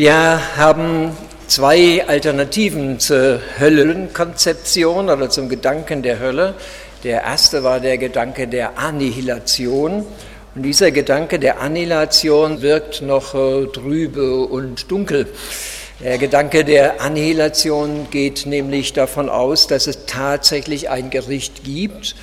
Wir 0.00 0.56
haben 0.56 1.14
zwei 1.46 2.08
Alternativen 2.08 2.98
zur 2.98 3.38
Höllenkonzeption 3.58 5.10
oder 5.10 5.28
zum 5.28 5.50
Gedanken 5.50 6.02
der 6.02 6.18
Hölle. 6.20 6.54
Der 7.04 7.22
erste 7.24 7.64
war 7.64 7.80
der 7.80 7.98
Gedanke 7.98 8.48
der 8.48 8.78
Annihilation. 8.78 10.06
Und 10.54 10.62
dieser 10.62 10.90
Gedanke 10.90 11.38
der 11.38 11.60
Annihilation 11.60 12.62
wirkt 12.62 13.02
noch 13.02 13.34
äh, 13.34 13.66
trübe 13.66 14.46
und 14.46 14.90
dunkel. 14.90 15.26
Der 16.02 16.16
Gedanke 16.16 16.64
der 16.64 17.02
Annihilation 17.02 18.06
geht 18.10 18.46
nämlich 18.46 18.94
davon 18.94 19.28
aus, 19.28 19.66
dass 19.66 19.86
es 19.86 20.06
tatsächlich 20.06 20.88
ein 20.88 21.10
Gericht 21.10 21.62
gibt, 21.62 22.16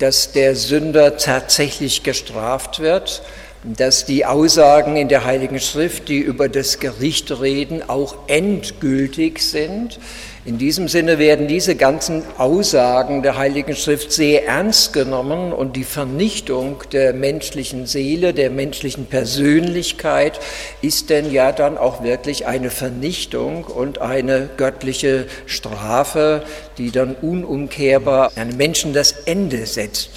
dass 0.00 0.32
der 0.32 0.56
Sünder 0.56 1.18
tatsächlich 1.18 2.02
gestraft 2.02 2.80
wird 2.80 3.22
dass 3.64 4.04
die 4.04 4.24
Aussagen 4.26 4.96
in 4.96 5.08
der 5.08 5.24
Heiligen 5.24 5.60
Schrift, 5.60 6.08
die 6.08 6.18
über 6.18 6.48
das 6.48 6.80
Gericht 6.80 7.40
reden, 7.40 7.88
auch 7.88 8.16
endgültig 8.26 9.40
sind. 9.40 10.00
In 10.44 10.58
diesem 10.58 10.88
Sinne 10.88 11.20
werden 11.20 11.46
diese 11.46 11.76
ganzen 11.76 12.24
Aussagen 12.36 13.22
der 13.22 13.38
Heiligen 13.38 13.76
Schrift 13.76 14.10
sehr 14.10 14.44
ernst 14.46 14.92
genommen 14.92 15.52
und 15.52 15.76
die 15.76 15.84
Vernichtung 15.84 16.82
der 16.90 17.12
menschlichen 17.12 17.86
Seele, 17.86 18.34
der 18.34 18.50
menschlichen 18.50 19.06
Persönlichkeit 19.06 20.40
ist 20.80 21.10
denn 21.10 21.30
ja 21.30 21.52
dann 21.52 21.78
auch 21.78 22.02
wirklich 22.02 22.46
eine 22.46 22.70
Vernichtung 22.70 23.62
und 23.62 24.00
eine 24.00 24.50
göttliche 24.56 25.26
Strafe, 25.46 26.42
die 26.76 26.90
dann 26.90 27.14
unumkehrbar 27.14 28.32
einem 28.34 28.56
Menschen 28.56 28.94
das 28.94 29.12
Ende 29.12 29.66
setzt. 29.66 30.10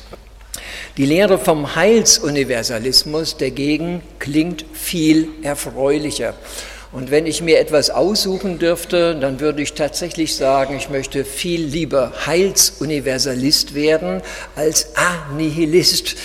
Die 0.97 1.05
Lehre 1.05 1.37
vom 1.37 1.75
Heilsuniversalismus 1.75 3.37
dagegen 3.37 4.01
klingt 4.19 4.65
viel 4.73 5.29
erfreulicher. 5.43 6.33
Und 6.95 7.11
wenn 7.11 7.25
ich 7.25 7.41
mir 7.41 7.59
etwas 7.59 7.89
aussuchen 7.89 8.57
dürfte, 8.57 9.17
dann 9.19 9.41
würde 9.41 9.61
ich 9.61 9.73
tatsächlich 9.73 10.33
sagen, 10.33 10.77
ich 10.77 10.89
möchte 10.89 11.25
viel 11.25 11.61
lieber 11.61 12.13
Heilsuniversalist 12.25 13.75
werden 13.75 14.21
als 14.55 14.93
Annihilist. 14.95 16.15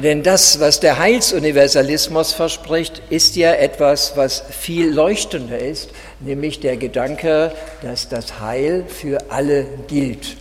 Denn 0.00 0.22
das, 0.22 0.60
was 0.60 0.78
der 0.78 0.98
Heilsuniversalismus 0.98 2.32
verspricht, 2.32 3.02
ist 3.10 3.34
ja 3.34 3.54
etwas, 3.54 4.12
was 4.14 4.44
viel 4.56 4.88
leuchtender 4.88 5.58
ist, 5.58 5.90
nämlich 6.20 6.60
der 6.60 6.76
Gedanke, 6.76 7.52
dass 7.82 8.08
das 8.08 8.38
Heil 8.38 8.84
für 8.86 9.32
alle 9.32 9.66
gilt. 9.88 10.36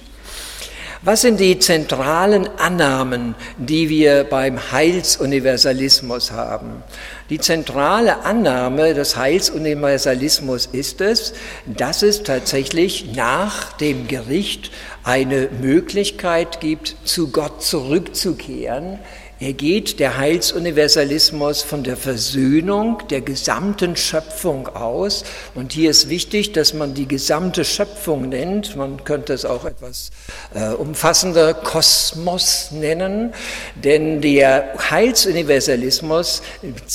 Was 1.02 1.22
sind 1.22 1.40
die 1.40 1.58
zentralen 1.60 2.50
Annahmen, 2.58 3.34
die 3.58 3.88
wir 3.88 4.26
beim 4.26 4.60
Heilsuniversalismus 4.74 6.34
haben? 6.34 6.84
Die 7.30 7.40
zentrale 7.40 8.26
Annahme 8.26 8.94
des 8.94 9.16
Heilsuniversalismus 9.16 10.66
ist 10.66 11.00
es, 11.00 11.34
dass 11.66 12.04
es 12.04 12.24
tatsächlich 12.24 13.16
nach 13.16 13.72
dem 13.78 14.10
Gericht 14.10 14.72
eine 15.06 15.48
Möglichkeit 15.62 16.60
gibt, 16.60 16.98
zu 17.06 17.32
Gott 17.32 17.64
zurückzukehren, 17.64 19.00
er 19.42 19.54
geht, 19.54 20.02
der 20.02 20.18
Heilsuniversalismus, 20.18 21.64
von 21.64 21.84
der 21.84 21.96
Versöhnung 21.96 23.02
der 23.10 23.22
gesamten 23.22 23.96
Schöpfung 23.96 24.68
aus. 24.68 25.24
Und 25.56 25.72
hier 25.72 25.92
ist 25.92 26.10
wichtig, 26.10 26.52
dass 26.52 26.74
man 26.74 26.94
die 26.94 27.08
gesamte 27.08 27.64
Schöpfung 27.64 28.28
nennt. 28.28 28.76
Man 28.76 29.06
könnte 29.06 29.32
es 29.32 29.46
auch 29.46 29.64
etwas 29.64 30.12
äh, 30.54 30.74
umfassender 30.74 31.54
Kosmos 31.54 32.72
nennen. 32.72 33.34
Denn 33.76 34.20
der 34.20 34.74
Heilsuniversalismus 34.90 36.42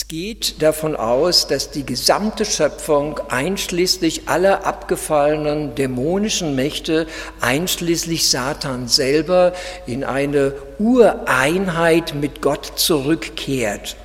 geht 0.09 0.61
davon 0.61 0.97
aus, 0.97 1.47
dass 1.47 1.70
die 1.70 1.87
gesamte 1.87 2.45
Schöpfung 2.45 3.20
einschließlich 3.31 4.28
aller 4.28 4.67
abgefallenen 4.67 5.75
dämonischen 5.77 6.55
Mächte, 6.55 7.06
einschließlich 7.41 8.28
Satan 8.28 8.87
selber, 8.87 9.55
in 9.87 10.05
eine 10.05 10.53
Ureinheit 10.78 12.15
mit 12.15 12.43
Gott 12.43 12.72
zurückkehrt. 12.76 13.97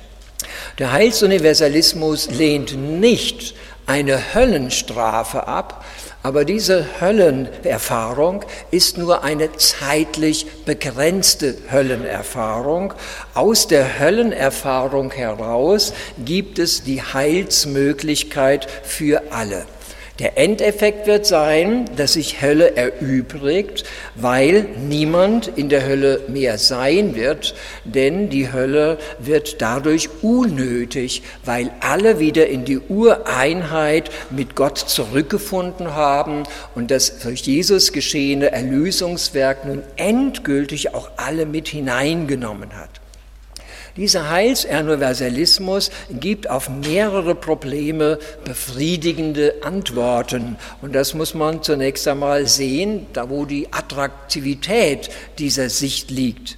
Der 0.78 0.92
Heilsuniversalismus 0.92 2.30
lehnt 2.30 2.76
nicht 2.76 3.54
eine 3.86 4.34
Höllenstrafe 4.34 5.46
ab, 5.46 5.84
aber 6.22 6.44
diese 6.44 6.86
Höllenerfahrung 7.00 8.44
ist 8.70 8.98
nur 8.98 9.24
eine 9.24 9.52
zeitlich 9.56 10.46
begrenzte 10.64 11.56
Höllenerfahrung. 11.72 12.92
Aus 13.34 13.68
der 13.68 13.98
Höllenerfahrung 13.98 15.10
heraus 15.12 15.94
gibt 16.24 16.58
es 16.58 16.82
die 16.82 17.02
Heilsmöglichkeit 17.02 18.68
für 18.82 19.22
alle. 19.30 19.64
Der 20.20 20.36
Endeffekt 20.36 21.06
wird 21.06 21.24
sein, 21.24 21.86
dass 21.96 22.12
sich 22.12 22.42
Hölle 22.42 22.76
erübrigt, 22.76 23.84
weil 24.16 24.66
niemand 24.86 25.48
in 25.56 25.70
der 25.70 25.86
Hölle 25.86 26.20
mehr 26.28 26.58
sein 26.58 27.14
wird, 27.16 27.54
denn 27.84 28.28
die 28.28 28.52
Hölle 28.52 28.98
wird 29.18 29.62
dadurch 29.62 30.10
unnötig, 30.20 31.22
weil 31.46 31.70
alle 31.80 32.18
wieder 32.18 32.48
in 32.48 32.66
die 32.66 32.80
Ureinheit 32.80 34.10
mit 34.28 34.56
Gott 34.56 34.76
zurückgefunden 34.76 35.94
haben 35.94 36.42
und 36.74 36.90
das 36.90 37.20
durch 37.20 37.40
Jesus 37.40 37.90
geschehene 37.90 38.52
Erlösungswerk 38.52 39.64
nun 39.64 39.82
endgültig 39.96 40.92
auch 40.92 41.12
alle 41.16 41.46
mit 41.46 41.66
hineingenommen 41.68 42.76
hat. 42.76 43.00
Dieser 43.96 44.30
Heilsuniversalismus 44.30 45.90
gibt 46.10 46.48
auf 46.48 46.68
mehrere 46.68 47.34
Probleme 47.34 48.18
befriedigende 48.44 49.54
Antworten. 49.62 50.56
Und 50.80 50.94
das 50.94 51.14
muss 51.14 51.34
man 51.34 51.62
zunächst 51.62 52.06
einmal 52.06 52.46
sehen, 52.46 53.06
da 53.12 53.30
wo 53.30 53.44
die 53.44 53.72
Attraktivität 53.72 55.10
dieser 55.38 55.68
Sicht 55.68 56.10
liegt. 56.10 56.56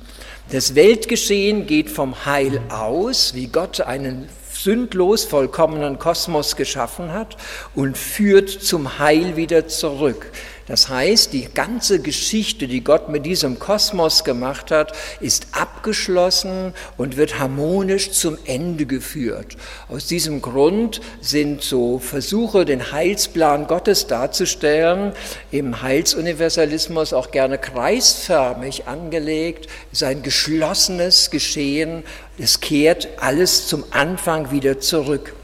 Das 0.50 0.74
Weltgeschehen 0.74 1.66
geht 1.66 1.88
vom 1.88 2.26
Heil 2.26 2.60
aus, 2.68 3.34
wie 3.34 3.46
Gott 3.46 3.80
einen 3.80 4.28
sündlos 4.52 5.24
vollkommenen 5.24 5.98
Kosmos 5.98 6.56
geschaffen 6.56 7.12
hat 7.12 7.36
und 7.74 7.96
führt 7.96 8.50
zum 8.50 8.98
Heil 8.98 9.36
wieder 9.36 9.66
zurück. 9.66 10.30
Das 10.66 10.88
heißt, 10.88 11.32
die 11.32 11.48
ganze 11.52 12.00
Geschichte, 12.00 12.68
die 12.68 12.84
Gott 12.84 13.08
mit 13.08 13.26
diesem 13.26 13.58
Kosmos 13.58 14.24
gemacht 14.24 14.70
hat, 14.70 14.92
ist 15.20 15.48
abgeschlossen 15.52 16.72
und 16.96 17.16
wird 17.16 17.38
harmonisch 17.38 18.12
zum 18.12 18.38
Ende 18.44 18.86
geführt. 18.86 19.56
Aus 19.88 20.06
diesem 20.06 20.40
Grund 20.40 21.00
sind 21.20 21.62
so 21.62 21.98
Versuche, 21.98 22.64
den 22.64 22.92
Heilsplan 22.92 23.66
Gottes 23.66 24.06
darzustellen, 24.06 25.12
im 25.50 25.82
Heilsuniversalismus 25.82 27.12
auch 27.12 27.30
gerne 27.32 27.58
kreisförmig 27.58 28.86
angelegt, 28.86 29.68
ist 29.90 30.02
ein 30.04 30.22
geschlossenes 30.22 31.30
Geschehen. 31.30 32.04
Es 32.38 32.60
kehrt 32.60 33.08
alles 33.18 33.66
zum 33.66 33.84
Anfang 33.90 34.50
wieder 34.52 34.78
zurück. 34.78 35.34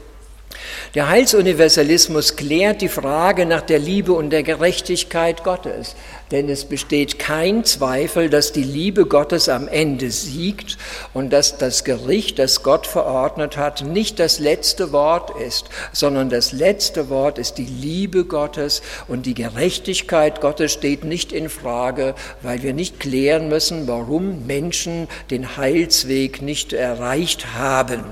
Der 0.95 1.07
Heilsuniversalismus 1.07 2.35
klärt 2.35 2.81
die 2.81 2.89
Frage 2.89 3.45
nach 3.45 3.61
der 3.61 3.77
Liebe 3.77 4.13
und 4.13 4.31
der 4.31 4.41
Gerechtigkeit 4.41 5.43
Gottes, 5.43 5.95
denn 6.31 6.49
es 6.49 6.65
besteht 6.65 7.19
kein 7.19 7.63
Zweifel, 7.63 8.29
dass 8.29 8.53
die 8.53 8.63
Liebe 8.63 9.05
Gottes 9.05 9.49
am 9.49 9.67
Ende 9.67 10.09
siegt 10.09 10.77
und 11.13 11.31
dass 11.31 11.57
das 11.57 11.83
Gericht, 11.83 12.39
das 12.39 12.63
Gott 12.63 12.87
verordnet 12.87 13.55
hat, 13.55 13.83
nicht 13.83 14.19
das 14.19 14.39
letzte 14.39 14.91
Wort 14.91 15.39
ist, 15.39 15.65
sondern 15.93 16.29
das 16.29 16.53
letzte 16.53 17.09
Wort 17.09 17.37
ist 17.37 17.59
die 17.59 17.65
Liebe 17.65 18.25
Gottes 18.25 18.81
und 19.07 19.27
die 19.27 19.35
Gerechtigkeit 19.35 20.41
Gottes 20.41 20.73
steht 20.73 21.03
nicht 21.03 21.31
in 21.31 21.49
Frage, 21.49 22.15
weil 22.41 22.63
wir 22.63 22.73
nicht 22.73 22.99
klären 22.99 23.47
müssen, 23.47 23.87
warum 23.87 24.47
Menschen 24.47 25.07
den 25.29 25.55
Heilsweg 25.57 26.41
nicht 26.41 26.73
erreicht 26.73 27.53
haben. 27.53 28.03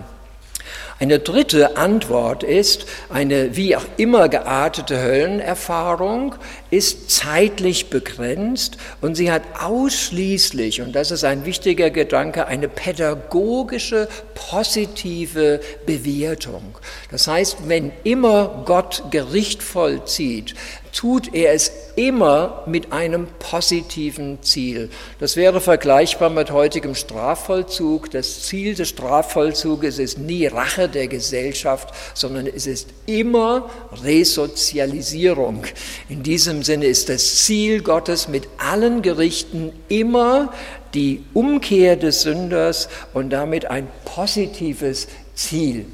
Eine 0.99 1.19
dritte 1.19 1.77
Antwort 1.77 2.41
ist, 2.41 2.87
eine 3.09 3.55
wie 3.55 3.75
auch 3.75 3.85
immer 3.97 4.29
geartete 4.29 4.99
Höllenerfahrung 4.99 6.33
ist 6.71 7.11
zeitlich 7.11 7.91
begrenzt 7.91 8.77
und 8.99 9.13
sie 9.13 9.31
hat 9.31 9.43
ausschließlich, 9.61 10.81
und 10.81 10.93
das 10.93 11.11
ist 11.11 11.23
ein 11.23 11.45
wichtiger 11.45 11.91
Gedanke, 11.91 12.47
eine 12.47 12.67
pädagogische, 12.67 14.07
positive 14.33 15.59
Bewertung. 15.85 16.79
Das 17.11 17.27
heißt, 17.27 17.57
wenn 17.67 17.91
immer 18.03 18.63
Gott 18.65 19.03
Gericht 19.11 19.61
vollzieht, 19.61 20.55
tut 20.97 21.35
er 21.35 21.53
es 21.53 21.71
immer 21.95 22.63
mit 22.65 22.91
einem 22.91 23.27
positiven 23.37 24.41
Ziel. 24.41 24.89
Das 25.19 25.35
wäre 25.35 25.61
vergleichbar 25.61 26.31
mit 26.31 26.49
heutigem 26.49 26.95
Strafvollzug. 26.95 28.09
Das 28.09 28.41
Ziel 28.41 28.73
des 28.73 28.89
Strafvollzuges 28.89 29.99
ist 29.99 30.17
nie 30.17 30.47
Rache 30.47 30.89
der 30.89 31.07
Gesellschaft, 31.07 31.93
sondern 32.15 32.47
es 32.47 32.65
ist 32.65 32.89
immer 33.05 33.69
Resozialisierung. 34.03 35.65
In 36.09 36.23
diesem 36.23 36.63
Sinne 36.63 36.87
ist 36.87 37.09
das 37.09 37.45
Ziel 37.45 37.83
Gottes 37.83 38.27
mit 38.27 38.47
allen 38.57 39.03
Gerichten 39.03 39.73
immer 39.89 40.51
die 40.95 41.23
Umkehr 41.35 41.95
des 41.95 42.23
Sünders 42.23 42.89
und 43.13 43.29
damit 43.29 43.69
ein 43.69 43.87
positives 44.03 45.07
Ziel. 45.35 45.85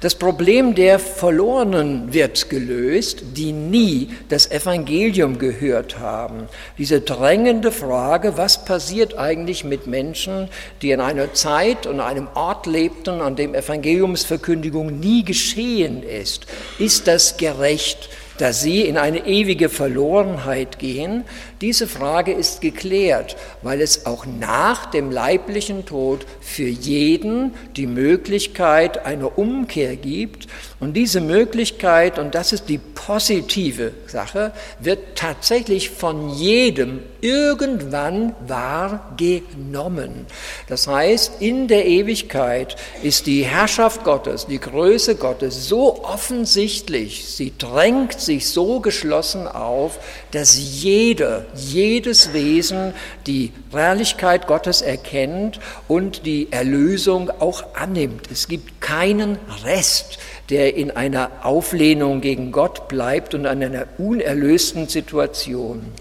Das 0.00 0.14
Problem 0.14 0.74
der 0.74 0.98
Verlorenen 0.98 2.14
wird 2.14 2.48
gelöst, 2.48 3.22
die 3.36 3.52
nie 3.52 4.08
das 4.30 4.50
Evangelium 4.50 5.38
gehört 5.38 5.98
haben. 5.98 6.48
Diese 6.78 7.02
drängende 7.02 7.70
Frage, 7.70 8.38
was 8.38 8.64
passiert 8.64 9.18
eigentlich 9.18 9.62
mit 9.62 9.86
Menschen, 9.86 10.48
die 10.80 10.92
in 10.92 11.02
einer 11.02 11.34
Zeit 11.34 11.86
und 11.86 12.00
einem 12.00 12.28
Ort 12.34 12.64
lebten, 12.64 13.20
an 13.20 13.36
dem 13.36 13.54
Evangeliumsverkündigung 13.54 14.98
nie 15.00 15.22
geschehen 15.22 16.02
ist. 16.02 16.46
Ist 16.78 17.06
das 17.06 17.36
gerecht? 17.36 18.08
dass 18.40 18.62
sie 18.62 18.82
in 18.82 18.96
eine 18.96 19.26
ewige 19.26 19.68
Verlorenheit 19.68 20.78
gehen, 20.78 21.24
diese 21.60 21.86
Frage 21.86 22.32
ist 22.32 22.62
geklärt, 22.62 23.36
weil 23.60 23.82
es 23.82 24.06
auch 24.06 24.24
nach 24.24 24.86
dem 24.86 25.10
leiblichen 25.10 25.84
Tod 25.84 26.24
für 26.40 26.66
jeden 26.66 27.54
die 27.76 27.86
Möglichkeit 27.86 29.04
einer 29.04 29.36
Umkehr 29.36 29.96
gibt. 29.96 30.46
Und 30.80 30.94
diese 30.94 31.20
Möglichkeit, 31.20 32.18
und 32.18 32.34
das 32.34 32.54
ist 32.54 32.70
die 32.70 32.78
positive 32.78 33.92
Sache, 34.06 34.52
wird 34.78 35.16
tatsächlich 35.16 35.90
von 35.90 36.30
jedem 36.30 37.00
irgendwann 37.20 38.34
wahrgenommen. 38.46 40.26
Das 40.66 40.86
heißt, 40.86 41.40
in 41.40 41.68
der 41.68 41.86
Ewigkeit 41.86 42.76
ist 43.02 43.26
die 43.26 43.42
Herrschaft 43.42 44.04
Gottes, 44.04 44.46
die 44.46 44.60
Größe 44.60 45.16
Gottes 45.16 45.68
so 45.68 46.04
offensichtlich, 46.04 47.28
sie 47.28 47.52
drängt 47.58 48.18
sich 48.18 48.48
so 48.48 48.80
geschlossen 48.80 49.46
auf, 49.46 49.98
dass 50.30 50.56
jeder, 50.58 51.44
jedes 51.54 52.32
Wesen 52.32 52.94
die 53.26 53.52
Herrlichkeit 53.72 54.46
Gottes 54.46 54.82
erkennt 54.82 55.60
und 55.88 56.26
die 56.26 56.48
Erlösung 56.50 57.30
auch 57.40 57.74
annimmt. 57.74 58.30
Es 58.30 58.48
gibt 58.48 58.80
keinen 58.80 59.38
Rest, 59.64 60.18
der 60.50 60.74
in 60.74 60.90
einer 60.90 61.30
Auflehnung 61.42 62.20
gegen 62.20 62.52
Gott 62.52 62.88
bleibt 62.88 63.34
und 63.34 63.46
an 63.46 63.62
einer 63.62 63.86
unerlösten 63.98 64.88
Situation. 64.88 65.92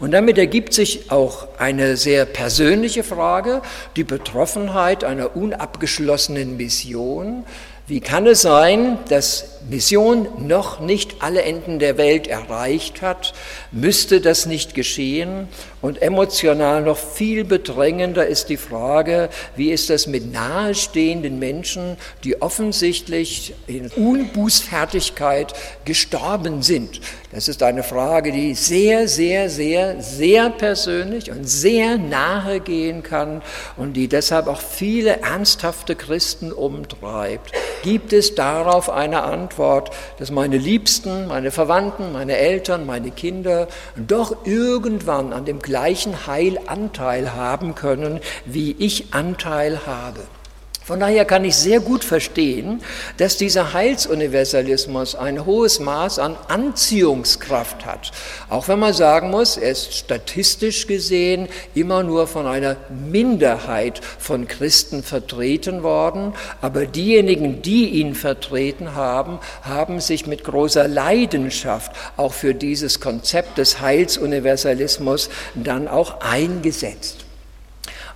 Und 0.00 0.12
damit 0.12 0.38
ergibt 0.38 0.74
sich 0.74 1.10
auch 1.10 1.46
eine 1.58 1.96
sehr 1.96 2.24
persönliche 2.24 3.04
Frage, 3.04 3.62
die 3.96 4.04
Betroffenheit 4.04 5.04
einer 5.04 5.36
unabgeschlossenen 5.36 6.56
Mission. 6.56 7.44
Wie 7.86 8.00
kann 8.00 8.26
es 8.26 8.42
sein, 8.42 8.98
dass 9.08 9.53
Mission 9.68 10.28
noch 10.46 10.80
nicht 10.80 11.22
alle 11.22 11.42
Enden 11.42 11.78
der 11.78 11.96
Welt 11.96 12.26
erreicht 12.26 13.02
hat? 13.02 13.32
Müsste 13.72 14.20
das 14.20 14.46
nicht 14.46 14.74
geschehen? 14.74 15.48
Und 15.80 16.00
emotional 16.00 16.82
noch 16.82 16.96
viel 16.96 17.44
bedrängender 17.44 18.26
ist 18.26 18.48
die 18.48 18.56
Frage, 18.56 19.28
wie 19.54 19.70
ist 19.70 19.90
das 19.90 20.06
mit 20.06 20.32
nahestehenden 20.32 21.38
Menschen, 21.38 21.96
die 22.24 22.40
offensichtlich 22.40 23.54
in 23.66 23.88
Unbußfertigkeit 23.88 25.52
gestorben 25.84 26.62
sind? 26.62 27.00
Das 27.32 27.48
ist 27.48 27.62
eine 27.62 27.82
Frage, 27.82 28.32
die 28.32 28.54
sehr, 28.54 29.08
sehr, 29.08 29.50
sehr, 29.50 30.00
sehr 30.00 30.50
persönlich 30.50 31.30
und 31.30 31.44
sehr 31.46 31.98
nahe 31.98 32.60
gehen 32.60 33.02
kann 33.02 33.42
und 33.76 33.94
die 33.94 34.08
deshalb 34.08 34.46
auch 34.46 34.60
viele 34.60 35.20
ernsthafte 35.20 35.96
Christen 35.96 36.52
umtreibt. 36.52 37.52
Gibt 37.82 38.12
es 38.12 38.34
darauf 38.34 38.88
eine 38.88 39.24
Antwort, 39.24 39.53
dass 40.18 40.30
meine 40.30 40.58
Liebsten, 40.58 41.26
meine 41.26 41.50
Verwandten, 41.50 42.12
meine 42.12 42.36
Eltern, 42.36 42.86
meine 42.86 43.10
Kinder 43.10 43.68
doch 43.96 44.44
irgendwann 44.44 45.32
an 45.32 45.44
dem 45.44 45.60
gleichen 45.60 46.26
Heil 46.26 46.58
Anteil 46.66 47.34
haben 47.34 47.74
können, 47.74 48.20
wie 48.44 48.72
ich 48.78 49.12
Anteil 49.12 49.86
habe. 49.86 50.20
Von 50.84 51.00
daher 51.00 51.24
kann 51.24 51.46
ich 51.46 51.56
sehr 51.56 51.80
gut 51.80 52.04
verstehen, 52.04 52.82
dass 53.16 53.38
dieser 53.38 53.72
Heilsuniversalismus 53.72 55.14
ein 55.14 55.46
hohes 55.46 55.80
Maß 55.80 56.18
an 56.18 56.36
Anziehungskraft 56.48 57.86
hat. 57.86 58.10
Auch 58.50 58.68
wenn 58.68 58.78
man 58.78 58.92
sagen 58.92 59.30
muss, 59.30 59.56
er 59.56 59.70
ist 59.70 59.94
statistisch 59.94 60.86
gesehen 60.86 61.48
immer 61.74 62.02
nur 62.02 62.26
von 62.26 62.46
einer 62.46 62.76
Minderheit 62.90 64.02
von 64.18 64.46
Christen 64.46 65.02
vertreten 65.02 65.82
worden. 65.82 66.34
Aber 66.60 66.84
diejenigen, 66.84 67.62
die 67.62 67.88
ihn 67.88 68.14
vertreten 68.14 68.94
haben, 68.94 69.38
haben 69.62 70.00
sich 70.00 70.26
mit 70.26 70.44
großer 70.44 70.86
Leidenschaft 70.86 71.92
auch 72.18 72.34
für 72.34 72.54
dieses 72.54 73.00
Konzept 73.00 73.56
des 73.56 73.80
Heilsuniversalismus 73.80 75.30
dann 75.54 75.88
auch 75.88 76.20
eingesetzt. 76.20 77.23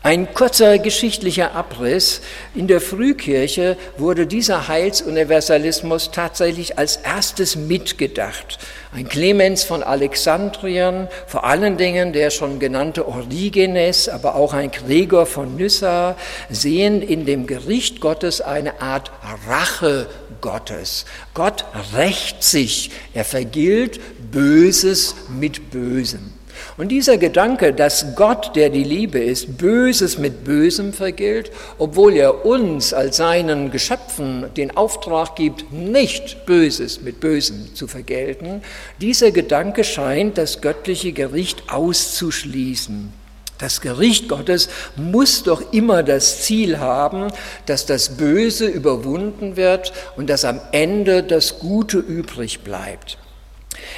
Ein 0.04 0.32
kurzer 0.32 0.78
geschichtlicher 0.78 1.56
Abriss. 1.56 2.20
In 2.54 2.68
der 2.68 2.80
Frühkirche 2.80 3.76
wurde 3.96 4.28
dieser 4.28 4.68
Heilsuniversalismus 4.68 6.12
tatsächlich 6.12 6.78
als 6.78 6.98
erstes 6.98 7.56
mitgedacht. 7.56 8.58
Ein 8.94 9.08
Clemens 9.08 9.64
von 9.64 9.82
Alexandrien, 9.82 11.08
vor 11.26 11.44
allen 11.44 11.76
Dingen 11.78 12.12
der 12.12 12.30
schon 12.30 12.60
genannte 12.60 13.08
Origenes, 13.08 14.08
aber 14.08 14.36
auch 14.36 14.54
ein 14.54 14.70
Gregor 14.70 15.26
von 15.26 15.56
Nyssa 15.56 16.16
sehen 16.48 17.02
in 17.02 17.26
dem 17.26 17.48
Gericht 17.48 18.00
Gottes 18.00 18.40
eine 18.40 18.80
Art 18.80 19.10
Rache 19.48 20.06
Gottes. 20.40 21.06
Gott 21.34 21.64
rächt 21.96 22.44
sich, 22.44 22.92
er 23.14 23.24
vergilt 23.24 23.98
Böses 24.30 25.16
mit 25.28 25.70
Bösem. 25.72 26.37
Und 26.76 26.88
dieser 26.88 27.18
Gedanke, 27.18 27.72
dass 27.72 28.14
Gott, 28.14 28.54
der 28.56 28.70
die 28.70 28.84
Liebe 28.84 29.18
ist, 29.18 29.58
Böses 29.58 30.18
mit 30.18 30.44
Bösem 30.44 30.92
vergilt, 30.92 31.50
obwohl 31.78 32.14
er 32.14 32.44
uns 32.44 32.92
als 32.92 33.16
seinen 33.16 33.70
Geschöpfen 33.70 34.46
den 34.56 34.76
Auftrag 34.76 35.36
gibt, 35.36 35.72
nicht 35.72 36.46
Böses 36.46 37.02
mit 37.02 37.20
Bösem 37.20 37.74
zu 37.74 37.86
vergelten, 37.86 38.62
dieser 39.00 39.30
Gedanke 39.30 39.84
scheint 39.84 40.38
das 40.38 40.60
göttliche 40.60 41.12
Gericht 41.12 41.64
auszuschließen. 41.68 43.12
Das 43.58 43.80
Gericht 43.80 44.28
Gottes 44.28 44.68
muss 44.94 45.42
doch 45.42 45.72
immer 45.72 46.04
das 46.04 46.42
Ziel 46.42 46.78
haben, 46.78 47.26
dass 47.66 47.86
das 47.86 48.16
Böse 48.16 48.66
überwunden 48.66 49.56
wird 49.56 49.92
und 50.16 50.30
dass 50.30 50.44
am 50.44 50.60
Ende 50.70 51.24
das 51.24 51.58
Gute 51.58 51.98
übrig 51.98 52.60
bleibt. 52.60 53.18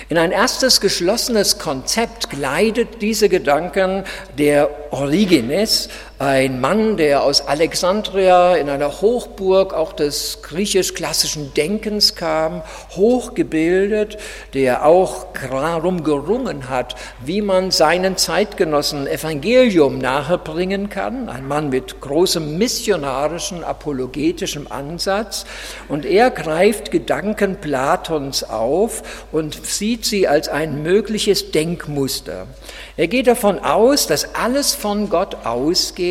In 0.09 0.19
ein 0.19 0.33
erstes 0.33 0.81
geschlossenes 0.81 1.59
Konzept 1.59 2.31
gleitet 2.31 3.01
diese 3.01 3.29
Gedanken 3.29 4.05
der 4.39 4.71
Origenes, 4.93 5.89
ein 6.21 6.61
Mann, 6.61 6.99
der 6.99 7.23
aus 7.23 7.49
Alexandria 7.49 8.55
in 8.57 8.69
einer 8.69 9.01
Hochburg 9.01 9.73
auch 9.73 9.95
des 9.95 10.43
griechisch-klassischen 10.43 11.55
Denkens 11.55 12.15
kam, 12.15 12.61
hochgebildet, 12.91 14.19
der 14.53 14.85
auch 14.85 15.29
darum 15.33 16.05
gerungen 16.05 16.69
hat, 16.69 16.95
wie 17.25 17.41
man 17.41 17.71
seinen 17.71 18.19
Zeitgenossen 18.19 19.07
Evangelium 19.07 19.97
nahebringen 19.97 20.91
kann, 20.91 21.31
ein 21.31 21.49
Mann 21.49 21.71
mit 21.71 22.03
großem 22.03 22.59
missionarischen, 22.59 23.65
apologetischem 23.65 24.67
Ansatz. 24.71 25.47
Und 25.89 26.05
er 26.05 26.31
greift 26.31 26.91
Gedanken 26.91 27.63
Platons 27.63 28.45
auf 28.45 29.25
und 29.33 29.65
sieht 29.65 30.05
sie 30.05 30.29
als 30.29 30.51
ein 30.51 30.83
mögliches 30.83 31.51
Denkmuster. 31.51 32.47
Er 32.99 33.09
geht 33.09 33.27
davon 33.27 33.59
aus, 33.59 34.07
dass 34.07 34.35
alles 34.35 34.75
von 34.75 35.09
Gott 35.09 35.47
ausgeht, 35.47 36.10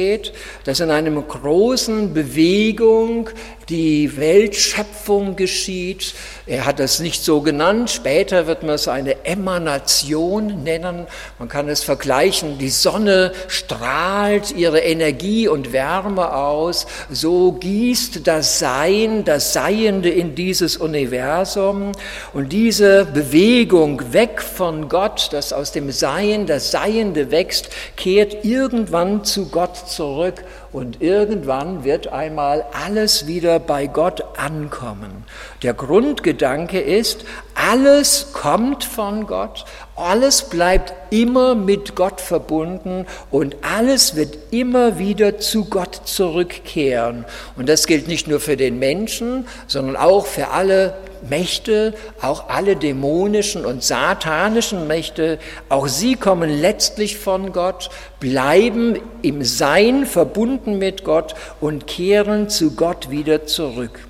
dass 0.64 0.80
in 0.80 0.92
einer 0.92 1.22
großen 1.22 2.14
Bewegung 2.14 3.30
die 3.70 4.18
Weltschöpfung 4.18 5.36
geschieht. 5.36 6.14
Er 6.46 6.66
hat 6.66 6.80
es 6.80 7.00
nicht 7.00 7.24
so 7.24 7.42
genannt, 7.42 7.92
später 7.92 8.48
wird 8.48 8.64
man 8.64 8.76
es 8.76 8.88
eine 8.88 9.26
Emanation 9.26 10.64
nennen. 10.64 11.06
Man 11.38 11.48
kann 11.48 11.70
es 11.70 11.84
vergleichen, 11.84 12.58
die 12.58 12.70
Sonne 12.70 13.32
strahlt 13.48 14.52
ihre 14.52 14.80
Energie 14.80 15.48
und 15.48 15.72
Wärme 15.72 16.34
aus, 16.34 16.88
so 17.10 17.52
gießt 17.52 18.26
das 18.28 18.60
Sein, 18.60 19.24
das 19.24 19.54
Seiende 19.54 20.10
in 20.10 20.34
dieses 20.34 20.78
Universum. 20.78 21.92
Und 22.34 22.52
diese 22.52 23.06
Bewegung 23.06 24.14
weg 24.14 24.42
von 24.42 24.90
Gott, 24.90 25.30
das 25.32 25.54
aus 25.54 25.72
dem 25.72 25.92
Sein, 25.92 26.48
das 26.48 26.72
Seiende 26.72 27.30
wächst, 27.30 27.70
kehrt 27.96 28.44
irgendwann 28.44 29.24
zu 29.24 29.50
Gott 29.50 29.78
zurück 29.90 30.44
und 30.72 31.02
irgendwann 31.02 31.84
wird 31.84 32.08
einmal 32.08 32.66
alles 32.86 33.28
wieder 33.28 33.60
bei 33.60 33.88
Gott 33.88 34.24
ankommen. 34.38 35.24
Der 35.64 35.74
Grundgedanke 35.74 36.80
ist, 36.80 37.26
alles 37.56 38.34
kommt 38.34 38.84
von 38.84 39.28
Gott, 39.28 39.66
alles 39.96 40.44
bleibt 40.44 40.94
immer 41.12 41.56
mit 41.56 41.96
Gott 41.96 42.22
verbunden 42.22 43.06
und 43.32 43.58
alles 43.62 44.16
wird 44.16 44.38
immer 44.52 45.00
wieder 45.00 45.40
zu 45.40 45.66
Gott 45.66 46.02
zurückkehren. 46.06 47.26
Und 47.58 47.68
das 47.68 47.88
gilt 47.88 48.08
nicht 48.08 48.28
nur 48.28 48.40
für 48.40 48.58
den 48.58 48.80
Menschen, 48.80 49.48
sondern 49.68 49.96
auch 49.96 50.26
für 50.26 50.50
alle 50.50 50.94
Mächte, 51.28 51.94
auch 52.22 52.50
alle 52.50 52.76
dämonischen 52.76 53.66
und 53.66 53.84
satanischen 53.84 54.88
Mächte, 54.88 55.40
auch 55.70 55.88
sie 55.88 56.16
kommen 56.16 56.50
letztlich 56.50 57.18
von 57.18 57.52
Gott, 57.52 57.90
bleiben 58.20 58.98
im 59.22 59.44
Sein 59.44 60.06
verbunden 60.06 60.78
mit 60.78 61.04
Gott 61.04 61.36
und 61.60 61.88
kehren 61.88 62.50
zu 62.50 62.76
Gott 62.76 63.10
wieder 63.10 63.46
zurück. 63.46 64.09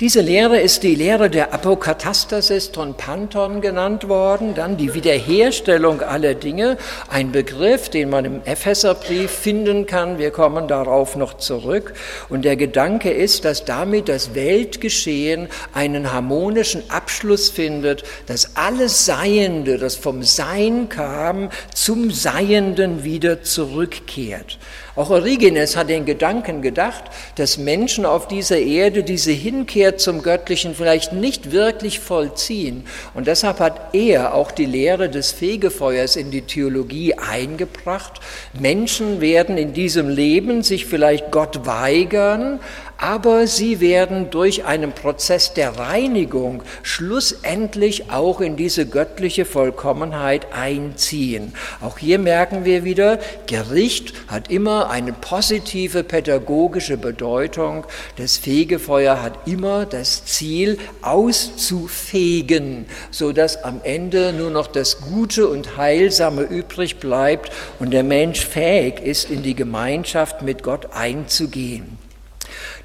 Diese 0.00 0.20
Lehre 0.20 0.60
ist 0.60 0.82
die 0.82 0.94
Lehre 0.94 1.30
der 1.30 1.54
Apokatastasis 1.54 2.72
ton 2.72 2.94
Panton 2.94 3.60
genannt 3.60 4.08
worden, 4.08 4.54
dann 4.54 4.76
die 4.76 4.94
Wiederherstellung 4.94 6.00
aller 6.00 6.34
Dinge, 6.34 6.76
ein 7.08 7.32
Begriff, 7.32 7.88
den 7.88 8.10
man 8.10 8.24
im 8.24 8.42
Epheserbrief 8.44 9.30
finden 9.30 9.86
kann, 9.86 10.18
wir 10.18 10.30
kommen 10.30 10.68
darauf 10.68 11.16
noch 11.16 11.34
zurück. 11.34 11.94
Und 12.28 12.44
der 12.44 12.56
Gedanke 12.56 13.10
ist, 13.10 13.44
dass 13.44 13.64
damit 13.64 14.08
das 14.08 14.34
Weltgeschehen 14.34 15.48
einen 15.72 16.12
harmonischen 16.12 16.82
Abschluss 16.90 17.48
findet, 17.48 18.04
dass 18.26 18.56
alles 18.56 19.06
Seiende, 19.06 19.78
das 19.78 19.96
vom 19.96 20.22
Sein 20.22 20.88
kam, 20.88 21.50
zum 21.74 22.10
Seienden 22.10 23.04
wieder 23.04 23.42
zurückkehrt. 23.42 24.58
Auch 24.96 25.10
Origenes 25.10 25.76
hat 25.76 25.88
den 25.88 26.04
Gedanken 26.04 26.62
gedacht, 26.62 27.04
dass 27.34 27.58
Menschen 27.58 28.06
auf 28.06 28.28
dieser 28.28 28.58
Erde 28.58 29.02
diese 29.02 29.32
Hinkehr 29.32 29.96
zum 29.96 30.22
Göttlichen 30.22 30.76
vielleicht 30.76 31.12
nicht 31.12 31.50
wirklich 31.50 31.98
vollziehen. 31.98 32.86
Und 33.12 33.26
deshalb 33.26 33.58
hat 33.58 33.92
er 33.92 34.34
auch 34.34 34.52
die 34.52 34.66
Lehre 34.66 35.08
des 35.08 35.32
Fegefeuers 35.32 36.14
in 36.14 36.30
die 36.30 36.42
Theologie 36.42 37.14
eingebracht. 37.14 38.20
Menschen 38.52 39.20
werden 39.20 39.58
in 39.58 39.72
diesem 39.72 40.08
Leben 40.08 40.62
sich 40.62 40.86
vielleicht 40.86 41.32
Gott 41.32 41.66
weigern, 41.66 42.60
aber 42.98 43.46
sie 43.46 43.80
werden 43.80 44.30
durch 44.30 44.64
einen 44.64 44.92
Prozess 44.92 45.54
der 45.54 45.78
Reinigung 45.78 46.62
schlussendlich 46.82 48.10
auch 48.10 48.40
in 48.40 48.56
diese 48.56 48.86
göttliche 48.86 49.44
Vollkommenheit 49.44 50.46
einziehen. 50.52 51.54
Auch 51.80 51.98
hier 51.98 52.18
merken 52.18 52.64
wir 52.64 52.84
wieder, 52.84 53.18
Gericht 53.46 54.14
hat 54.28 54.50
immer 54.50 54.90
eine 54.90 55.12
positive 55.12 56.04
pädagogische 56.04 56.96
Bedeutung. 56.96 57.84
Das 58.16 58.36
Fegefeuer 58.36 59.22
hat 59.22 59.46
immer 59.46 59.86
das 59.86 60.24
Ziel, 60.24 60.78
auszufegen, 61.02 62.86
sodass 63.10 63.62
am 63.64 63.80
Ende 63.82 64.32
nur 64.32 64.50
noch 64.50 64.66
das 64.66 65.00
Gute 65.00 65.48
und 65.48 65.76
Heilsame 65.76 66.42
übrig 66.42 66.98
bleibt 66.98 67.50
und 67.78 67.92
der 67.92 68.04
Mensch 68.04 68.44
fähig 68.44 69.00
ist, 69.00 69.30
in 69.30 69.42
die 69.42 69.54
Gemeinschaft 69.54 70.42
mit 70.42 70.62
Gott 70.62 70.88
einzugehen. 70.92 72.03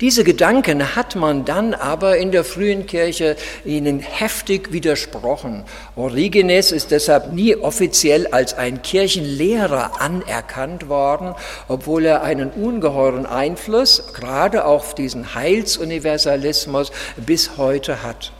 Diese 0.01 0.23
Gedanken 0.23 0.95
hat 0.95 1.17
man 1.17 1.43
dann 1.43 1.73
aber 1.73 2.15
in 2.15 2.31
der 2.31 2.45
frühen 2.45 2.85
Kirche 2.85 3.35
ihnen 3.65 3.99
heftig 3.99 4.71
widersprochen. 4.71 5.65
Origenes 5.97 6.71
ist 6.71 6.91
deshalb 6.91 7.33
nie 7.33 7.57
offiziell 7.57 8.27
als 8.27 8.53
ein 8.53 8.81
Kirchenlehrer 8.81 9.99
anerkannt 9.99 10.87
worden, 10.87 11.35
obwohl 11.67 12.05
er 12.05 12.23
einen 12.23 12.49
ungeheuren 12.49 13.25
Einfluss 13.25 14.13
gerade 14.13 14.63
auf 14.63 14.95
diesen 14.95 15.35
Heilsuniversalismus 15.35 16.93
bis 17.17 17.57
heute 17.57 18.01
hat. 18.01 18.31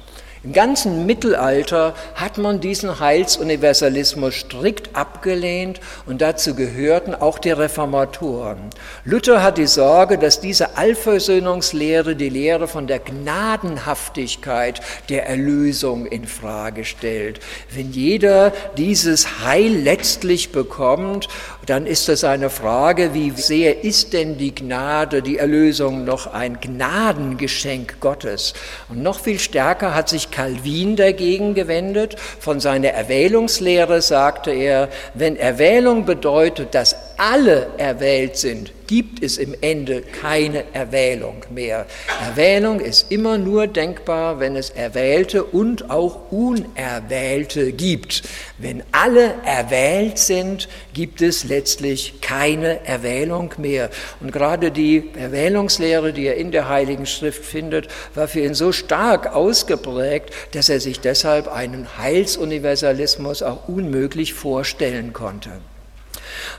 Im 0.42 0.54
ganzen 0.54 1.06
Mittelalter 1.06 1.94
hat 2.16 2.38
man 2.38 2.62
diesen 2.62 3.02
Heilsuniversalismus 3.02 4.36
strikt 4.36 4.96
abgelehnt 4.96 5.82
und 6.06 6.22
dazu 6.22 6.56
gehörten 6.56 7.14
auch 7.14 7.40
die 7.40 7.52
Reformatoren. 7.52 8.70
Luther 9.04 9.44
hat 9.44 9.58
die 9.58 9.68
Sorge, 9.68 10.18
dass 10.18 10.40
diese 10.40 10.78
Allversöhnungslehre 10.78 12.16
die 12.16 12.30
Lehre 12.30 12.70
von 12.70 12.88
der 12.88 13.00
Gnadenhaftigkeit 13.00 14.80
der 15.10 15.28
Erlösung 15.28 16.06
in 16.06 16.26
Frage 16.26 16.86
stellt. 16.86 17.42
Wenn 17.76 17.92
jeder 17.92 18.54
dieses 18.78 19.44
Heil 19.44 19.74
letztlich 19.74 20.54
bekommt, 20.54 21.28
dann 21.66 21.86
ist 21.86 22.08
es 22.08 22.24
eine 22.24 22.50
Frage, 22.50 23.14
wie 23.14 23.32
sehr 23.32 23.84
ist 23.84 24.14
denn 24.14 24.38
die 24.38 24.56
Gnade, 24.56 25.22
die 25.22 25.38
Erlösung 25.38 26.06
noch 26.06 26.28
ein 26.28 26.62
Gnadengeschenk 26.62 28.00
Gottes? 28.00 28.54
Und 28.88 29.04
noch 29.04 29.20
viel 29.20 29.38
stärker 29.38 29.94
hat 29.94 30.08
sich 30.08 30.29
Calvin 30.32 30.96
dagegen 30.96 31.54
gewendet. 31.54 32.16
Von 32.20 32.60
seiner 32.60 32.90
Erwählungslehre 32.90 34.02
sagte 34.02 34.52
er, 34.52 34.90
wenn 35.14 35.36
Erwählung 35.36 36.06
bedeutet, 36.06 36.76
dass 36.76 36.96
alle 37.18 37.68
erwählt 37.78 38.38
sind, 38.38 38.72
gibt 38.90 39.22
es 39.22 39.38
im 39.38 39.56
Ende 39.62 40.02
keine 40.02 40.64
Erwählung 40.74 41.46
mehr. 41.54 41.86
Erwählung 42.26 42.80
ist 42.80 43.12
immer 43.12 43.38
nur 43.38 43.68
denkbar, 43.68 44.40
wenn 44.40 44.56
es 44.56 44.72
Erwählte 44.72 45.44
und 45.44 45.92
auch 45.92 46.32
Unerwählte 46.32 47.72
gibt. 47.72 48.24
Wenn 48.58 48.82
alle 48.92 49.36
erwählt 49.46 50.18
sind, 50.18 50.68
gibt 50.96 51.22
es 51.22 51.44
letztlich 51.44 52.20
keine 52.22 52.84
Erwählung 52.84 53.54
mehr. 53.60 53.92
Und 54.22 54.32
gerade 54.32 54.72
die 54.72 55.12
Erwählungslehre, 55.16 56.12
die 56.12 56.26
er 56.26 56.38
in 56.38 56.52
der 56.52 56.68
Heiligen 56.68 57.06
Schrift 57.06 57.46
findet, 57.46 57.90
war 58.16 58.28
für 58.28 58.40
ihn 58.40 58.56
so 58.56 58.72
stark 58.72 59.36
ausgeprägt, 59.36 60.34
dass 60.54 60.68
er 60.68 60.80
sich 60.80 61.00
deshalb 61.00 61.48
einen 61.48 62.00
Heilsuniversalismus 62.00 63.44
auch 63.44 63.70
unmöglich 63.70 64.34
vorstellen 64.34 65.14
konnte. 65.14 65.52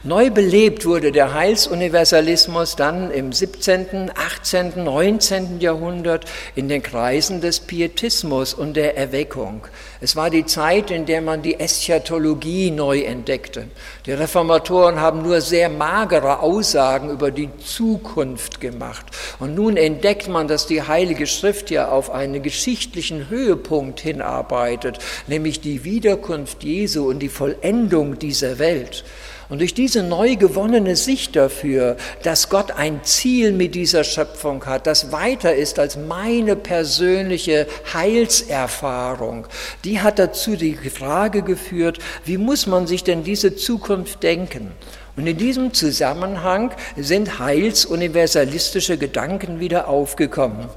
Neu 0.02 0.30
belebt 0.30 0.86
wurde 0.86 1.12
der 1.12 1.34
Heilsuniversalismus 1.34 2.76
dann 2.76 3.10
im 3.10 3.32
17., 3.32 4.10
18., 4.14 4.82
19. 4.82 5.60
Jahrhundert 5.60 6.24
in 6.54 6.68
den 6.68 6.82
Kreisen 6.82 7.40
des 7.40 7.60
Pietismus 7.60 8.54
und 8.54 8.74
der 8.74 8.96
Erweckung. 8.96 9.66
Es 10.00 10.16
war 10.16 10.30
die 10.30 10.46
Zeit, 10.46 10.90
in 10.90 11.04
der 11.04 11.20
man 11.20 11.42
die 11.42 11.60
Eschatologie 11.60 12.70
neu 12.70 13.00
entdeckte. 13.00 13.68
Die 14.06 14.12
Reformatoren 14.12 15.00
haben 15.00 15.22
nur 15.22 15.42
sehr 15.42 15.68
magere 15.68 16.40
Aussagen 16.40 17.10
über 17.10 17.30
die 17.30 17.50
Zukunft 17.58 18.60
gemacht. 18.60 19.04
Und 19.38 19.54
nun 19.54 19.76
entdeckt 19.76 20.28
man, 20.28 20.48
dass 20.48 20.66
die 20.66 20.82
Heilige 20.82 21.26
Schrift 21.26 21.70
ja 21.70 21.88
auf 21.88 22.10
einen 22.10 22.42
geschichtlichen 22.42 23.28
Höhepunkt 23.28 24.00
hinarbeitet, 24.00 24.98
nämlich 25.26 25.60
die 25.60 25.84
Wiederkunft 25.84 26.64
Jesu 26.64 27.08
und 27.08 27.18
die 27.18 27.28
Vollendung 27.28 28.18
dieser 28.18 28.58
Welt. 28.58 29.04
Und 29.50 29.58
durch 29.58 29.74
diese 29.74 30.04
neu 30.04 30.36
gewonnene 30.36 30.94
Sicht 30.94 31.34
dafür, 31.34 31.96
dass 32.22 32.48
Gott 32.48 32.70
ein 32.70 33.02
Ziel 33.02 33.50
mit 33.50 33.74
dieser 33.74 34.04
Schöpfung 34.04 34.64
hat, 34.64 34.86
das 34.86 35.10
weiter 35.10 35.54
ist 35.54 35.80
als 35.80 35.96
meine 35.96 36.54
persönliche 36.54 37.66
Heilserfahrung, 37.92 39.48
die 39.84 40.00
hat 40.00 40.20
dazu 40.20 40.54
die 40.54 40.76
Frage 40.76 41.42
geführt, 41.42 41.98
wie 42.24 42.38
muss 42.38 42.68
man 42.68 42.86
sich 42.86 43.02
denn 43.02 43.24
diese 43.24 43.56
Zukunft 43.56 44.22
denken? 44.22 44.70
Und 45.16 45.26
in 45.26 45.36
diesem 45.36 45.74
Zusammenhang 45.74 46.70
sind 46.96 47.40
heilsuniversalistische 47.40 48.98
Gedanken 48.98 49.58
wieder 49.58 49.88
aufgekommen 49.88 50.68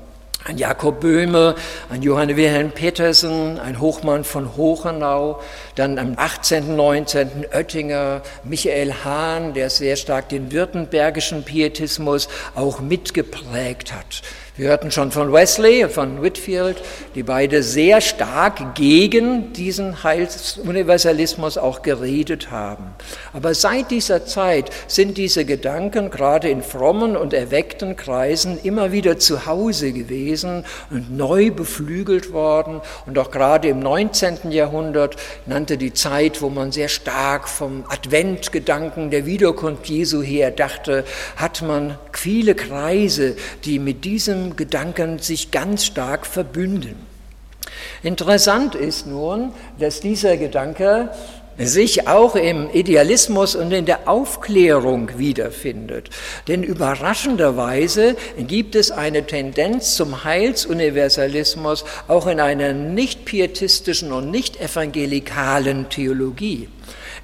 ein 0.46 0.58
Jakob 0.58 1.00
Böhme, 1.00 1.56
ein 1.90 2.02
Johann 2.02 2.36
Wilhelm 2.36 2.72
Petersen, 2.72 3.60
ein 3.60 3.80
Hochmann 3.80 4.24
von 4.24 4.58
Hochenau, 4.58 5.42
dann 5.76 5.98
am 5.98 6.14
18., 6.18 6.76
19. 6.76 7.46
Oettinger, 7.54 8.22
Michael 8.44 8.94
Hahn, 9.04 9.54
der 9.54 9.70
sehr 9.70 9.96
stark 9.96 10.30
den 10.30 10.52
württembergischen 10.52 11.44
Pietismus 11.44 12.28
auch 12.56 12.80
mitgeprägt 12.80 13.94
hat. 13.94 14.22
Wir 14.56 14.68
hörten 14.68 14.92
schon 14.92 15.10
von 15.10 15.34
Wesley 15.34 15.90
von 15.90 16.22
Whitfield, 16.22 16.80
die 17.16 17.24
beide 17.24 17.64
sehr 17.64 18.02
stark 18.02 18.76
gegen 18.76 19.52
diesen 19.54 20.04
Heilsuniversalismus 20.04 21.58
auch 21.58 21.82
geredet 21.82 22.52
haben. 22.52 22.94
Aber 23.34 23.56
seit 23.56 23.90
dieser 23.90 24.28
Zeit 24.28 24.70
sind 24.86 25.18
diese 25.18 25.46
Gedanken 25.46 26.12
gerade 26.12 26.50
in 26.50 26.62
frommen 26.62 27.18
und 27.18 27.34
erweckten 27.34 27.96
Kreisen 27.96 28.60
immer 28.62 28.92
wieder 28.92 29.18
zu 29.18 29.48
Hause 29.48 29.92
gewesen 29.92 30.66
und 30.92 31.18
neu 31.18 31.50
beflügelt 31.50 32.32
worden. 32.32 32.82
Und 33.08 33.18
auch 33.18 33.32
gerade 33.32 33.70
im 33.70 33.80
19. 33.80 34.52
Jahrhundert 34.52 35.16
nannte 35.48 35.80
die 35.80 35.94
Zeit, 35.94 36.44
wo 36.44 36.52
man 36.52 36.72
sehr 36.72 36.90
stark 36.90 37.50
vom 37.50 37.86
Adventgedanken 37.90 39.10
der 39.10 39.26
Wiederkunft 39.26 39.88
Jesu 39.88 40.22
her 40.22 40.52
dachte, 40.52 41.06
hat 41.38 41.64
man 41.64 41.98
viele 42.12 42.54
Kreise, 42.54 43.36
die 43.66 43.80
mit 43.80 44.06
diesem 44.06 44.43
Gedanken 44.56 45.20
sich 45.20 45.52
ganz 45.52 45.86
stark 45.86 46.26
verbünden. 46.26 46.96
Interessant 48.04 48.76
ist 48.76 49.08
nun, 49.08 49.52
dass 49.80 50.00
dieser 50.00 50.38
Gedanke 50.38 51.10
sich 51.58 52.08
auch 52.08 52.36
im 52.36 52.70
Idealismus 52.72 53.56
und 53.56 53.72
in 53.72 53.86
der 53.86 54.08
Aufklärung 54.08 55.18
wiederfindet. 55.18 56.10
Denn 56.48 56.64
überraschenderweise 56.64 58.16
gibt 58.38 58.76
es 58.76 58.92
eine 58.92 59.26
Tendenz 59.26 59.96
zum 59.96 60.24
Heilsuniversalismus 60.24 61.86
auch 62.08 62.28
in 62.28 62.40
einer 62.40 62.74
nicht 62.74 63.26
pietistischen 63.26 64.12
und 64.12 64.32
nicht 64.32 64.60
evangelikalen 64.60 65.90
Theologie. 65.90 66.70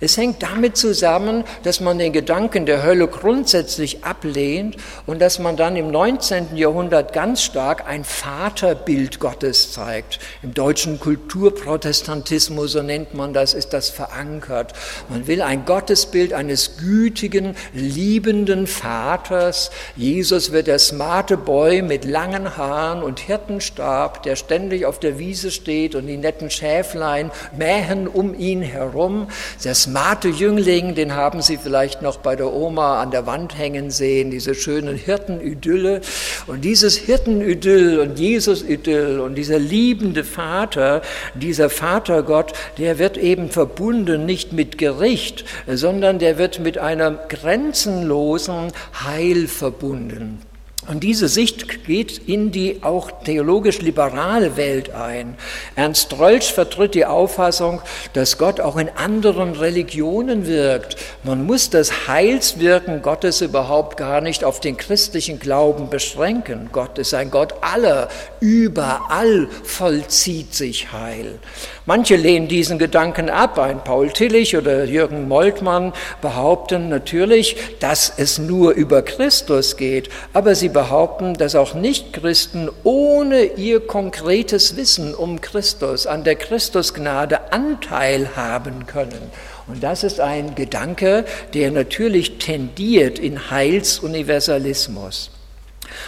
Es 0.01 0.15
hängt 0.15 0.41
damit 0.43 0.77
zusammen, 0.77 1.43
dass 1.63 1.81
man 1.81 1.97
den 1.97 2.13
Gedanken 2.13 2.65
der 2.65 2.83
Hölle 2.83 3.07
grundsätzlich 3.07 4.05
ablehnt 4.05 4.77
und 5.05 5.19
dass 5.19 5.39
man 5.39 5.57
dann 5.57 5.75
im 5.75 5.91
19. 5.91 6.55
Jahrhundert 6.55 7.11
ganz 7.11 7.43
stark 7.43 7.85
ein 7.87 8.05
Vaterbild 8.05 9.19
Gottes 9.19 9.73
zeigt. 9.73 10.19
Im 10.41 10.53
deutschen 10.53 10.99
Kulturprotestantismus, 10.99 12.71
so 12.71 12.81
nennt 12.81 13.13
man 13.13 13.33
das, 13.33 13.53
ist 13.53 13.73
das 13.73 13.89
verankert. 13.89 14.73
Man 15.09 15.27
will 15.27 15.41
ein 15.41 15.65
Gottesbild 15.65 16.31
eines 16.31 16.77
gütigen, 16.77 17.55
liebenden 17.73 18.67
Vaters. 18.67 19.71
Jesus 19.97 20.53
wird 20.53 20.67
der 20.67 20.79
smarte 20.79 21.35
Boy 21.35 21.81
mit 21.81 22.05
langen 22.05 22.55
Haaren 22.55 23.03
und 23.03 23.19
Hirtenstab, 23.19 24.23
der 24.23 24.37
ständig 24.37 24.85
auf 24.85 24.99
der 24.99 25.19
Wiese 25.19 25.51
steht 25.51 25.95
und 25.95 26.07
die 26.07 26.17
netten 26.17 26.49
Schäflein 26.49 27.31
mähen 27.57 28.07
um 28.07 28.33
ihn 28.33 28.61
herum. 28.61 29.27
Der 29.63 29.75
smarte 29.75 30.29
Jüngling, 30.29 30.95
den 30.95 31.13
haben 31.15 31.41
Sie 31.41 31.57
vielleicht 31.57 32.01
noch 32.01 32.17
bei 32.17 32.35
der 32.35 32.53
Oma 32.53 33.01
an 33.01 33.11
der 33.11 33.25
Wand 33.25 33.57
hängen 33.57 33.91
sehen, 33.91 34.31
diese 34.31 34.55
schönen 34.55 34.95
Hirtenidylle. 34.95 36.01
Und 36.47 36.61
dieses 36.65 36.97
Hirtenidyll 36.97 37.99
und 37.99 38.19
Jesus-Idyll 38.19 39.19
und 39.19 39.35
dieser 39.35 39.59
liebende 39.59 40.23
Vater, 40.23 41.01
dieser 41.35 41.69
Vatergott, 41.69 42.53
der 42.77 42.99
wird 42.99 43.17
eben 43.17 43.49
verbunden 43.49 44.25
nicht 44.25 44.53
mit 44.53 44.77
Gericht, 44.77 45.45
sondern 45.67 46.19
der 46.19 46.37
wird 46.37 46.59
mit 46.59 46.77
einem 46.77 47.17
grenzenlosen 47.27 48.71
Heil 49.05 49.47
verbunden. 49.47 50.41
Und 50.89 51.03
diese 51.03 51.27
Sicht 51.27 51.85
geht 51.85 52.17
in 52.27 52.49
die 52.49 52.81
auch 52.81 53.11
theologisch 53.23 53.79
liberale 53.79 54.57
Welt 54.57 54.91
ein. 54.91 55.35
Ernst 55.75 56.17
Rolsch 56.17 56.51
vertritt 56.51 56.95
die 56.95 57.05
Auffassung, 57.05 57.83
dass 58.13 58.39
Gott 58.39 58.59
auch 58.59 58.75
in 58.75 58.89
anderen 58.89 59.51
Religionen 59.51 60.47
wirkt. 60.47 60.95
Man 61.23 61.45
muss 61.45 61.69
das 61.69 62.07
Heilswirken 62.07 63.03
Gottes 63.03 63.41
überhaupt 63.41 63.97
gar 63.97 64.19
nicht 64.19 64.43
auf 64.43 64.61
den 64.61 64.77
christlichen 64.77 65.37
Glauben 65.37 65.91
beschränken. 65.91 66.69
Gott 66.71 66.97
ist 66.97 67.13
ein 67.13 67.29
Gott 67.29 67.53
aller, 67.61 68.09
überall 68.39 69.47
vollzieht 69.63 70.55
sich 70.55 70.91
Heil. 70.91 71.37
Manche 71.85 72.15
lehnen 72.15 72.47
diesen 72.47 72.79
Gedanken 72.79 73.29
ab. 73.29 73.59
Ein 73.59 73.83
Paul 73.83 74.09
Tillich 74.09 74.57
oder 74.57 74.85
Jürgen 74.85 75.27
Moltmann 75.27 75.93
behaupten 76.21 76.89
natürlich, 76.89 77.57
dass 77.79 78.11
es 78.17 78.39
nur 78.39 78.71
über 78.71 79.03
Christus 79.03 79.77
geht, 79.77 80.09
aber 80.33 80.55
sie 80.55 80.69
behaupten, 80.79 81.33
dass 81.33 81.55
auch 81.55 81.73
Nichtchristen 81.73 82.69
ohne 82.85 83.43
ihr 83.43 83.85
konkretes 83.85 84.77
Wissen 84.77 85.13
um 85.13 85.41
Christus 85.41 86.07
an 86.07 86.23
der 86.23 86.35
Christusgnade 86.35 87.51
Anteil 87.51 88.37
haben 88.37 88.85
können. 88.85 89.29
Und 89.67 89.83
das 89.83 90.05
ist 90.05 90.21
ein 90.21 90.55
Gedanke, 90.55 91.25
der 91.53 91.71
natürlich 91.71 92.37
tendiert 92.37 93.19
in 93.19 93.51
Heilsuniversalismus. 93.51 95.31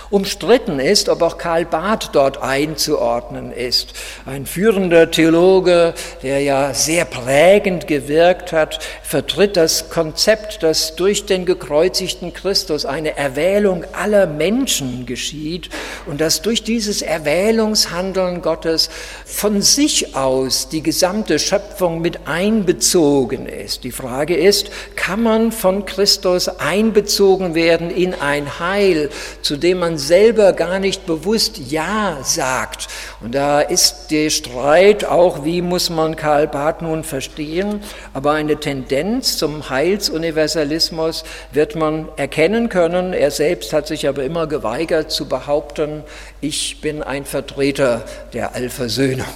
Umstritten 0.10 0.80
ist, 0.80 1.10
ob 1.10 1.22
auch 1.22 1.38
Karl 1.38 1.66
Barth 1.66 2.10
dort 2.14 2.42
einzuordnen 2.42 3.52
ist. 3.52 3.94
Ein 4.26 4.46
führender 4.46 5.12
Theologe, 5.12 5.94
der 6.22 6.42
ja 6.42 6.74
sehr 6.74 7.06
prägend 7.06 7.88
gewirkt 7.88 8.52
hat, 8.52 8.80
vertritt 9.04 9.58
das 9.58 9.90
Konzept, 9.90 10.64
dass 10.64 10.96
durch 10.96 11.26
den 11.26 11.46
gekreuzigten 11.46 12.34
Christus 12.34 12.86
eine 12.86 13.18
Erwählung 13.18 13.86
aller 13.94 14.28
Menschen 14.28 15.06
geschieht 15.06 15.70
und 16.06 16.22
dass 16.22 16.42
durch 16.42 16.64
dieses 16.64 17.02
Erwählungshandeln 17.02 18.42
Gottes 18.42 18.90
von 19.26 19.62
sich 19.62 20.16
aus 20.16 20.70
die 20.70 20.84
gesamte 20.84 21.40
Schöpfung 21.40 22.02
mit 22.02 22.28
einbezogen 22.28 23.48
ist. 23.48 23.84
Die 23.84 23.92
Frage 23.92 24.36
ist, 24.36 24.72
kann 24.96 25.24
man 25.24 25.52
von 25.52 25.86
Christus 25.86 26.48
einbezogen 26.48 27.56
werden 27.56 27.90
in 27.90 28.14
ein 28.14 28.60
Heil, 28.60 29.10
zu 29.42 29.58
dem 29.58 29.71
man 29.75 29.98
selber 29.98 30.54
gar 30.54 30.80
nicht 30.80 31.06
bewusst 31.06 31.58
Ja 31.70 32.20
sagt. 32.24 32.88
Und 33.22 33.36
da 33.36 33.62
ist 33.62 34.08
der 34.12 34.30
Streit 34.30 35.06
auch, 35.06 35.46
wie 35.46 35.62
muss 35.62 35.90
man 35.90 36.16
Karl 36.16 36.48
Barth 36.48 36.82
nun 36.82 37.04
verstehen, 37.04 37.82
aber 38.13 38.32
eine 38.32 38.58
Tendenz 38.58 39.38
zum 39.38 39.70
Heilsuniversalismus 39.70 41.24
wird 41.51 41.75
man 41.75 42.10
erkennen 42.18 42.70
können. 42.70 43.13
Er 43.13 43.32
selbst 43.32 43.74
hat 43.74 43.88
sich 43.88 44.08
aber 44.08 44.24
immer 44.24 44.48
geweigert 44.48 45.12
zu 45.12 45.28
behaupten, 45.28 46.04
ich 46.42 46.82
bin 46.82 47.04
ein 47.04 47.25
Vertreter 47.25 48.04
der 48.34 48.56
Allversöhnung. 48.56 49.28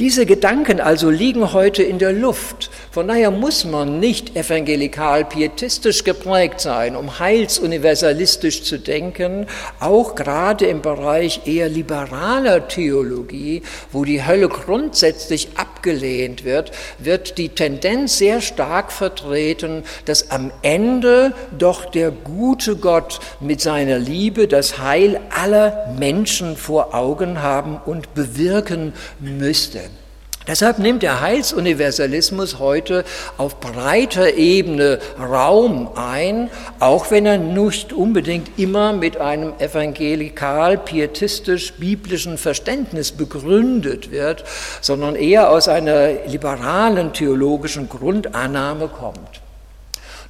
Diese 0.00 0.26
Gedanken 0.26 0.80
also 0.80 1.08
liegen 1.08 1.52
heute 1.52 1.84
in 1.84 2.00
der 2.00 2.12
Luft. 2.12 2.68
Von 2.90 3.06
daher 3.06 3.30
muss 3.30 3.64
man 3.64 4.00
nicht 4.00 4.34
evangelikal 4.34 5.24
pietistisch 5.24 6.02
geprägt 6.02 6.60
sein, 6.60 6.96
um 6.96 7.20
heilsuniversalistisch 7.20 8.64
zu 8.64 8.80
denken, 8.80 9.46
auch 9.78 10.16
gerade 10.16 10.66
im 10.66 10.82
Bereich 10.82 11.42
eher 11.46 11.68
liberaler 11.68 12.66
Theologie, 12.66 13.62
wo 13.92 14.04
die 14.04 14.26
Hölle 14.26 14.48
grundsätzlich 14.48 15.50
abgelehnt 15.54 16.44
wird, 16.44 16.72
wird 16.98 17.38
die 17.38 17.50
Tendenz 17.50 18.18
sehr 18.18 18.40
stark 18.40 18.90
vertreten, 18.90 19.84
dass 20.06 20.32
am 20.32 20.50
Ende 20.62 21.34
doch 21.56 21.84
der 21.84 22.10
gute 22.10 22.74
Gott 22.74 23.20
mit 23.38 23.60
seiner 23.60 24.00
Liebe 24.00 24.48
das 24.48 24.80
Heil 24.80 25.20
aller 25.30 25.94
Menschen 25.96 26.56
vor 26.56 26.96
Augen 26.96 27.42
haben 27.42 27.80
und 27.86 28.14
bewirken 28.14 28.92
müsste. 29.20 29.84
Deshalb 30.46 30.78
nimmt 30.78 31.02
der 31.02 31.22
Heilsuniversalismus 31.22 32.58
heute 32.58 33.06
auf 33.38 33.60
breiter 33.60 34.34
Ebene 34.34 34.98
Raum 35.18 35.88
ein, 35.94 36.50
auch 36.80 37.10
wenn 37.10 37.24
er 37.24 37.38
nicht 37.38 37.94
unbedingt 37.94 38.58
immer 38.58 38.92
mit 38.92 39.16
einem 39.16 39.54
evangelikal-pietistisch-biblischen 39.58 42.36
Verständnis 42.36 43.12
begründet 43.12 44.10
wird, 44.10 44.44
sondern 44.82 45.16
eher 45.16 45.50
aus 45.50 45.68
einer 45.68 46.26
liberalen 46.26 47.14
theologischen 47.14 47.88
Grundannahme 47.88 48.88
kommt. 48.88 49.43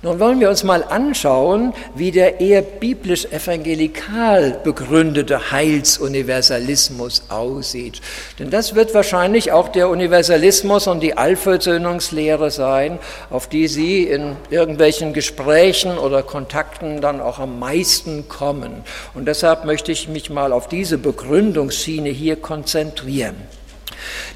Nun 0.04 0.20
wollen 0.20 0.38
wir 0.38 0.50
uns 0.50 0.64
mal 0.64 0.84
anschauen, 0.84 1.72
wie 1.94 2.10
der 2.10 2.38
eher 2.38 2.60
biblisch-evangelikal 2.60 4.60
begründete 4.62 5.50
Heilsuniversalismus 5.50 7.22
aussieht. 7.30 8.02
Denn 8.38 8.50
das 8.50 8.74
wird 8.74 8.92
wahrscheinlich 8.92 9.52
auch 9.52 9.68
der 9.68 9.88
Universalismus 9.88 10.88
und 10.88 11.00
die 11.00 11.16
Allversöhnungslehre 11.16 12.50
sein, 12.50 12.98
auf 13.30 13.48
die 13.48 13.66
Sie 13.66 14.02
in 14.02 14.36
irgendwelchen 14.50 15.14
Gesprächen 15.14 15.96
oder 15.96 16.22
Kontakten 16.22 17.00
dann 17.00 17.22
auch 17.22 17.38
am 17.38 17.58
meisten 17.58 18.28
kommen. 18.28 18.84
Und 19.14 19.26
deshalb 19.26 19.64
möchte 19.64 19.90
ich 19.90 20.08
mich 20.08 20.28
mal 20.28 20.52
auf 20.52 20.68
diese 20.68 20.98
Begründungsschiene 20.98 22.10
hier 22.10 22.36
konzentrieren. 22.36 23.36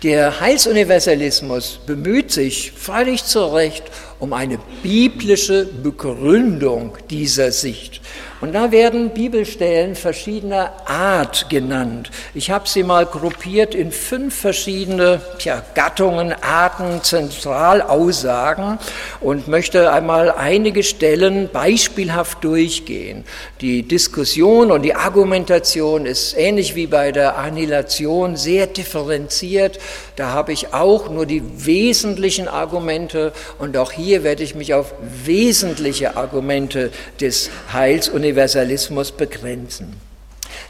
Der 0.02 0.40
Heilsuniversalismus 0.40 1.80
bemüht 1.84 2.30
sich 2.30 2.72
völlig 2.72 3.24
zu 3.24 3.52
Recht 3.52 3.82
um 4.18 4.32
eine 4.32 4.58
biblische 4.82 5.64
Begründung 5.64 6.96
dieser 7.10 7.52
Sicht. 7.52 8.00
Und 8.40 8.54
da 8.54 8.70
werden 8.70 9.10
Bibelstellen 9.10 9.96
verschiedener 9.96 10.72
Art 10.86 11.50
genannt. 11.50 12.10
Ich 12.34 12.52
habe 12.52 12.68
sie 12.68 12.84
mal 12.84 13.04
gruppiert 13.04 13.74
in 13.74 13.90
fünf 13.90 14.38
verschiedene 14.38 15.20
tja, 15.38 15.62
Gattungen, 15.74 16.32
Arten, 16.40 17.02
Zentralaussagen 17.02 18.78
und 19.20 19.48
möchte 19.48 19.90
einmal 19.90 20.30
einige 20.30 20.84
Stellen 20.84 21.48
beispielhaft 21.52 22.44
durchgehen. 22.44 23.24
Die 23.60 23.82
Diskussion 23.82 24.70
und 24.70 24.82
die 24.82 24.94
Argumentation 24.94 26.06
ist 26.06 26.36
ähnlich 26.36 26.76
wie 26.76 26.86
bei 26.86 27.10
der 27.10 27.38
Annihilation 27.38 28.36
sehr 28.36 28.68
differenziert. 28.68 29.80
Da 30.14 30.28
habe 30.28 30.52
ich 30.52 30.72
auch 30.72 31.10
nur 31.10 31.26
die 31.26 31.42
wesentlichen 31.66 32.46
Argumente 32.46 33.32
und 33.58 33.76
auch 33.76 33.90
hier 33.90 34.22
werde 34.22 34.44
ich 34.44 34.54
mich 34.54 34.74
auf 34.74 34.94
wesentliche 35.24 36.16
Argumente 36.16 36.92
des 37.20 37.50
Heils 37.72 38.08
und 38.08 38.27
Universalismus 38.28 39.10
begrenzen. 39.10 39.94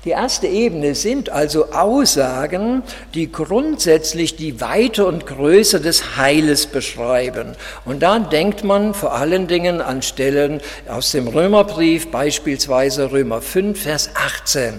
Die 0.05 0.11
erste 0.11 0.47
Ebene 0.47 0.95
sind 0.95 1.31
also 1.31 1.73
Aussagen, 1.73 2.85
die 3.15 3.33
grundsätzlich 3.33 4.37
die 4.37 4.61
Weite 4.61 5.05
und 5.07 5.27
Größe 5.27 5.81
des 5.81 6.17
Heiles 6.17 6.67
beschreiben. 6.67 7.57
Und 7.85 8.05
da 8.05 8.21
denkt 8.21 8.63
man 8.63 8.95
vor 8.95 9.13
allen 9.15 9.49
Dingen 9.49 9.81
an 9.81 10.03
Stellen 10.03 10.61
aus 10.89 11.11
dem 11.11 11.27
Römerbrief, 11.27 12.13
beispielsweise 12.13 13.11
Römer 13.11 13.43
5, 13.43 13.83
Vers 13.83 14.11
18. 14.15 14.75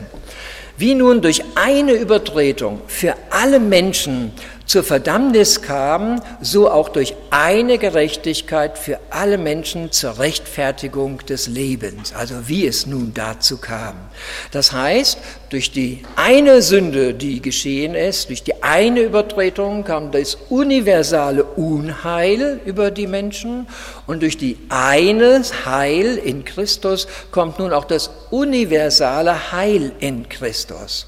Wie 0.78 0.96
nun 0.96 1.22
durch 1.22 1.44
eine 1.56 1.92
Übertretung 1.92 2.80
für 2.88 3.13
alle 3.30 3.60
Menschen 3.60 4.32
zur 4.70 4.84
Verdammnis 4.84 5.64
kam, 5.64 6.22
so 6.42 6.70
auch 6.70 6.90
durch 6.90 7.16
eine 7.32 7.80
Gerechtigkeit 7.80 8.78
für 8.78 9.00
alle 9.10 9.40
Menschen 9.40 9.92
zur 9.92 10.20
Rechtfertigung 10.20 11.26
des 11.26 11.48
Lebens. 11.48 12.14
Also 12.14 12.48
wie 12.48 12.68
es 12.68 12.86
nun 12.86 13.12
dazu 13.16 13.58
kam. 13.58 13.96
Das 14.52 14.72
heißt, 14.72 15.18
durch 15.50 15.72
die 15.72 16.04
eine 16.16 16.62
Sünde, 16.62 17.16
die 17.16 17.42
geschehen 17.42 17.96
ist, 17.96 18.30
durch 18.30 18.44
die 18.44 18.62
eine 18.62 19.02
Übertretung 19.02 19.84
kam 19.86 20.12
das 20.12 20.38
universale 20.50 21.46
Unheil 21.46 22.60
über 22.64 22.92
die 22.92 23.08
Menschen 23.08 23.66
und 24.06 24.22
durch 24.22 24.38
die 24.38 24.60
eine 24.70 25.42
Heil 25.66 26.16
in 26.18 26.46
Christus 26.46 27.08
kommt 27.32 27.58
nun 27.58 27.74
auch 27.74 27.86
das 27.86 28.12
universale 28.30 29.52
Heil 29.52 29.94
in 30.00 30.30
Christus. 30.30 31.08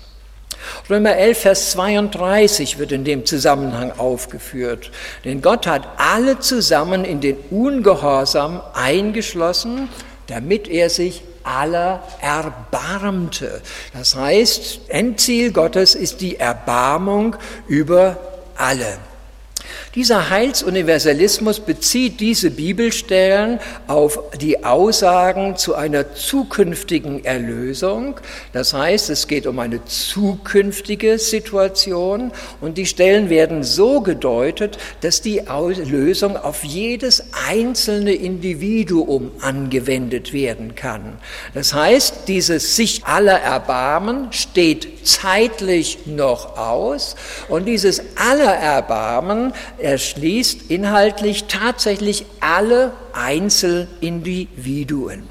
Römer 0.90 1.16
11, 1.16 1.38
Vers 1.40 1.72
32 1.72 2.78
wird 2.78 2.92
in 2.92 3.04
dem 3.04 3.26
Zusammenhang 3.26 3.92
aufgeführt. 3.98 4.92
Denn 5.26 5.42
Gott 5.42 5.68
hat 5.68 5.88
alle 5.98 6.40
zusammen 6.40 7.06
in 7.06 7.22
den 7.22 7.38
Ungehorsam 7.50 8.62
eingeschlossen, 8.74 9.90
damit 10.28 10.68
er 10.68 10.90
sich 10.90 11.24
aller 11.44 12.04
erbarmte. 12.22 13.62
Das 13.94 14.16
heißt, 14.16 14.82
Endziel 14.90 15.52
Gottes 15.52 15.96
ist 15.96 16.22
die 16.22 16.38
Erbarmung 16.38 17.36
über 17.68 18.18
alle. 18.56 18.98
Dieser 19.94 20.30
Heilsuniversalismus 20.30 21.60
bezieht 21.60 22.22
diese 22.22 22.50
Bibelstellen 22.50 23.60
auf 23.88 24.20
die 24.40 24.64
Aussagen 24.64 25.58
zu 25.58 25.76
einer 25.76 26.14
zukünftigen 26.14 27.26
Erlösung. 27.26 28.16
Das 28.54 28.74
heißt, 28.74 29.10
es 29.10 29.28
geht 29.28 29.48
um 29.48 29.60
eine 29.60 29.84
zukünftige 29.84 31.20
Situation 31.20 32.32
und 32.62 32.78
die 32.78 32.86
Stellen 32.86 33.30
werden 33.30 33.66
so 33.66 34.00
gedeutet, 34.00 34.78
dass 35.02 35.20
die 35.20 35.42
Lösung 35.84 36.38
auf 36.38 36.64
jedes 36.64 37.26
einzelne 37.50 38.14
Individuum 38.14 39.32
angewendet 39.42 40.32
werden 40.32 40.74
kann. 40.76 41.18
Das 41.54 41.74
heißt, 41.74 42.30
dieses 42.30 42.78
sich 42.78 43.04
aller 43.04 43.42
Erbarmen 43.42 44.32
steht 44.32 45.06
zeitlich 45.06 46.06
noch 46.06 46.58
aus 46.58 47.18
und 47.50 47.66
dieses 47.66 48.02
aller 48.16 48.54
Erbarmen 48.56 49.52
erschließt 49.82 50.70
inhaltlich 50.70 51.46
tatsächlich 51.46 52.26
alle 52.40 52.94
Einzelindividuen. 53.14 55.31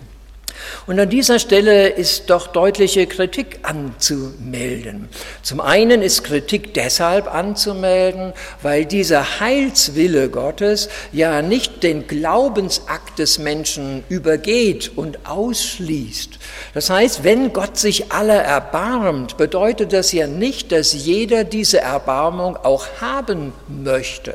Und 0.87 0.99
an 0.99 1.09
dieser 1.09 1.39
Stelle 1.39 1.89
ist 1.89 2.31
doch 2.31 2.49
deutliche 2.49 3.07
Kritik 3.07 3.61
anzumelden. 3.63 5.09
Zum 5.43 5.61
einen 5.61 6.03
ist 6.03 6.25
Kritik 6.25 6.75
deshalb 6.75 7.33
anzumelden, 7.33 8.33
weil 8.63 8.85
dieser 8.85 9.41
Heilswille 9.41 10.29
Gottes 10.29 10.89
ja 11.13 11.43
nicht 11.43 11.83
den 11.83 12.07
Glaubensakt 12.07 13.19
des 13.19 13.39
Menschen 13.39 14.05
übergeht 14.09 14.93
und 14.97 15.27
ausschließt. 15.27 16.39
Das 16.75 16.91
heißt, 16.91 17.25
wenn 17.25 17.53
Gott 17.53 17.79
sich 17.79 18.13
aller 18.13 18.43
erbarmt, 18.43 19.37
bedeutet 19.37 19.93
das 19.93 20.13
ja 20.13 20.27
nicht, 20.27 20.73
dass 20.73 20.93
jeder 20.93 21.45
diese 21.45 21.81
Erbarmung 21.81 22.57
auch 22.57 22.87
haben 23.01 23.53
möchte. 23.69 24.35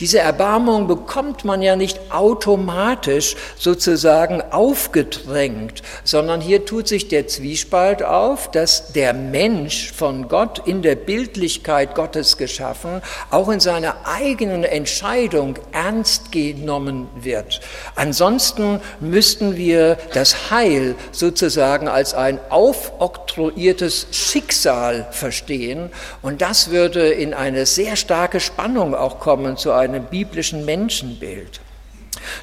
Diese 0.00 0.18
Erbarmung 0.18 0.86
bekommt 0.86 1.44
man 1.44 1.62
ja 1.62 1.76
nicht 1.76 1.98
automatisch 2.10 3.36
sozusagen 3.58 4.42
aufgedrängt 4.50 5.45
bringt, 5.46 5.82
sondern 6.04 6.40
hier 6.40 6.64
tut 6.64 6.88
sich 6.88 7.08
der 7.08 7.28
Zwiespalt 7.28 8.02
auf, 8.02 8.50
dass 8.50 8.92
der 8.92 9.14
Mensch 9.14 9.92
von 9.92 10.28
Gott 10.28 10.66
in 10.66 10.82
der 10.82 10.96
Bildlichkeit 10.96 11.94
Gottes 11.94 12.36
geschaffen, 12.36 13.00
auch 13.30 13.48
in 13.48 13.60
seiner 13.60 13.96
eigenen 14.04 14.64
Entscheidung 14.64 15.58
ernst 15.72 16.32
genommen 16.32 17.08
wird. 17.14 17.60
Ansonsten 17.94 18.80
müssten 19.00 19.56
wir 19.56 19.98
das 20.12 20.50
Heil 20.50 20.96
sozusagen 21.12 21.88
als 21.88 22.14
ein 22.14 22.40
aufoktroyiertes 22.50 24.08
Schicksal 24.10 25.06
verstehen 25.12 25.90
und 26.22 26.42
das 26.42 26.70
würde 26.70 27.08
in 27.08 27.34
eine 27.34 27.66
sehr 27.66 27.96
starke 27.96 28.40
Spannung 28.40 28.94
auch 28.94 29.20
kommen 29.20 29.56
zu 29.56 29.72
einem 29.72 30.04
biblischen 30.04 30.64
Menschenbild. 30.64 31.60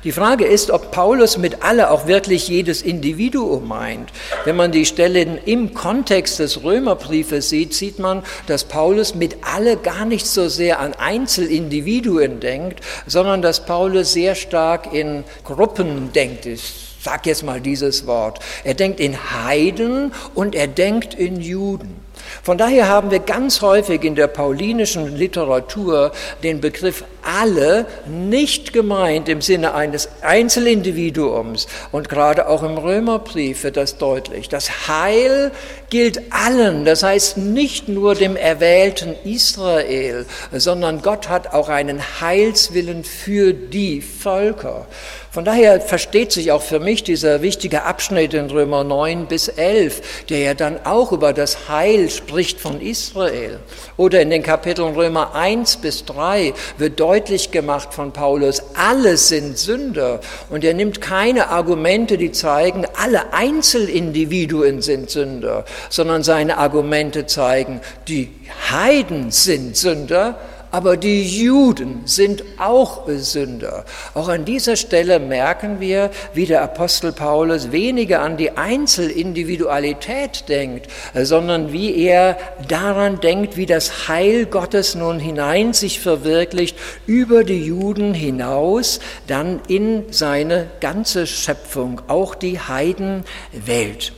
Die 0.03 0.11
Frage 0.11 0.45
ist, 0.45 0.71
ob 0.71 0.91
Paulus 0.91 1.37
mit 1.37 1.63
alle 1.63 1.91
auch 1.91 2.07
wirklich 2.07 2.47
jedes 2.47 2.81
Individuum 2.81 3.67
meint. 3.67 4.11
Wenn 4.45 4.55
man 4.55 4.71
die 4.71 4.85
Stellen 4.85 5.37
im 5.45 5.73
Kontext 5.73 6.39
des 6.39 6.63
Römerbriefes 6.63 7.49
sieht, 7.49 7.73
sieht 7.73 7.99
man, 7.99 8.23
dass 8.47 8.63
Paulus 8.63 9.15
mit 9.15 9.37
alle 9.41 9.77
gar 9.77 10.05
nicht 10.05 10.25
so 10.25 10.49
sehr 10.49 10.79
an 10.79 10.93
Einzelindividuen 10.93 12.39
denkt, 12.39 12.81
sondern 13.07 13.41
dass 13.41 13.65
Paulus 13.65 14.13
sehr 14.13 14.35
stark 14.35 14.93
in 14.93 15.23
Gruppen 15.43 16.11
denkt. 16.13 16.45
Ich 16.45 16.73
sag 17.01 17.25
jetzt 17.25 17.43
mal 17.43 17.59
dieses 17.59 18.07
Wort. 18.07 18.39
Er 18.63 18.73
denkt 18.73 18.99
in 18.99 19.17
Heiden 19.31 20.13
und 20.33 20.55
er 20.55 20.67
denkt 20.67 21.13
in 21.13 21.41
Juden. 21.41 22.02
Von 22.41 22.57
daher 22.57 22.87
haben 22.87 23.11
wir 23.11 23.19
ganz 23.19 23.61
häufig 23.61 24.03
in 24.03 24.15
der 24.15 24.27
paulinischen 24.27 25.15
Literatur 25.15 26.11
den 26.43 26.61
Begriff 26.61 27.03
alle 27.21 27.85
nicht 28.05 28.73
gemeint 28.73 29.29
im 29.29 29.41
Sinne 29.41 29.73
eines 29.73 30.09
Einzelindividuums. 30.21 31.67
Und 31.91 32.09
gerade 32.09 32.47
auch 32.47 32.63
im 32.63 32.77
Römerbrief 32.77 33.63
wird 33.63 33.77
das 33.77 33.97
deutlich. 33.97 34.49
Das 34.49 34.87
Heil 34.87 35.51
gilt 35.89 36.33
allen, 36.33 36.85
das 36.85 37.03
heißt 37.03 37.37
nicht 37.37 37.87
nur 37.87 38.15
dem 38.15 38.35
erwählten 38.35 39.15
Israel, 39.23 40.25
sondern 40.51 41.01
Gott 41.01 41.29
hat 41.29 41.53
auch 41.53 41.69
einen 41.69 42.01
Heilswillen 42.19 43.03
für 43.03 43.53
die 43.53 44.01
Völker. 44.01 44.87
Von 45.33 45.45
daher 45.45 45.81
versteht 45.81 46.31
sich 46.31 46.51
auch 46.51 46.61
für 46.61 46.79
mich 46.79 47.03
dieser 47.03 47.41
wichtige 47.41 47.85
Abschnitt 47.85 48.35
in 48.35 48.51
Römer 48.51 48.83
9 48.83 49.25
bis 49.25 49.47
11, 49.47 50.25
der 50.29 50.37
ja 50.37 50.53
dann 50.53 50.85
auch 50.85 51.11
über 51.11 51.33
das 51.33 51.67
Heil 51.67 52.11
spricht 52.11 52.61
von 52.61 52.79
Israel. 52.79 53.59
Oder 53.97 54.21
in 54.21 54.29
den 54.29 54.43
Kapiteln 54.43 54.93
Römer 54.93 55.33
1 55.33 55.77
bis 55.77 56.05
3 56.05 56.53
wird 56.77 56.99
deutlich 56.99 57.49
gemacht 57.49 57.95
von 57.95 58.11
Paulus, 58.13 58.61
alle 58.75 59.17
sind 59.17 59.57
Sünder. 59.57 60.19
Und 60.51 60.63
er 60.63 60.75
nimmt 60.75 61.01
keine 61.01 61.49
Argumente, 61.49 62.19
die 62.19 62.31
zeigen, 62.31 62.85
alle 63.01 63.33
Einzelindividuen 63.33 64.83
sind 64.83 65.09
Sünder, 65.09 65.65
sondern 65.89 66.21
seine 66.21 66.59
Argumente 66.59 67.25
zeigen, 67.25 67.81
die 68.07 68.29
Heiden 68.69 69.31
sind 69.31 69.75
Sünder 69.75 70.37
aber 70.73 70.97
die 70.97 71.21
Juden 71.21 72.01
sind 72.05 72.43
auch 72.57 73.07
Sünder. 73.07 73.85
Auch 74.15 74.27
an 74.27 74.43
dieser 74.43 74.75
Stelle 74.75 75.19
merken 75.19 75.79
wir, 75.79 76.09
wie 76.33 76.47
der 76.47 76.63
Apostel 76.63 77.11
Paulus 77.11 77.71
weniger 77.71 78.21
an 78.21 78.37
die 78.37 78.57
Einzelindividualität 78.57 80.49
denkt, 80.49 80.87
sondern 81.13 81.71
wie 81.71 81.95
er 81.95 82.39
daran 82.67 83.19
denkt, 83.19 83.55
wie 83.55 83.67
das 83.67 84.07
Heil 84.07 84.47
Gottes 84.47 84.95
nun 84.95 85.19
hinein 85.19 85.73
sich 85.73 85.99
verwirklicht, 85.99 86.75
über 87.05 87.43
die 87.43 87.65
Juden 87.65 88.15
hinaus, 88.15 88.99
dann 89.27 89.61
in 89.67 90.11
seine 90.11 90.71
ganze 90.79 91.27
Schöpfung, 91.27 92.01
auch 92.07 92.33
die 92.33 92.59
Heidenwelt. 92.59 94.13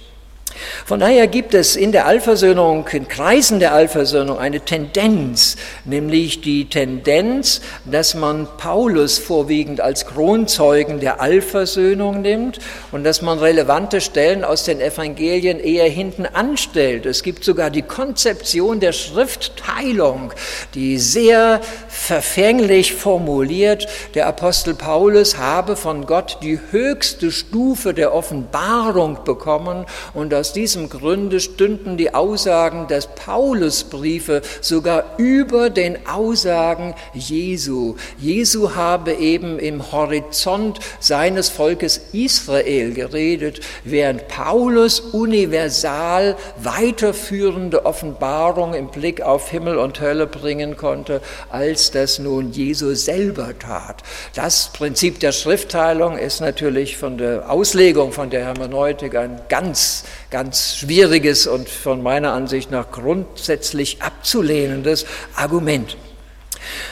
Von 0.86 1.00
daher 1.00 1.28
gibt 1.28 1.54
es 1.54 1.76
in 1.76 1.92
der 1.92 2.06
Allversöhnung, 2.06 2.88
in 2.92 3.08
Kreisen 3.08 3.60
der 3.60 3.74
Allversöhnung 3.74 4.38
eine 4.38 4.60
Tendenz, 4.62 5.58
nämlich 5.84 6.42
die 6.42 6.70
Tendenz, 6.70 7.62
dass 7.86 8.16
man 8.16 8.48
Paulus 8.58 9.18
vorwiegend 9.18 9.82
als 9.82 10.06
Kronzeugen 10.06 11.00
der 11.00 11.22
Allversöhnung 11.22 12.22
nimmt 12.22 12.60
und 12.92 13.04
dass 13.04 13.22
man 13.22 13.40
relevante 13.40 14.02
Stellen 14.02 14.44
aus 14.44 14.64
den 14.64 14.82
Evangelien 14.82 15.60
eher 15.60 15.90
hinten 15.90 16.26
anstellt. 16.26 17.06
Es 17.06 17.24
gibt 17.24 17.44
sogar 17.44 17.70
die 17.70 17.82
Konzeption 17.82 18.80
der 18.80 18.92
Schriftteilung, 18.92 20.34
die 20.74 20.98
sehr 20.98 21.62
verfänglich 21.88 22.94
formuliert, 22.94 23.88
der 24.14 24.28
Apostel 24.28 24.74
Paulus 24.74 25.38
habe 25.38 25.76
von 25.76 26.06
Gott 26.06 26.38
die 26.42 26.60
höchste 26.72 27.32
Stufe 27.32 27.94
der 27.94 28.14
Offenbarung 28.14 29.24
bekommen 29.24 29.86
und 30.14 30.30
aus 30.46 30.54
diesem 30.54 30.90
Grunde 30.90 31.40
stünden 31.40 31.98
die 31.98 32.14
Aussagen 32.14 32.88
des 32.88 33.08
Paulusbriefe 33.08 34.44
sogar 34.62 35.16
über 35.18 35.72
den 35.72 36.06
Aussagen 36.06 36.94
Jesu. 37.16 37.96
Jesu 38.20 38.76
habe 38.76 39.14
eben 39.14 39.58
im 39.58 39.92
Horizont 39.92 40.78
seines 41.00 41.50
Volkes 41.50 42.00
Israel 42.14 42.94
geredet, 42.94 43.62
während 43.86 44.28
Paulus 44.28 45.00
universal 45.00 46.36
weiterführende 46.62 47.88
Offenbarung 47.88 48.76
im 48.76 48.90
Blick 48.90 49.22
auf 49.22 49.50
Himmel 49.50 49.80
und 49.80 50.00
Hölle 50.00 50.28
bringen 50.28 50.78
konnte, 50.78 51.22
als 51.50 51.90
das 51.90 52.20
nun 52.20 52.52
Jesus 52.52 53.06
selber 53.06 53.58
tat. 53.58 54.04
Das 54.36 54.70
Prinzip 54.74 55.20
der 55.22 55.32
Schriftteilung 55.32 56.20
ist 56.20 56.40
natürlich 56.40 56.98
von 56.98 57.18
der 57.18 57.50
Auslegung, 57.50 58.12
von 58.12 58.30
der 58.30 58.46
Hermeneutik 58.46 59.16
ein 59.16 59.42
ganz, 59.50 60.04
ganz 60.32 60.78
schwieriges 60.78 61.48
und 61.48 61.70
von 61.70 62.02
meiner 62.02 62.34
Ansicht 62.34 62.72
nach 62.72 62.92
grundsätzlich 62.92 64.02
abzulehnendes 64.02 65.06
Argument. 65.36 65.98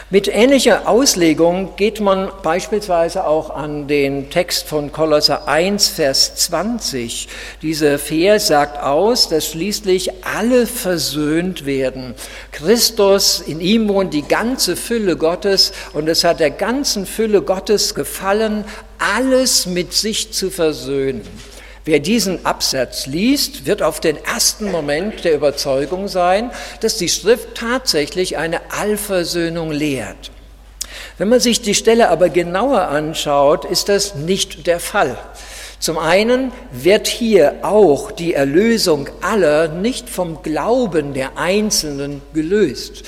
Mit 0.09 0.27
ähnlicher 0.27 0.87
Auslegung 0.87 1.75
geht 1.75 1.99
man 1.99 2.29
beispielsweise 2.43 3.25
auch 3.25 3.49
an 3.49 3.87
den 3.87 4.29
Text 4.29 4.67
von 4.67 4.91
Kolosser 4.91 5.47
1, 5.47 5.87
Vers 5.87 6.35
20. 6.35 7.27
Dieser 7.61 7.97
Vers 7.97 8.47
sagt 8.47 8.81
aus, 8.81 9.29
dass 9.29 9.47
schließlich 9.47 10.11
alle 10.23 10.67
versöhnt 10.67 11.65
werden. 11.65 12.13
Christus, 12.51 13.39
in 13.39 13.59
ihm 13.59 13.87
wohnt 13.89 14.13
die 14.13 14.27
ganze 14.27 14.75
Fülle 14.75 15.17
Gottes 15.17 15.71
und 15.93 16.07
es 16.07 16.23
hat 16.23 16.39
der 16.39 16.51
ganzen 16.51 17.05
Fülle 17.05 17.41
Gottes 17.41 17.95
gefallen, 17.95 18.65
alles 18.99 19.65
mit 19.65 19.93
sich 19.93 20.31
zu 20.31 20.51
versöhnen. 20.51 21.21
Wer 21.85 21.99
diesen 21.99 22.45
Absatz 22.45 23.07
liest, 23.07 23.65
wird 23.65 23.81
auf 23.81 23.99
den 23.99 24.15
ersten 24.23 24.71
Moment 24.71 25.25
der 25.25 25.33
Überzeugung 25.33 26.07
sein, 26.07 26.49
dass 26.79 26.97
die 26.97 27.09
Schrift 27.09 27.55
tatsächlich 27.55 28.37
eine 28.37 28.61
Allversöhnung 28.71 29.71
lehrt. 29.71 30.31
Wenn 31.17 31.27
man 31.27 31.41
sich 31.41 31.61
die 31.61 31.75
Stelle 31.75 32.09
aber 32.09 32.29
genauer 32.29 32.83
anschaut, 32.83 33.65
ist 33.65 33.89
das 33.89 34.15
nicht 34.15 34.65
der 34.65 34.79
Fall. 34.79 35.17
Zum 35.79 35.97
einen 35.97 36.53
wird 36.71 37.07
hier 37.07 37.55
auch 37.63 38.11
die 38.11 38.33
Erlösung 38.33 39.09
aller 39.21 39.67
nicht 39.67 40.09
vom 40.09 40.41
Glauben 40.41 41.13
der 41.13 41.37
Einzelnen 41.37 42.21
gelöst. 42.33 43.03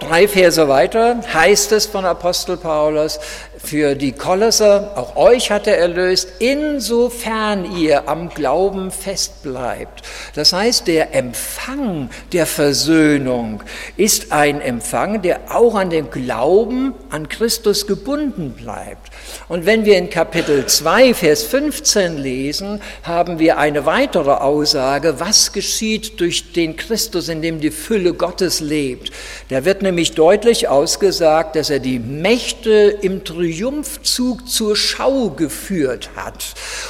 Drei 0.00 0.26
Verse 0.28 0.68
weiter 0.68 1.20
heißt 1.32 1.72
es 1.72 1.86
von 1.86 2.04
Apostel 2.04 2.56
Paulus, 2.56 3.18
für 3.66 3.96
die 3.96 4.12
Kolosser, 4.12 4.92
auch 4.96 5.16
euch 5.16 5.50
hat 5.50 5.66
er 5.66 5.76
erlöst, 5.78 6.28
insofern 6.38 7.76
ihr 7.76 8.08
am 8.08 8.28
Glauben 8.28 8.92
festbleibt. 8.92 10.02
Das 10.34 10.52
heißt, 10.52 10.86
der 10.86 11.14
Empfang 11.14 12.08
der 12.32 12.46
Versöhnung 12.46 13.62
ist 13.96 14.30
ein 14.30 14.60
Empfang, 14.60 15.22
der 15.22 15.40
auch 15.50 15.74
an 15.74 15.90
den 15.90 16.10
Glauben 16.10 16.94
an 17.10 17.28
Christus 17.28 17.86
gebunden 17.88 18.50
bleibt. 18.52 19.10
Und 19.48 19.66
wenn 19.66 19.84
wir 19.84 19.98
in 19.98 20.10
Kapitel 20.10 20.66
2, 20.66 21.14
Vers 21.14 21.42
15 21.42 22.18
lesen, 22.18 22.80
haben 23.02 23.38
wir 23.38 23.58
eine 23.58 23.84
weitere 23.84 24.30
Aussage, 24.30 25.18
was 25.18 25.52
geschieht 25.52 26.20
durch 26.20 26.52
den 26.52 26.76
Christus, 26.76 27.28
in 27.28 27.42
dem 27.42 27.60
die 27.60 27.70
Fülle 27.72 28.14
Gottes 28.14 28.60
lebt. 28.60 29.10
Da 29.48 29.64
wird 29.64 29.82
nämlich 29.82 30.12
deutlich 30.12 30.68
ausgesagt, 30.68 31.56
dass 31.56 31.70
er 31.70 31.80
die 31.80 31.98
Mächte 31.98 32.96
im 33.00 33.24
Triumphzug 33.56 34.48
zur 34.48 34.76
Schau 34.76 35.30
geführt 35.30 36.10
hat. 36.14 36.44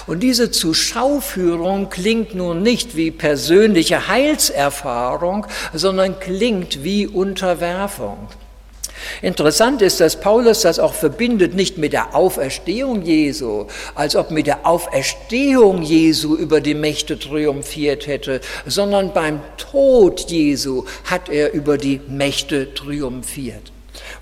Und 0.07 0.21
diese 0.21 0.51
Zuschauführung 0.51 1.91
klingt 1.91 2.35
nun 2.35 2.63
nicht 2.63 2.97
wie 2.97 3.13
persönliche 3.13 4.09
Heilserfahrung, 4.09 5.47
sondern 5.73 6.19
klingt 6.19 6.83
wie 6.83 7.07
Unterwerfung. 7.07 8.29
Interessant 9.23 9.81
ist, 9.81 10.01
dass 10.01 10.19
Paulus 10.19 10.63
das 10.63 10.81
auch 10.81 10.95
verbindet, 10.95 11.55
nicht 11.55 11.79
mit 11.79 11.93
der 11.93 12.17
Auferstehung 12.17 13.03
Jesu, 13.03 13.67
als 13.95 14.17
ob 14.17 14.33
mit 14.33 14.49
der 14.49 14.67
Auferstehung 14.67 15.83
Jesu 15.83 16.35
über 16.35 16.61
die 16.61 16.75
Mächte 16.75 17.17
triumphiert 17.17 18.09
hätte, 18.09 18.41
sondern 18.67 19.13
beim 19.13 19.41
Tod 19.57 20.29
Jesu 20.31 20.85
hat 21.05 21.29
er 21.29 21.53
über 21.53 21.79
die 21.79 22.01
Mächte 22.09 22.75
triumphiert. 22.75 23.71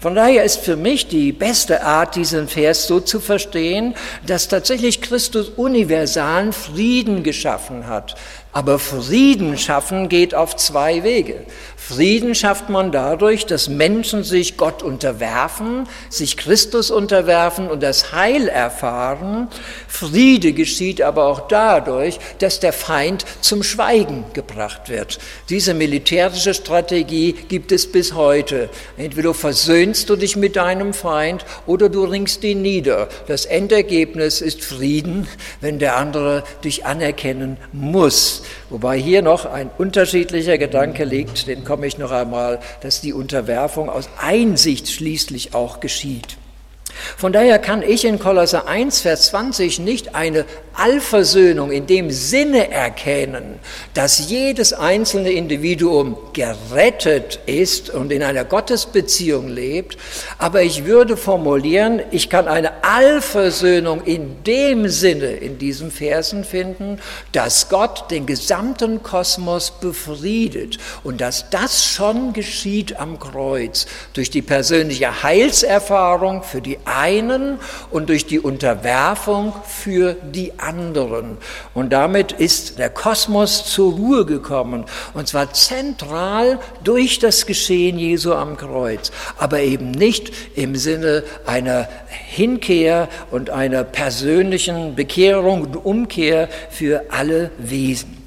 Von 0.05 0.17
daher 0.17 0.45
ist 0.45 0.61
für 0.61 0.77
mich 0.77 1.09
die 1.09 1.33
beste 1.33 1.83
Art, 1.83 2.15
diesen 2.15 2.47
Vers 2.47 2.87
so 2.87 3.01
zu 3.01 3.21
verstehen, 3.21 3.95
dass 4.27 4.49
tatsächlich 4.49 5.01
Christus 5.01 5.49
universalen 5.49 6.53
Frieden 6.53 7.23
geschaffen 7.23 7.87
hat. 7.87 8.15
Aber 8.55 8.79
Frieden 8.79 9.59
schaffen 9.59 10.09
geht 10.09 10.33
auf 10.33 10.55
zwei 10.55 11.03
Wege. 11.03 11.41
Frieden 11.77 12.37
schafft 12.37 12.71
man 12.71 12.93
dadurch, 12.93 13.47
dass 13.47 13.69
Menschen 13.69 14.23
sich 14.23 14.57
Gott 14.57 14.85
unterwerfen, 14.85 15.89
sich 16.09 16.37
Christus 16.37 16.93
unterwerfen 16.93 17.69
und 17.69 17.83
das 17.83 18.13
Heil 18.13 18.47
erfahren. 18.47 19.49
Friede 19.89 20.53
geschieht 20.53 21.03
aber 21.03 21.25
auch 21.25 21.49
dadurch, 21.49 22.21
dass 22.39 22.61
der 22.61 22.73
Feind 22.73 23.25
zum 23.41 23.65
Schweigen 23.65 24.25
gebracht 24.35 24.89
wird. 24.89 25.19
Diese 25.49 25.75
militärische 25.75 26.55
Strategie 26.55 27.33
gibt 27.33 27.73
es 27.73 27.91
bis 27.91 28.15
heute. 28.15 28.71
Entweder 28.97 29.35
versöhnst 29.35 30.09
du 30.09 30.15
dich 30.15 30.37
mit 30.37 30.55
deinem 30.55 30.95
Feind 30.95 31.45
oder 31.67 31.89
du 31.89 32.05
ringst 32.05 32.45
ihn 32.45 32.63
nieder. 32.63 33.09
Das 33.27 33.47
Endergebnis 33.47 34.41
ist 34.41 34.65
Frieden, 34.65 35.27
wenn 35.61 35.81
der 35.81 35.97
andere 35.97 36.45
dich 36.63 36.87
anerkennen 36.87 37.57
muss. 37.73 38.44
Wobei 38.71 38.99
hier 38.99 39.23
noch 39.23 39.47
ein 39.47 39.71
unterschiedlicher 39.79 40.59
Gedanke 40.59 41.05
liegt, 41.05 41.47
den 41.47 41.65
komme 41.65 41.87
ich 41.87 41.99
noch 41.99 42.11
einmal, 42.11 42.61
dass 42.81 43.01
die 43.01 43.13
Unterwerfung 43.13 43.89
aus 43.89 44.09
Einsicht 44.19 44.91
schließlich 44.91 45.55
auch 45.55 45.81
geschieht. 45.81 46.37
Von 47.17 47.33
daher 47.33 47.59
kann 47.59 47.83
ich 47.83 48.05
in 48.05 48.19
Kolosser 48.19 48.67
1, 48.67 49.01
Vers 49.01 49.27
20 49.27 49.79
nicht 49.79 50.15
eine 50.15 50.45
Allversöhnung 50.75 51.71
in 51.71 51.87
dem 51.87 52.11
Sinne 52.11 52.71
erkennen, 52.71 53.61
dass 53.95 54.29
jedes 54.29 54.73
einzelne 54.73 55.31
Individuum 55.31 56.17
gerettet 56.33 57.39
ist 57.47 57.91
und 57.91 58.11
in 58.11 58.23
einer 58.23 58.45
Gottesbeziehung 58.45 59.49
lebt, 59.49 59.97
aber 60.39 60.63
ich 60.63 60.85
würde 60.85 61.17
formulieren, 61.17 62.03
ich 62.11 62.29
kann 62.29 62.49
eine 62.49 62.83
Allversöhnung 62.83 64.03
in 64.05 64.43
dem 64.43 64.89
Sinne 64.89 65.33
in 65.33 65.59
diesen 65.59 65.93
Versen 65.93 66.45
finden, 66.45 66.99
dass 67.31 67.69
Gott 67.69 68.11
den 68.11 68.27
gesamten 68.27 69.03
Kosmos 69.03 69.71
befriedet 69.71 70.79
und 71.05 71.21
dass 71.21 71.51
das 71.51 71.85
schon 71.85 72.33
geschieht 72.33 72.99
am 72.99 73.21
Kreuz 73.21 73.87
durch 74.13 74.31
die 74.31 74.43
persönliche 74.43 75.23
Heilserfahrung 75.23 76.43
für 76.43 76.61
die 76.61 76.79
einen 76.85 77.59
und 77.91 78.09
durch 78.09 78.27
die 78.27 78.41
Unterwerfung 78.41 79.53
für 79.67 80.15
die 80.15 80.59
anderen. 80.59 81.39
Und 81.75 81.93
damit 81.93 82.33
ist 82.33 82.79
der 82.79 82.91
Kosmos 82.91 83.65
zur 83.65 83.93
Ruhe 83.93 84.25
gekommen, 84.25 84.85
und 85.15 85.29
zwar 85.29 85.53
zentral 85.53 86.59
durch 86.83 87.19
das 87.19 87.47
Geschehen 87.47 87.99
Jesu 87.99 88.33
am 88.35 88.57
Kreuz, 88.57 89.13
aber 89.39 89.61
eben 89.61 89.91
nicht 89.91 90.33
im 90.55 90.77
Sinne 90.77 91.25
einer 91.47 91.89
Hinkehr 92.09 93.09
und 93.31 93.51
einer 93.51 93.85
persönlichen 93.85 94.95
Bekehrung 94.95 95.63
und 95.63 95.77
Umkehr 95.77 96.49
für 96.71 97.05
alle 97.11 97.51
Wesen. 97.59 98.25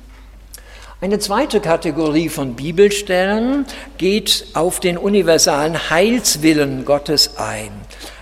Eine 0.99 1.19
zweite 1.19 1.59
Kategorie 1.59 2.27
von 2.27 2.55
Bibelstellen 2.55 3.67
geht 3.99 4.47
auf 4.55 4.79
den 4.79 4.97
universalen 4.97 5.91
Heilswillen 5.91 6.85
Gottes 6.85 7.37
ein. 7.37 7.69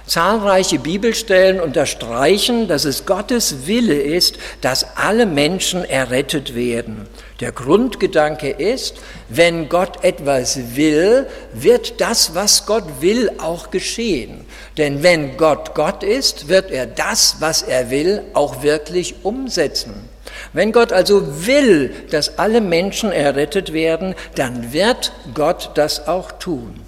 Zahlreiche 0.07 0.77
Bibelstellen 0.77 1.59
unterstreichen, 1.59 2.67
dass 2.67 2.85
es 2.85 3.05
Gottes 3.05 3.65
Wille 3.65 3.99
ist, 3.99 4.37
dass 4.61 4.97
alle 4.97 5.25
Menschen 5.25 5.83
errettet 5.83 6.55
werden. 6.55 7.07
Der 7.39 7.51
Grundgedanke 7.51 8.49
ist, 8.49 8.95
wenn 9.29 9.67
Gott 9.67 10.03
etwas 10.03 10.75
will, 10.75 11.27
wird 11.53 11.99
das, 11.99 12.35
was 12.35 12.65
Gott 12.65 12.85
will, 13.01 13.31
auch 13.39 13.71
geschehen. 13.71 14.45
Denn 14.77 15.01
wenn 15.01 15.37
Gott 15.37 15.73
Gott 15.73 16.03
ist, 16.03 16.47
wird 16.47 16.69
er 16.71 16.85
das, 16.85 17.37
was 17.39 17.63
er 17.63 17.89
will, 17.89 18.21
auch 18.33 18.61
wirklich 18.61 19.15
umsetzen. 19.23 19.93
Wenn 20.53 20.71
Gott 20.71 20.93
also 20.93 21.45
will, 21.47 21.93
dass 22.11 22.37
alle 22.37 22.61
Menschen 22.61 23.11
errettet 23.11 23.73
werden, 23.73 24.15
dann 24.35 24.71
wird 24.71 25.11
Gott 25.33 25.71
das 25.75 26.07
auch 26.07 26.31
tun. 26.31 26.84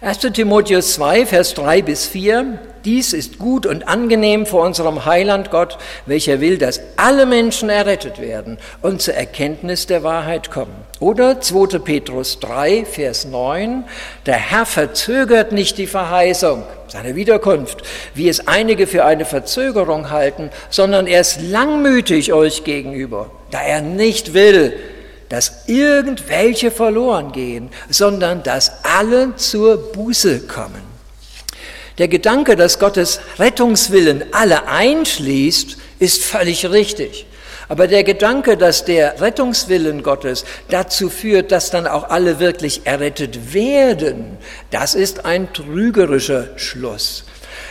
1 0.00 0.32
Timotheus 0.32 0.94
2, 0.94 1.26
Vers 1.26 1.54
3 1.54 1.82
bis 1.82 2.06
4. 2.06 2.58
Dies 2.84 3.14
ist 3.14 3.38
gut 3.38 3.64
und 3.64 3.88
angenehm 3.88 4.44
vor 4.44 4.62
unserem 4.62 5.06
Heiland 5.06 5.50
Gott, 5.50 5.78
welcher 6.04 6.40
will, 6.40 6.58
dass 6.58 6.80
alle 6.96 7.24
Menschen 7.24 7.70
errettet 7.70 8.20
werden 8.20 8.58
und 8.82 9.00
zur 9.00 9.14
Erkenntnis 9.14 9.86
der 9.86 10.02
Wahrheit 10.02 10.50
kommen. 10.50 10.74
Oder 11.00 11.40
2. 11.40 11.78
Petrus 11.78 12.40
3, 12.40 12.84
Vers 12.84 13.24
9. 13.24 13.84
Der 14.26 14.34
Herr 14.34 14.66
verzögert 14.66 15.52
nicht 15.52 15.78
die 15.78 15.86
Verheißung, 15.86 16.64
seine 16.88 17.14
Wiederkunft, 17.14 17.82
wie 18.14 18.28
es 18.28 18.46
einige 18.46 18.86
für 18.86 19.06
eine 19.06 19.24
Verzögerung 19.24 20.10
halten, 20.10 20.50
sondern 20.68 21.06
er 21.06 21.22
ist 21.22 21.40
langmütig 21.40 22.34
euch 22.34 22.64
gegenüber, 22.64 23.30
da 23.50 23.62
er 23.62 23.80
nicht 23.80 24.34
will, 24.34 24.74
dass 25.28 25.64
irgendwelche 25.66 26.70
verloren 26.70 27.32
gehen, 27.32 27.70
sondern 27.88 28.42
dass 28.42 28.84
alle 28.84 29.36
zur 29.36 29.92
Buße 29.92 30.40
kommen. 30.40 30.82
Der 31.98 32.08
Gedanke, 32.08 32.56
dass 32.56 32.78
Gottes 32.78 33.20
Rettungswillen 33.38 34.24
alle 34.32 34.66
einschließt, 34.66 35.76
ist 36.00 36.24
völlig 36.24 36.68
richtig. 36.70 37.26
Aber 37.68 37.86
der 37.86 38.04
Gedanke, 38.04 38.56
dass 38.56 38.84
der 38.84 39.20
Rettungswillen 39.20 40.02
Gottes 40.02 40.44
dazu 40.68 41.08
führt, 41.08 41.50
dass 41.50 41.70
dann 41.70 41.86
auch 41.86 42.10
alle 42.10 42.38
wirklich 42.40 42.82
errettet 42.84 43.54
werden, 43.54 44.36
das 44.70 44.94
ist 44.94 45.24
ein 45.24 45.52
trügerischer 45.52 46.48
Schluss. 46.56 47.24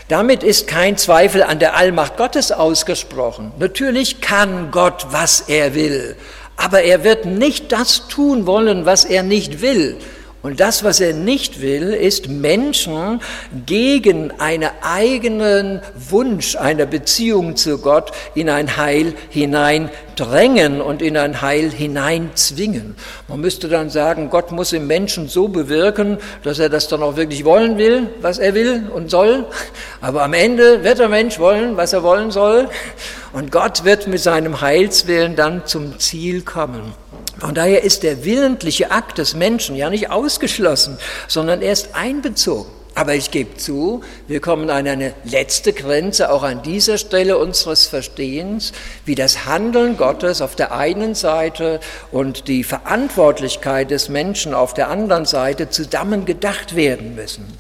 Damit 0.07 0.43
ist 0.43 0.67
kein 0.67 0.97
Zweifel 0.97 1.43
an 1.43 1.59
der 1.59 1.75
Allmacht 1.75 2.17
Gottes 2.17 2.51
ausgesprochen. 2.51 3.51
Natürlich 3.59 4.21
kann 4.21 4.71
Gott, 4.71 5.07
was 5.11 5.41
er 5.41 5.75
will, 5.75 6.15
aber 6.63 6.83
er 6.83 7.03
wird 7.03 7.25
nicht 7.25 7.73
das 7.73 8.07
tun 8.07 8.45
wollen, 8.45 8.85
was 8.85 9.03
er 9.03 9.21
nicht 9.21 9.61
will. 9.61 9.97
Und 10.43 10.59
das, 10.59 10.83
was 10.83 10.99
er 10.99 11.13
nicht 11.13 11.61
will, 11.61 11.93
ist 11.93 12.27
Menschen 12.27 13.21
gegen 13.65 14.29
einen 14.41 14.69
eigenen 14.81 15.79
Wunsch 16.09 16.57
einer 16.57 16.85
Beziehung 16.85 17.55
zu 17.55 17.77
Gott 17.77 18.11
in 18.35 18.49
ein 18.49 18.75
Heil 18.75 19.13
hineindrängen 19.29 20.81
und 20.81 21.01
in 21.01 21.15
ein 21.15 21.41
Heil 21.41 21.69
hineinzwingen. 21.69 22.97
Man 23.29 23.39
müsste 23.39 23.69
dann 23.69 23.89
sagen, 23.89 24.29
Gott 24.29 24.51
muss 24.51 24.73
im 24.73 24.85
Menschen 24.85 25.29
so 25.29 25.47
bewirken, 25.47 26.17
dass 26.43 26.59
er 26.59 26.67
das 26.67 26.89
dann 26.89 27.03
auch 27.03 27.15
wirklich 27.15 27.45
wollen 27.45 27.77
will, 27.77 28.09
was 28.19 28.37
er 28.37 28.53
will 28.53 28.89
und 28.93 29.09
soll. 29.09 29.45
Aber 30.01 30.23
am 30.23 30.33
Ende 30.33 30.83
wird 30.83 30.99
der 30.99 31.07
Mensch 31.07 31.39
wollen, 31.39 31.77
was 31.77 31.93
er 31.93 32.03
wollen 32.03 32.31
soll. 32.31 32.67
Und 33.31 33.49
Gott 33.49 33.85
wird 33.85 34.07
mit 34.07 34.19
seinem 34.19 34.59
Heilswillen 34.59 35.37
dann 35.37 35.65
zum 35.65 35.99
Ziel 35.99 36.41
kommen. 36.41 37.01
Von 37.39 37.55
daher 37.55 37.83
ist 37.83 38.03
der 38.03 38.25
willentliche 38.25 38.91
Akt 38.91 39.17
des 39.17 39.35
Menschen 39.35 39.75
ja 39.75 39.89
nicht 39.89 40.09
ausgeschlossen, 40.09 40.97
sondern 41.27 41.61
er 41.61 41.73
ist 41.73 41.95
einbezogen. 41.95 42.69
Aber 42.95 43.15
ich 43.15 43.31
gebe 43.31 43.57
zu, 43.57 44.03
wir 44.27 44.39
kommen 44.39 44.69
an 44.69 44.87
eine 44.87 45.13
letzte 45.23 45.73
Grenze 45.73 46.31
auch 46.31 46.43
an 46.43 46.61
dieser 46.61 46.99
Stelle 46.99 47.39
unseres 47.39 47.87
Verstehens, 47.87 48.71
wie 49.05 49.15
das 49.15 49.45
Handeln 49.45 49.97
Gottes 49.97 50.41
auf 50.41 50.55
der 50.55 50.73
einen 50.73 51.15
Seite 51.15 51.79
und 52.11 52.47
die 52.47 52.63
Verantwortlichkeit 52.63 53.89
des 53.89 54.09
Menschen 54.09 54.53
auf 54.53 54.75
der 54.75 54.89
anderen 54.89 55.25
Seite 55.25 55.71
zusammen 55.71 56.25
gedacht 56.25 56.75
werden 56.75 57.15
müssen. 57.15 57.57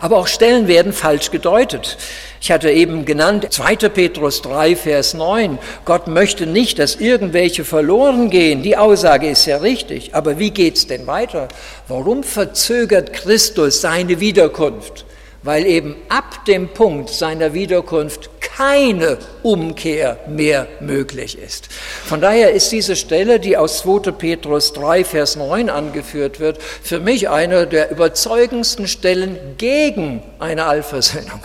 Aber 0.00 0.16
auch 0.16 0.26
Stellen 0.26 0.66
werden 0.66 0.92
falsch 0.92 1.30
gedeutet. 1.30 1.98
Ich 2.40 2.50
hatte 2.50 2.70
eben 2.70 3.04
genannt 3.04 3.48
2. 3.50 3.76
Petrus 3.90 4.40
3, 4.40 4.74
Vers 4.74 5.12
9. 5.12 5.58
Gott 5.84 6.08
möchte 6.08 6.46
nicht, 6.46 6.78
dass 6.78 6.96
irgendwelche 6.96 7.64
verloren 7.64 8.30
gehen. 8.30 8.62
Die 8.62 8.78
Aussage 8.78 9.28
ist 9.28 9.44
ja 9.44 9.58
richtig. 9.58 10.14
Aber 10.14 10.38
wie 10.38 10.50
geht's 10.50 10.86
denn 10.86 11.06
weiter? 11.06 11.48
Warum 11.86 12.22
verzögert 12.22 13.12
Christus 13.12 13.82
seine 13.82 14.20
Wiederkunft? 14.20 15.04
Weil 15.42 15.66
eben 15.66 15.96
ab 16.08 16.46
dem 16.46 16.68
Punkt 16.68 17.10
seiner 17.10 17.52
Wiederkunft 17.52 18.39
keine 18.60 19.16
Umkehr 19.42 20.18
mehr 20.28 20.66
möglich 20.80 21.38
ist. 21.38 21.70
Von 22.04 22.20
daher 22.20 22.52
ist 22.52 22.70
diese 22.70 22.94
Stelle, 22.94 23.40
die 23.40 23.56
aus 23.56 23.78
2. 23.78 24.12
Petrus 24.12 24.74
3, 24.74 25.02
Vers 25.02 25.36
9 25.36 25.70
angeführt 25.70 26.40
wird, 26.40 26.58
für 26.60 27.00
mich 27.00 27.30
eine 27.30 27.66
der 27.66 27.90
überzeugendsten 27.90 28.86
Stellen 28.86 29.38
gegen 29.56 30.22
eine 30.38 30.66
Allversöhnung. 30.66 31.40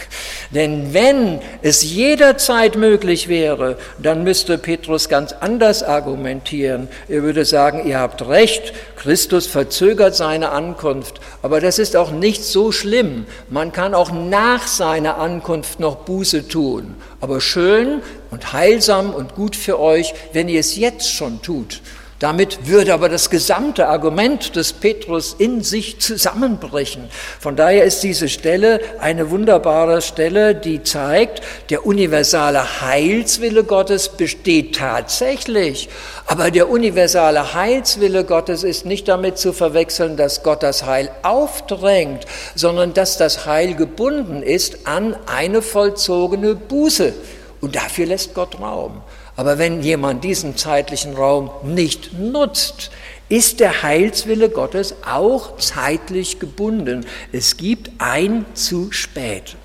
Denn 0.52 0.94
wenn 0.94 1.40
es 1.62 1.84
jederzeit 1.84 2.76
möglich 2.76 3.30
wäre, 3.30 3.78
dann 3.98 4.26
müsste 4.26 4.58
Petrus 4.58 5.08
ganz 5.08 5.32
anders 5.32 5.84
argumentieren. 5.84 6.90
Er 7.08 7.24
würde 7.24 7.46
sagen, 7.46 7.88
ihr 7.88 7.98
habt 7.98 8.28
recht, 8.28 8.74
Christus 8.98 9.48
verzögert 9.48 10.16
seine 10.16 10.50
Ankunft, 10.50 11.22
aber 11.42 11.62
das 11.62 11.80
ist 11.80 11.96
auch 11.96 12.12
nicht 12.12 12.44
so 12.44 12.72
schlimm. 12.72 13.26
Man 13.50 13.72
kann 13.72 13.94
auch 13.94 14.12
nach 14.12 14.68
seiner 14.68 15.18
Ankunft 15.18 15.80
noch 15.80 15.98
Buße 15.98 16.48
tun. 16.48 16.96
Aber 17.22 17.42
schön 17.42 18.02
und 18.32 18.54
heilsam 18.54 19.14
und 19.14 19.36
gut 19.36 19.56
für 19.56 19.80
euch, 19.80 20.14
wenn 20.34 20.50
ihr 20.50 20.60
es 20.60 20.76
jetzt 20.76 21.12
schon 21.12 21.42
tut. 21.42 21.82
Damit 22.20 22.66
würde 22.68 22.94
aber 22.94 23.10
das 23.10 23.30
gesamte 23.30 23.88
Argument 23.90 24.56
des 24.56 24.72
Petrus 24.72 25.36
in 25.38 25.62
sich 25.62 26.00
zusammenbrechen. 26.00 27.10
Von 27.42 27.58
daher 27.58 27.84
ist 27.84 28.04
diese 28.04 28.30
Stelle 28.30 28.80
eine 29.00 29.32
wunderbare 29.32 30.02
Stelle, 30.02 30.56
die 30.56 30.82
zeigt, 30.82 31.42
der 31.70 31.86
universale 31.86 32.82
Heilswille 32.82 33.66
Gottes 33.66 34.08
besteht 34.08 34.78
tatsächlich. 34.78 35.90
Aber 36.26 36.52
der 36.52 36.70
universale 36.70 37.54
Heilswille 37.54 38.24
Gottes 38.24 38.64
ist 38.64 38.86
nicht 38.86 39.10
damit 39.10 39.38
zu 39.38 39.52
verwechseln, 39.52 40.16
dass 40.16 40.42
Gott 40.42 40.64
das 40.64 40.86
Heil 40.86 41.12
aufdrängt, 41.22 42.26
sondern 42.56 42.94
dass 42.94 43.18
das 43.18 43.46
Heil 43.46 43.76
gebunden 43.76 44.42
ist 44.42 44.88
an 44.88 45.18
eine 45.26 45.62
vollzogene 45.62 46.56
Buße. 46.56 47.14
Und 47.60 47.76
dafür 47.76 48.06
lässt 48.06 48.34
Gott 48.34 48.60
Raum. 48.60 49.02
Aber 49.36 49.58
wenn 49.58 49.82
jemand 49.82 50.24
diesen 50.24 50.56
zeitlichen 50.56 51.16
Raum 51.16 51.50
nicht 51.64 52.14
nutzt, 52.14 52.92
ist 53.28 53.60
der 53.60 53.84
Heilswille 53.84 54.50
Gottes 54.50 54.96
auch 55.06 55.58
zeitlich 55.58 56.40
gebunden. 56.40 57.06
Es 57.32 57.58
gibt 57.58 57.92
ein 57.98 58.46
zu 58.54 58.92
spät. 58.92 59.56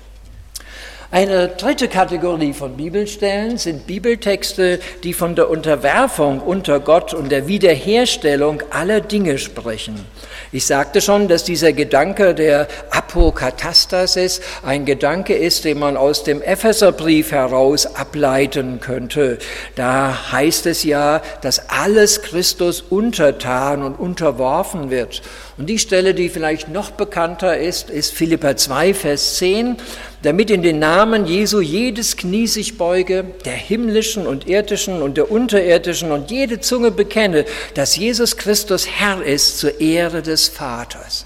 Eine 1.13 1.49
dritte 1.49 1.89
Kategorie 1.89 2.53
von 2.53 2.77
Bibelstellen 2.77 3.57
sind 3.57 3.85
Bibeltexte, 3.85 4.79
die 5.03 5.11
von 5.11 5.35
der 5.35 5.49
Unterwerfung 5.49 6.39
unter 6.39 6.79
Gott 6.79 7.13
und 7.13 7.33
der 7.33 7.49
Wiederherstellung 7.49 8.63
aller 8.69 9.01
Dinge 9.01 9.37
sprechen. 9.37 10.05
Ich 10.53 10.65
sagte 10.65 11.01
schon, 11.01 11.27
dass 11.27 11.43
dieser 11.43 11.73
Gedanke 11.73 12.33
der 12.33 12.69
Apokatastasis 12.91 14.39
ein 14.63 14.85
Gedanke 14.85 15.35
ist, 15.35 15.65
den 15.65 15.79
man 15.79 15.97
aus 15.97 16.23
dem 16.23 16.41
Epheserbrief 16.41 17.33
heraus 17.33 17.93
ableiten 17.97 18.79
könnte. 18.79 19.37
Da 19.75 20.31
heißt 20.31 20.65
es 20.65 20.85
ja, 20.85 21.21
dass 21.41 21.67
alles 21.67 22.21
Christus 22.21 22.79
untertan 22.89 23.83
und 23.83 23.99
unterworfen 23.99 24.89
wird. 24.89 25.21
Und 25.57 25.67
die 25.67 25.77
Stelle, 25.79 26.13
die 26.13 26.29
vielleicht 26.29 26.69
noch 26.69 26.91
bekannter 26.91 27.57
ist, 27.57 27.89
ist 27.89 28.13
Philippa 28.13 28.55
2, 28.55 28.93
Vers 28.93 29.35
10 29.35 29.75
damit 30.23 30.51
in 30.51 30.61
den 30.61 30.79
Namen 30.79 31.25
Jesu 31.25 31.61
jedes 31.61 32.17
Knie 32.17 32.47
sich 32.47 32.77
beuge, 32.77 33.25
der 33.45 33.53
himmlischen 33.53 34.27
und 34.27 34.47
irdischen 34.47 35.01
und 35.01 35.17
der 35.17 35.31
unterirdischen 35.31 36.11
und 36.11 36.31
jede 36.31 36.59
Zunge 36.59 36.91
bekenne, 36.91 37.45
dass 37.73 37.95
Jesus 37.95 38.37
Christus 38.37 38.87
Herr 38.87 39.23
ist 39.23 39.59
zur 39.59 39.79
Ehre 39.79 40.21
des 40.21 40.47
Vaters. 40.47 41.25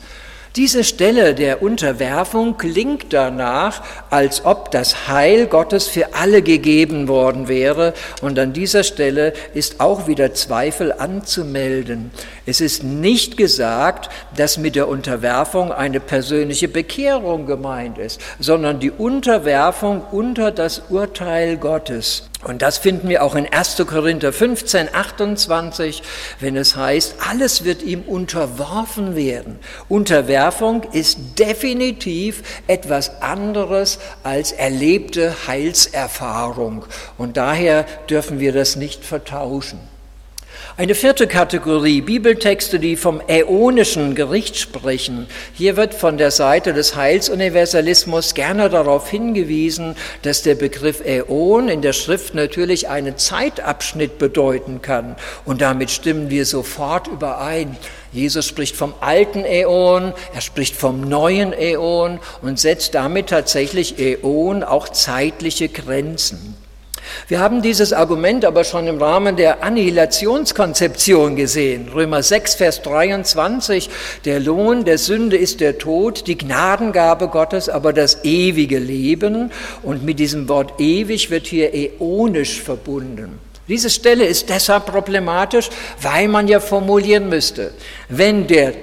Diese 0.55 0.85
Stelle 0.85 1.35
der 1.35 1.61
Unterwerfung 1.61 2.57
klingt 2.57 3.11
danach, 3.11 3.83
als 4.09 4.45
ob 4.45 4.71
das 4.71 5.09
Heil 5.09 5.47
Gottes 5.47 5.89
für 5.89 6.13
alle 6.15 6.41
gegeben 6.41 7.09
worden 7.09 7.49
wäre. 7.49 7.93
Und 8.21 8.39
an 8.39 8.53
dieser 8.53 8.85
Stelle 8.85 9.33
ist 9.53 9.81
auch 9.81 10.07
wieder 10.07 10.33
Zweifel 10.33 10.93
anzumelden. 10.93 12.11
Es 12.45 12.61
ist 12.61 12.85
nicht 12.85 13.35
gesagt, 13.35 14.09
dass 14.37 14.57
mit 14.57 14.77
der 14.77 14.87
Unterwerfung 14.87 15.73
eine 15.73 15.99
persönliche 15.99 16.69
Bekehrung 16.69 17.47
gemeint 17.47 17.97
ist, 17.97 18.21
sondern 18.39 18.79
die 18.79 18.91
Unterwerfung 18.91 20.03
unter 20.09 20.51
das 20.51 20.83
Urteil 20.89 21.57
Gottes. 21.57 22.29
Und 22.45 22.61
das 22.61 22.77
finden 22.77 23.09
wir 23.09 23.23
auch 23.23 23.33
in 23.33 23.51
1. 23.51 23.83
Korinther 23.87 24.31
15, 24.31 24.93
28, 24.93 26.03
wenn 26.39 26.55
es 26.55 26.75
heißt, 26.75 27.15
alles 27.27 27.63
wird 27.63 27.81
ihm 27.81 28.03
unterworfen 28.03 29.15
werden. 29.15 29.57
Unterwerfung 29.89 30.83
ist 30.91 31.39
definitiv 31.39 32.43
etwas 32.67 33.23
anderes 33.23 33.97
als 34.21 34.51
erlebte 34.51 35.47
Heilserfahrung. 35.47 36.85
Und 37.17 37.35
daher 37.35 37.83
dürfen 38.11 38.39
wir 38.39 38.53
das 38.53 38.75
nicht 38.75 39.03
vertauschen. 39.03 39.79
Eine 40.77 40.93
vierte 40.93 41.25
Kategorie, 41.27 42.01
Bibeltexte, 42.01 42.79
die 42.79 42.97
vom 42.97 43.21
äonischen 43.29 44.13
Gericht 44.13 44.57
sprechen. 44.57 45.25
Hier 45.53 45.77
wird 45.77 45.93
von 45.93 46.17
der 46.17 46.31
Seite 46.31 46.73
des 46.73 46.97
Heilsuniversalismus 46.97 48.33
gerne 48.33 48.69
darauf 48.69 49.09
hingewiesen, 49.09 49.95
dass 50.23 50.41
der 50.41 50.55
Begriff 50.55 50.99
Äon 50.99 51.69
in 51.69 51.81
der 51.81 51.93
Schrift 51.93 52.35
natürlich 52.35 52.89
einen 52.89 53.17
Zeitabschnitt 53.17 54.17
bedeuten 54.17 54.81
kann. 54.81 55.15
Und 55.45 55.61
damit 55.61 55.91
stimmen 55.91 56.29
wir 56.29 56.45
sofort 56.45 57.07
überein. 57.07 57.77
Jesus 58.11 58.45
spricht 58.45 58.75
vom 58.75 58.93
alten 58.99 59.45
Äon, 59.45 60.11
er 60.33 60.41
spricht 60.41 60.75
vom 60.75 61.07
neuen 61.07 61.53
Äon 61.53 62.19
und 62.41 62.59
setzt 62.59 62.95
damit 62.95 63.27
tatsächlich 63.29 63.97
Äon 63.97 64.61
auch 64.61 64.89
zeitliche 64.89 65.69
Grenzen. 65.69 66.64
Wir 67.27 67.39
haben 67.39 67.61
dieses 67.61 67.93
Argument 67.93 68.45
aber 68.45 68.63
schon 68.63 68.87
im 68.87 69.01
Rahmen 69.01 69.35
der 69.35 69.63
Annihilationskonzeption 69.63 71.35
gesehen. 71.35 71.89
Römer 71.93 72.23
6, 72.23 72.55
Vers 72.55 72.81
23, 72.81 73.89
der 74.25 74.39
Lohn 74.39 74.85
der 74.85 74.97
Sünde 74.97 75.37
ist 75.37 75.59
der 75.59 75.77
Tod, 75.77 76.27
die 76.27 76.37
Gnadengabe 76.37 77.27
Gottes 77.27 77.69
aber 77.69 77.93
das 77.93 78.23
ewige 78.23 78.79
Leben. 78.79 79.51
Und 79.83 80.03
mit 80.03 80.19
diesem 80.19 80.47
Wort 80.49 80.79
ewig 80.79 81.29
wird 81.31 81.47
hier 81.47 81.73
äonisch 81.73 82.61
verbunden. 82.61 83.39
Diese 83.67 83.89
Stelle 83.89 84.25
ist 84.25 84.49
deshalb 84.49 84.85
problematisch, 84.85 85.69
weil 86.01 86.27
man 86.27 86.47
ja 86.47 86.59
formulieren 86.59 87.29
müsste, 87.29 87.71
wenn 88.09 88.45
der 88.47 88.73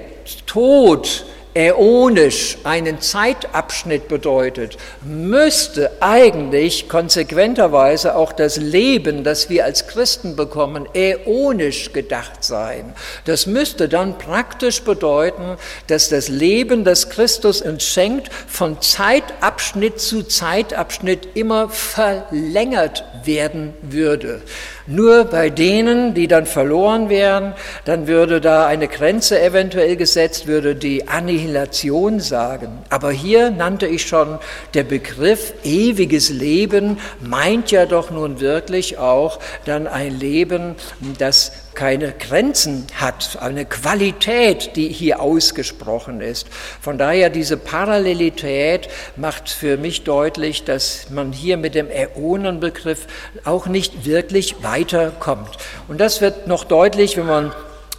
Tod 0.45 1.25
äonisch 1.55 2.57
einen 2.63 2.99
Zeitabschnitt 2.99 4.07
bedeutet, 4.07 4.77
müsste 5.03 5.91
eigentlich 5.99 6.89
konsequenterweise 6.89 8.15
auch 8.15 8.33
das 8.33 8.57
Leben, 8.57 9.23
das 9.23 9.49
wir 9.49 9.65
als 9.65 9.87
Christen 9.87 10.35
bekommen, 10.35 10.87
äonisch 10.93 11.93
gedacht 11.93 12.43
sein. 12.43 12.93
Das 13.25 13.45
müsste 13.45 13.87
dann 13.87 14.17
praktisch 14.17 14.81
bedeuten, 14.81 15.57
dass 15.87 16.09
das 16.09 16.27
Leben, 16.27 16.83
das 16.83 17.09
Christus 17.09 17.61
uns 17.61 17.83
schenkt, 17.83 18.33
von 18.47 18.81
Zeitabschnitt 18.81 19.99
zu 19.99 20.23
Zeitabschnitt 20.23 21.29
immer 21.35 21.69
verlängert 21.69 23.03
werden 23.23 23.73
würde. 23.81 24.41
Nur 24.85 25.25
bei 25.25 25.49
denen, 25.49 26.13
die 26.13 26.27
dann 26.27 26.45
verloren 26.45 27.09
wären, 27.09 27.53
dann 27.85 28.07
würde 28.07 28.41
da 28.41 28.67
eine 28.67 28.89
Grenze 28.89 29.41
eventuell 29.41 29.95
gesetzt, 29.95 30.45
würde 30.45 30.75
die 30.75 31.07
Annihilation 31.07 32.19
sagen. 32.19 32.79
Aber 32.89 33.11
hier 33.11 33.49
nannte 33.49 33.87
ich 33.87 34.05
schon, 34.05 34.39
der 34.73 34.83
Begriff 34.83 35.53
ewiges 35.63 36.29
Leben 36.29 36.99
meint 37.21 37.71
ja 37.71 37.85
doch 37.85 38.11
nun 38.11 38.41
wirklich 38.41 38.97
auch 38.97 39.39
dann 39.65 39.87
ein 39.87 40.19
Leben, 40.19 40.75
das 41.17 41.53
keine 41.75 42.11
Grenzen 42.11 42.87
hat, 42.99 43.37
eine 43.41 43.65
Qualität, 43.65 44.75
die 44.75 44.89
hier 44.89 45.21
ausgesprochen 45.21 46.21
ist. 46.21 46.47
Von 46.81 46.97
daher 46.97 47.29
diese 47.29 47.57
Parallelität 47.57 48.89
macht 49.15 49.49
für 49.49 49.77
mich 49.77 50.03
deutlich, 50.03 50.63
dass 50.63 51.09
man 51.09 51.31
hier 51.31 51.57
mit 51.57 51.75
dem 51.75 51.89
Äonenbegriff 51.89 53.07
auch 53.43 53.67
nicht 53.67 54.05
wirklich 54.05 54.63
weiterkommt. 54.63 55.57
Und 55.87 55.99
das 55.99 56.21
wird 56.21 56.47
noch 56.47 56.63
deutlich, 56.63 57.17
wenn 57.17 57.27
man 57.27 57.51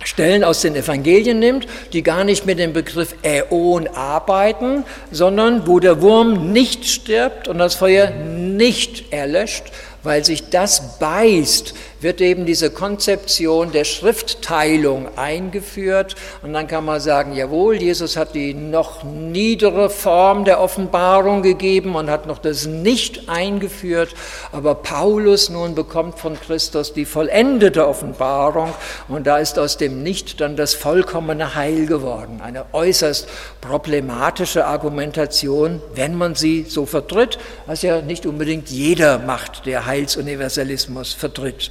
Stellen 0.04 0.44
aus 0.44 0.60
den 0.60 0.76
Evangelien 0.76 1.38
nimmt, 1.38 1.66
die 1.92 2.02
gar 2.02 2.24
nicht 2.24 2.44
mit 2.44 2.58
dem 2.58 2.72
Begriff 2.72 3.14
Äon 3.22 3.88
arbeiten, 3.88 4.84
sondern 5.10 5.66
wo 5.66 5.80
der 5.80 6.02
Wurm 6.02 6.52
nicht 6.52 6.84
stirbt 6.86 7.48
und 7.48 7.58
das 7.58 7.74
Feuer 7.74 8.10
nicht 8.10 9.12
erlöscht, 9.12 9.64
weil 10.02 10.24
sich 10.24 10.50
das 10.50 10.98
beißt 10.98 11.74
wird 12.04 12.20
eben 12.20 12.44
diese 12.44 12.70
Konzeption 12.70 13.72
der 13.72 13.84
Schriftteilung 13.84 15.08
eingeführt. 15.16 16.14
Und 16.42 16.52
dann 16.52 16.66
kann 16.68 16.84
man 16.84 17.00
sagen, 17.00 17.32
jawohl, 17.32 17.76
Jesus 17.76 18.16
hat 18.16 18.34
die 18.34 18.52
noch 18.52 19.02
niedere 19.02 19.88
Form 19.88 20.44
der 20.44 20.60
Offenbarung 20.60 21.42
gegeben 21.42 21.96
und 21.96 22.10
hat 22.10 22.26
noch 22.26 22.38
das 22.38 22.66
Nicht 22.66 23.30
eingeführt. 23.30 24.14
Aber 24.52 24.74
Paulus 24.74 25.48
nun 25.48 25.74
bekommt 25.74 26.18
von 26.18 26.38
Christus 26.38 26.92
die 26.92 27.06
vollendete 27.06 27.88
Offenbarung. 27.88 28.74
Und 29.08 29.26
da 29.26 29.38
ist 29.38 29.58
aus 29.58 29.78
dem 29.78 30.02
Nicht 30.02 30.42
dann 30.42 30.56
das 30.56 30.74
vollkommene 30.74 31.54
Heil 31.54 31.86
geworden. 31.86 32.42
Eine 32.44 32.66
äußerst 32.72 33.26
problematische 33.62 34.66
Argumentation, 34.66 35.80
wenn 35.94 36.14
man 36.14 36.34
sie 36.34 36.66
so 36.68 36.84
vertritt, 36.84 37.38
was 37.64 37.80
ja 37.80 38.02
nicht 38.02 38.26
unbedingt 38.26 38.68
jeder 38.68 39.18
macht, 39.20 39.64
der 39.64 39.86
Heilsuniversalismus 39.86 41.14
vertritt. 41.14 41.70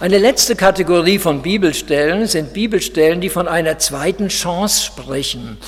Eine 0.00 0.18
letzte 0.18 0.56
Kategorie 0.56 1.18
von 1.18 1.42
Bibelstellen 1.42 2.26
sind 2.26 2.52
Bibelstellen, 2.52 3.20
die 3.20 3.28
von 3.28 3.48
einer 3.48 3.78
zweiten 3.78 4.28
Chance 4.28 4.84
sprechen. 4.84 5.58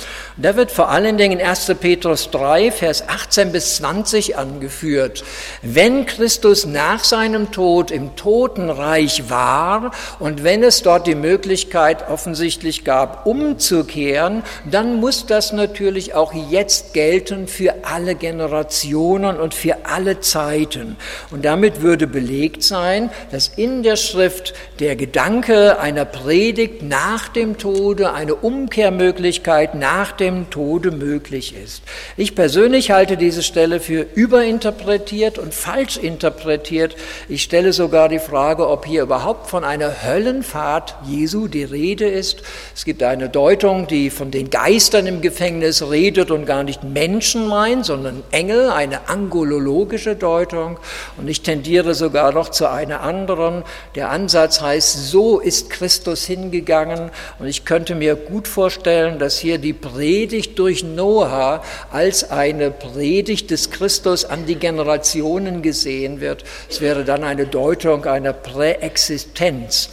Da 0.41 0.55
wird 0.55 0.71
vor 0.71 0.87
allen 0.87 1.17
Dingen 1.17 1.39
in 1.39 1.45
1. 1.45 1.75
Petrus 1.81 2.31
3, 2.31 2.71
Vers 2.71 3.09
18 3.09 3.51
bis 3.51 3.75
20 3.75 4.37
angeführt. 4.37 5.25
Wenn 5.63 6.05
Christus 6.05 6.65
nach 6.65 7.03
seinem 7.03 7.51
Tod 7.51 7.91
im 7.91 8.15
Totenreich 8.15 9.29
war 9.29 9.91
und 10.17 10.45
wenn 10.45 10.63
es 10.63 10.81
dort 10.81 11.07
die 11.07 11.15
Möglichkeit 11.15 12.09
offensichtlich 12.09 12.85
gab, 12.85 13.25
umzukehren, 13.25 14.43
dann 14.63 15.01
muss 15.01 15.25
das 15.25 15.51
natürlich 15.51 16.13
auch 16.13 16.33
jetzt 16.33 16.93
gelten 16.93 17.49
für 17.49 17.83
alle 17.83 18.15
Generationen 18.15 19.37
und 19.41 19.53
für 19.53 19.87
alle 19.91 20.21
Zeiten. 20.21 20.95
Und 21.31 21.43
damit 21.43 21.81
würde 21.81 22.07
belegt 22.07 22.63
sein, 22.63 23.09
dass 23.33 23.49
in 23.49 23.83
der 23.83 23.97
Schrift 23.97 24.53
der 24.79 24.95
Gedanke 24.95 25.81
einer 25.81 26.05
Predigt 26.05 26.81
nach 26.81 27.27
dem 27.27 27.57
Tode, 27.57 28.13
eine 28.13 28.35
Umkehrmöglichkeit 28.35 29.75
nach 29.75 30.13
dem 30.13 30.28
Tode 30.49 30.91
möglich 30.91 31.55
ist. 31.55 31.83
Ich 32.17 32.35
persönlich 32.35 32.91
halte 32.91 33.17
diese 33.17 33.43
Stelle 33.43 33.79
für 33.79 34.05
überinterpretiert 34.13 35.37
und 35.37 35.53
falsch 35.53 35.97
interpretiert. 35.97 36.95
Ich 37.27 37.43
stelle 37.43 37.73
sogar 37.73 38.09
die 38.09 38.19
Frage, 38.19 38.67
ob 38.67 38.85
hier 38.85 39.03
überhaupt 39.03 39.47
von 39.49 39.63
einer 39.63 40.03
Höllenfahrt 40.03 40.95
Jesu 41.07 41.47
die 41.47 41.63
Rede 41.63 42.07
ist. 42.07 42.43
Es 42.75 42.85
gibt 42.85 43.03
eine 43.03 43.29
Deutung, 43.29 43.87
die 43.87 44.09
von 44.09 44.31
den 44.31 44.49
Geistern 44.49 45.07
im 45.07 45.21
Gefängnis 45.21 45.89
redet 45.89 46.31
und 46.31 46.45
gar 46.45 46.63
nicht 46.63 46.83
Menschen 46.83 47.47
meint, 47.47 47.85
sondern 47.85 48.23
Engel, 48.31 48.69
eine 48.69 49.09
angolologische 49.09 50.15
Deutung. 50.15 50.79
Und 51.17 51.27
ich 51.27 51.41
tendiere 51.41 51.93
sogar 51.95 52.31
noch 52.31 52.49
zu 52.49 52.69
einer 52.69 53.01
anderen, 53.01 53.63
der 53.95 54.09
Ansatz 54.09 54.61
heißt, 54.61 55.09
so 55.09 55.39
ist 55.39 55.69
Christus 55.69 56.25
hingegangen. 56.25 57.11
Und 57.39 57.47
ich 57.47 57.65
könnte 57.65 57.95
mir 57.95 58.15
gut 58.15 58.47
vorstellen, 58.47 59.19
dass 59.19 59.37
hier 59.39 59.57
die 59.57 59.73
Predigt 59.73 60.18
durch 60.27 60.83
Noah 60.83 61.63
als 61.91 62.29
eine 62.29 62.71
Predigt 62.71 63.51
des 63.51 63.71
Christus 63.71 64.25
an 64.25 64.45
die 64.45 64.55
Generationen 64.55 65.61
gesehen 65.61 66.21
wird. 66.21 66.43
Es 66.69 66.81
wäre 66.81 67.03
dann 67.03 67.23
eine 67.23 67.45
Deutung 67.45 68.05
einer 68.05 68.33
Präexistenz. 68.33 69.89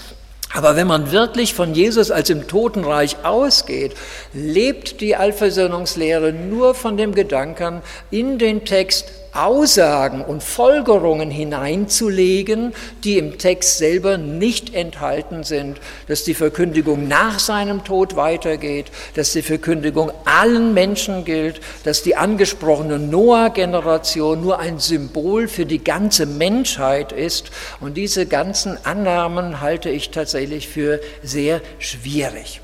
Aber 0.53 0.77
wenn 0.77 0.87
man 0.87 1.13
wirklich 1.13 1.55
von 1.55 1.75
Jesus 1.75 2.11
als 2.11 2.31
im 2.31 2.47
Totenreich 2.49 3.17
ausgeht, 3.25 3.95
lebt 4.33 5.01
die 5.01 5.17
Allversöhnungslehre 5.17 6.33
nur 6.33 6.75
von 6.75 6.97
dem 6.97 7.15
Gedanken, 7.15 7.83
in 8.11 8.39
den 8.39 8.65
Text 8.65 9.13
Aussagen 9.37 10.23
und 10.23 10.43
Folgerungen 10.43 11.31
hineinzulegen, 11.31 12.73
die 13.05 13.19
im 13.19 13.39
Text 13.39 13.79
selber 13.79 14.19
nicht 14.19 14.75
enthalten 14.75 15.45
sind, 15.45 15.79
dass 16.09 16.25
die 16.25 16.35
Verkündigung 16.35 17.09
nach 17.09 17.39
seinem 17.39 17.85
Tod 17.85 18.17
weitergeht, 18.17 18.87
dass 19.15 19.33
die 19.33 19.43
Verkündigung 19.43 20.11
allen 20.25 20.75
Menschen 20.75 21.25
gilt, 21.25 21.61
dass 21.85 22.03
die 22.03 22.17
angesprochene 22.17 22.99
Noah-Generation 22.99 24.41
nur 24.41 24.59
ein 24.59 24.79
Symbol 24.79 25.49
für 25.49 25.67
die 25.67 25.83
ganze 25.83 26.27
Menschheit 26.27 27.13
ist. 27.13 27.51
Und 27.81 27.97
diese 27.97 28.27
ganzen 28.27 28.79
Annahmen 28.85 29.61
halte 29.61 29.91
ich 29.91 30.11
tatsächlich 30.11 30.69
für 30.69 31.01
sehr 31.23 31.61
schwierig. 31.79 32.61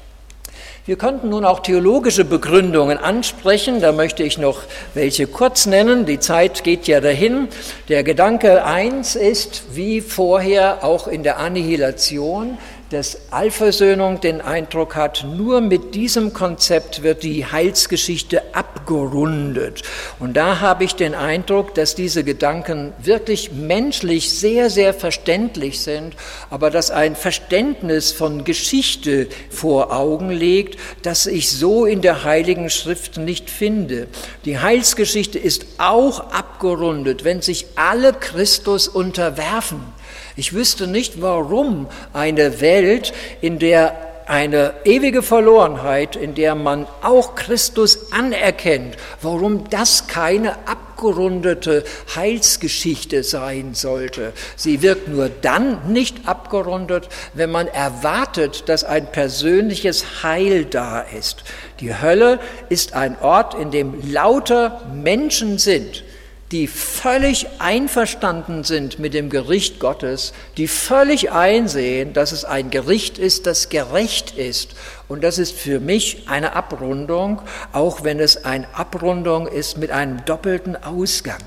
Wir 0.85 0.97
könnten 0.97 1.29
nun 1.29 1.45
auch 1.45 1.61
theologische 1.61 2.25
Begründungen 2.25 2.99
ansprechen. 2.99 3.81
Da 3.81 3.93
möchte 3.93 4.25
ich 4.25 4.37
noch 4.37 4.63
welche 4.95 5.29
kurz 5.29 5.67
nennen. 5.67 6.07
Die 6.07 6.19
Zeit 6.19 6.65
geht 6.65 6.89
ja 6.89 7.01
dahin. 7.01 7.47
Der 7.89 8.03
Gedanke 8.03 8.65
eins 8.65 9.15
ist, 9.15 9.77
wie 9.77 10.01
vorher 10.01 10.83
auch 10.83 11.07
in 11.07 11.23
der 11.23 11.39
Annihilation, 11.39 12.59
dass 12.93 13.17
Allversöhnung 13.31 14.21
den 14.21 14.43
Eindruck 14.43 14.97
hat, 14.97 15.25
nur 15.25 15.63
mit 15.63 15.95
diesem 15.95 16.35
Konzept 16.35 17.03
wird 17.03 17.23
die 17.23 17.47
Heilsgeschichte 17.47 18.55
abgerundet. 18.55 19.83
Und 20.19 20.37
da 20.37 20.61
habe 20.61 20.85
ich 20.85 20.95
den 20.95 21.15
Eindruck, 21.15 21.75
dass 21.75 21.95
diese 21.95 22.23
Gedanken 22.23 22.93
wirklich 23.03 23.53
menschlich 23.53 24.31
sehr, 24.31 24.69
sehr 24.69 24.93
verständlich 24.93 25.81
sind, 25.81 26.15
aber 26.51 26.71
dass 26.71 26.91
ein 26.91 27.17
Verständnis 27.17 28.13
von 28.13 28.45
Geschichte 28.45 29.29
vor 29.49 29.91
Augen 29.91 30.29
legt, 30.29 30.79
das 31.01 31.27
ich 31.27 31.51
so 31.51 31.87
in 31.87 32.03
der 32.03 32.25
Heiligen 32.25 32.69
Schrift 32.69 33.17
nicht 33.17 33.49
finde. 33.49 34.07
Die 34.45 34.59
Heilsgeschichte 34.59 35.39
ist 35.39 35.65
auch 35.79 36.31
abgerundet, 36.31 37.25
wenn 37.25 37.41
sich 37.41 37.67
alle 37.75 38.13
Christus 38.13 38.87
unterwerfen. 38.87 39.81
Ich 40.37 40.55
wüsste 40.55 40.87
nicht, 40.87 41.21
warum 41.21 41.89
eine 42.13 42.61
Welt, 42.61 43.13
in 43.41 43.59
der 43.59 43.95
eine 44.27 44.75
ewige 44.85 45.23
Verlorenheit, 45.23 46.17
in 46.17 46.35
der 46.35 46.55
man 46.55 46.87
auch 47.03 47.35
Christus 47.35 48.13
anerkennt, 48.13 48.97
warum 49.21 49.69
das 49.69 50.07
keine 50.07 50.57
abgerundete 50.67 51.85
Heilsgeschichte 52.15 53.25
sein 53.25 53.75
sollte. 53.75 54.33
Sie 54.57 54.81
wirkt 54.83 55.09
nur 55.09 55.29
dann 55.29 55.93
nicht 55.93 56.29
abgerundet, 56.29 57.09
wenn 57.35 57.51
man 57.51 57.67
erwartet, 57.67 58.69
dass 58.69 58.85
ein 58.85 59.11
persönliches 59.11 60.23
Heil 60.23 60.65
da 60.65 61.01
ist. 61.01 61.45
Die 61.81 62.01
Hölle 62.01 62.39
ist 62.69 62.95
ein 62.95 63.19
Ort, 63.21 63.55
in 63.55 63.71
dem 63.71 64.13
lauter 64.13 64.83
Menschen 64.95 65.59
sind, 65.59 66.05
die 66.53 66.67
völlig 66.67 67.47
einverstanden 67.59 68.63
sind 68.63 68.99
mit 68.99 69.15
dem 69.15 69.31
Gericht 69.31 69.81
Gottes, 69.81 70.35
die 70.59 70.69
völlig 70.69 71.33
einsehen, 71.33 72.13
dass 72.13 72.33
es 72.33 72.45
ein 72.45 72.71
Gericht 72.71 73.19
ist, 73.19 73.47
das 73.47 73.71
gerecht 73.71 74.37
ist. 74.37 74.75
Und 75.09 75.25
das 75.25 75.39
ist 75.39 75.53
für 75.53 75.81
mich 75.81 76.29
eine 76.29 76.55
Abrundung, 76.55 77.41
auch 77.73 78.05
wenn 78.05 78.21
es 78.21 78.45
eine 78.45 78.73
Abrundung 78.75 79.47
ist 79.47 79.79
mit 79.79 79.91
einem 79.91 80.25
doppelten 80.27 80.77
Ausgang. 80.77 81.41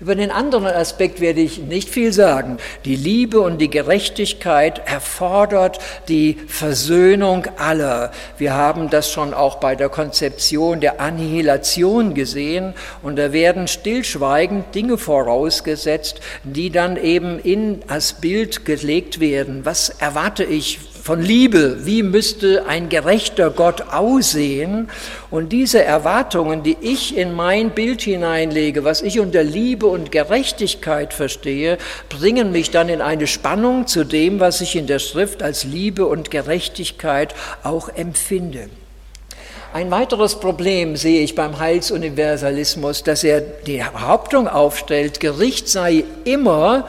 Über 0.00 0.14
den 0.14 0.30
anderen 0.30 0.66
Aspekt 0.66 1.20
werde 1.20 1.40
ich 1.40 1.58
nicht 1.58 1.88
viel 1.88 2.12
sagen. 2.12 2.58
Die 2.84 2.96
Liebe 2.96 3.40
und 3.40 3.58
die 3.58 3.70
Gerechtigkeit 3.70 4.82
erfordert 4.86 5.78
die 6.08 6.38
Versöhnung 6.46 7.46
aller. 7.56 8.12
Wir 8.38 8.54
haben 8.54 8.90
das 8.90 9.10
schon 9.10 9.34
auch 9.34 9.56
bei 9.56 9.74
der 9.74 9.88
Konzeption 9.88 10.80
der 10.80 11.00
Annihilation 11.00 12.14
gesehen 12.14 12.74
und 13.02 13.16
da 13.16 13.32
werden 13.32 13.68
stillschweigend 13.68 14.74
Dinge 14.74 14.98
vorausgesetzt, 14.98 16.20
die 16.44 16.70
dann 16.70 16.96
eben 16.96 17.38
in 17.38 17.80
das 17.86 18.14
Bild 18.14 18.64
gelegt 18.64 19.20
werden. 19.20 19.64
Was 19.64 19.90
erwarte 19.90 20.44
ich 20.44 20.91
von 21.02 21.20
Liebe, 21.20 21.84
wie 21.84 22.04
müsste 22.04 22.66
ein 22.66 22.88
gerechter 22.88 23.50
Gott 23.50 23.92
aussehen. 23.92 24.88
Und 25.30 25.50
diese 25.50 25.82
Erwartungen, 25.82 26.62
die 26.62 26.76
ich 26.80 27.16
in 27.16 27.34
mein 27.34 27.70
Bild 27.70 28.02
hineinlege, 28.02 28.84
was 28.84 29.02
ich 29.02 29.18
unter 29.18 29.42
Liebe 29.42 29.86
und 29.86 30.12
Gerechtigkeit 30.12 31.12
verstehe, 31.12 31.78
bringen 32.08 32.52
mich 32.52 32.70
dann 32.70 32.88
in 32.88 33.00
eine 33.00 33.26
Spannung 33.26 33.88
zu 33.88 34.04
dem, 34.04 34.38
was 34.38 34.60
ich 34.60 34.76
in 34.76 34.86
der 34.86 35.00
Schrift 35.00 35.42
als 35.42 35.64
Liebe 35.64 36.06
und 36.06 36.30
Gerechtigkeit 36.30 37.34
auch 37.64 37.88
empfinde. 37.88 38.68
Ein 39.72 39.90
weiteres 39.90 40.38
Problem 40.38 40.96
sehe 40.96 41.22
ich 41.22 41.34
beim 41.34 41.58
Heilsuniversalismus, 41.58 43.02
dass 43.02 43.24
er 43.24 43.40
die 43.40 43.78
Behauptung 43.78 44.46
aufstellt, 44.46 45.18
Gericht 45.18 45.68
sei 45.68 46.04
immer 46.24 46.86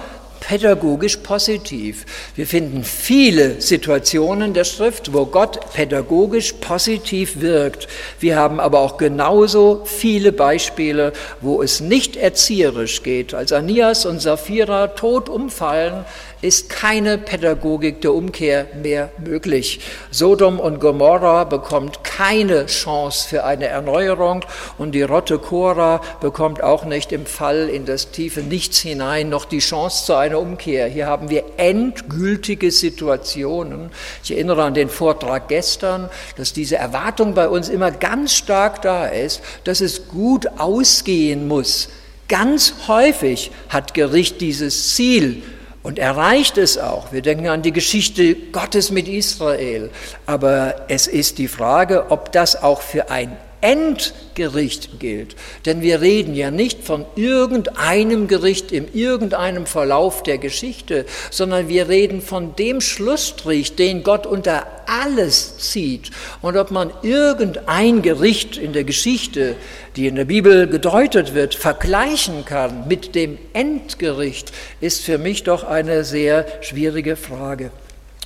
pädagogisch 0.48 1.18
positiv. 1.18 2.06
Wir 2.36 2.46
finden 2.46 2.84
viele 2.84 3.62
Situationen 3.62 4.54
der 4.54 4.66
Schrift, 4.66 5.14
wo 5.14 5.26
Gott 5.26 5.60
pädagogisch 5.74 6.54
positiv 6.54 7.39
wirkt. 7.39 7.88
Wir 8.20 8.36
haben 8.36 8.60
aber 8.60 8.80
auch 8.80 8.98
genauso 8.98 9.84
viele 9.86 10.32
Beispiele, 10.32 11.14
wo 11.41 11.62
es 11.62 11.80
nicht 11.80 12.16
erzieherisch 12.18 13.04
geht. 13.04 13.34
Als 13.34 13.54
Anias 13.54 14.06
und 14.06 14.22
Sapphira 14.22 14.88
tot 14.88 15.30
umfallen, 15.30 16.06
ist 16.44 16.70
keine 16.70 17.18
Pädagogik 17.18 18.02
der 18.02 18.14
Umkehr 18.14 18.68
mehr 18.82 19.12
möglich. 19.24 19.80
Sodom 20.12 20.60
und 20.60 20.82
Gomorra 20.82 21.46
bekommt 21.46 22.04
keine 22.04 22.66
Chance 22.66 23.30
für 23.30 23.46
eine 23.46 23.68
Erneuerung 23.68 24.44
und 24.78 24.91
die 24.91 25.04
Rotte 25.04 25.39
Cora 25.39 26.02
bekommt 26.20 26.62
auch 26.62 26.84
nicht 26.84 27.14
im 27.14 27.26
Fall 27.26 27.70
in 27.70 27.86
das 27.86 28.12
tiefe 28.12 28.41
Nichts 28.41 28.80
hinein 28.80 29.30
noch 29.30 29.46
die 29.46 29.60
Chance 29.60 30.06
zu 30.06 30.16
einer 30.16 30.38
Umkehr. 30.38 30.88
Hier 30.88 31.08
haben 31.08 31.30
wir 31.30 31.46
endgültige 31.56 32.72
Situationen. 32.72 33.89
Ich 34.22 34.32
erinnere 34.32 34.64
an 34.64 34.74
den 34.74 34.89
Vortrag 34.89 35.48
gestern, 35.48 36.10
dass 36.36 36.52
diese 36.52 36.76
Erwartung 36.76 37.36
bei 37.36 37.48
uns 37.48 37.70
immer 37.70 37.91
ganz 37.91 38.34
stark 38.34 38.82
da 38.82 39.06
ist, 39.06 39.41
dass 39.64 39.80
es 39.80 40.10
gut 40.10 40.48
ausgehen 40.58 41.48
muss. 41.48 41.88
Ganz 42.28 42.74
häufig 42.89 43.52
hat 43.70 43.94
Gericht 43.94 44.41
dieses 44.41 44.96
Ziel, 44.96 45.41
und 45.84 45.99
erreicht 45.99 46.57
es 46.57 46.77
auch. 46.77 47.11
Wir 47.11 47.21
denken 47.21 47.47
an 47.47 47.61
die 47.61 47.73
Geschichte 47.73 48.36
Gottes 48.36 48.89
mit 48.89 49.07
Israel. 49.07 49.91
Aber 50.25 50.86
es 50.88 51.07
ist 51.07 51.38
die 51.38 51.49
Frage, 51.49 52.09
ob 52.09 52.31
das 52.31 52.61
auch 52.61 52.81
für 52.81 53.11
ein 53.11 53.38
Endgericht 53.64 54.99
gilt. 54.99 55.38
Denn 55.66 55.82
wir 55.82 56.01
reden 56.01 56.36
ja 56.36 56.51
nicht 56.51 56.84
von 56.84 57.05
irgendeinem 57.16 58.28
Gericht 58.28 58.74
in 58.74 58.93
irgendeinem 58.93 59.66
Verlauf 59.66 60.22
der 60.22 60.38
Geschichte, 60.38 61.05
sondern 61.32 61.70
wir 61.70 61.88
reden 61.88 62.22
von 62.22 62.57
dem 62.57 62.82
Schlussstrich, 62.82 63.76
den 63.76 64.03
Gott 64.03 64.28
unter 64.28 64.68
alles 64.86 65.57
zieht. 65.59 66.11
Und 66.41 66.57
ob 66.57 66.72
man 66.72 66.91
irgendein 67.03 68.01
Gericht 68.01 68.57
in 68.57 68.74
der 68.74 68.84
Geschichte, 68.84 69.55
die 69.95 70.07
in 70.07 70.16
der 70.16 70.26
Bibel 70.26 70.68
gedeutet 70.68 71.34
wird, 71.34 71.55
vergleichen 71.55 72.43
kann 72.43 72.88
mit 72.89 73.16
dem 73.16 73.38
Endgericht, 73.53 74.51
ist 74.82 75.05
für 75.05 75.18
mich 75.18 75.43
doch 75.43 75.64
eine 75.64 76.03
sehr 76.03 76.45
schwierige 76.61 77.16
Frage. 77.16 77.72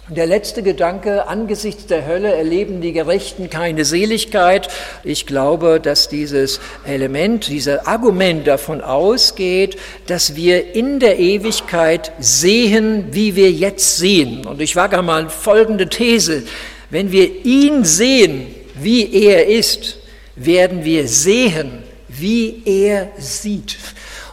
Der 0.09 0.25
letzte 0.25 0.63
Gedanke, 0.63 1.27
angesichts 1.27 1.85
der 1.87 2.07
Hölle 2.07 2.33
erleben 2.33 2.79
die 2.79 2.93
Gerechten 2.93 3.49
keine 3.49 3.83
Seligkeit. 3.83 4.69
Ich 5.03 5.25
glaube, 5.25 5.81
dass 5.81 6.07
dieses 6.07 6.61
Element, 6.85 7.49
dieses 7.49 7.85
Argument 7.85 8.47
davon 8.47 8.79
ausgeht, 8.79 9.77
dass 10.05 10.37
wir 10.37 10.73
in 10.73 11.01
der 11.01 11.19
Ewigkeit 11.19 12.13
sehen, 12.19 13.07
wie 13.11 13.35
wir 13.35 13.51
jetzt 13.51 13.97
sehen. 13.97 14.45
Und 14.45 14.61
ich 14.61 14.77
wage 14.77 15.01
mal 15.01 15.29
folgende 15.29 15.89
These. 15.89 16.43
Wenn 16.89 17.11
wir 17.11 17.45
ihn 17.45 17.83
sehen, 17.83 18.47
wie 18.75 19.25
er 19.25 19.47
ist, 19.47 19.97
werden 20.37 20.85
wir 20.85 21.09
sehen, 21.09 21.83
wie 22.07 22.61
er 22.63 23.09
sieht. 23.17 23.75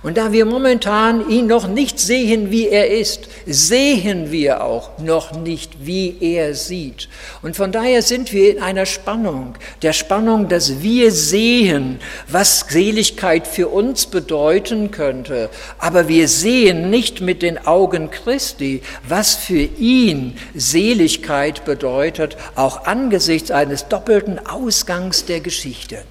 Und 0.05 0.18
da 0.18 0.32
wir 0.32 0.44
momentan 0.44 1.30
ihn 1.30 1.46
noch 1.46 1.66
nicht 1.66 1.98
sehen, 1.98 2.50
wie 2.50 2.68
er 2.68 2.90
ist, 2.90 3.26
sehen 3.46 4.30
wir 4.30 4.62
auch 4.62 4.98
noch 4.98 5.32
nicht, 5.32 5.86
wie 5.86 6.18
er 6.20 6.55
sieht. 6.55 7.09
Und 7.40 7.57
von 7.57 7.72
daher 7.72 8.02
sind 8.02 8.30
wir 8.30 8.50
in 8.55 8.62
einer 8.62 8.84
Spannung, 8.84 9.55
der 9.80 9.94
Spannung, 9.94 10.50
dass 10.50 10.82
wir 10.82 11.11
sehen, 11.11 12.00
was 12.28 12.66
Seligkeit 12.68 13.46
für 13.46 13.68
uns 13.68 14.05
bedeuten 14.05 14.90
könnte, 14.90 15.48
aber 15.78 16.07
wir 16.07 16.28
sehen 16.28 16.90
nicht 16.90 17.22
mit 17.22 17.40
den 17.40 17.66
Augen 17.66 18.11
Christi, 18.11 18.82
was 19.09 19.34
für 19.34 19.62
ihn 19.78 20.36
Seligkeit 20.55 21.64
bedeutet, 21.64 22.36
auch 22.57 22.84
angesichts 22.84 23.50
eines 23.50 23.88
doppelten 23.88 24.38
Ausgangs 24.46 25.24
der 25.24 25.40
Geschichte. 25.40 26.02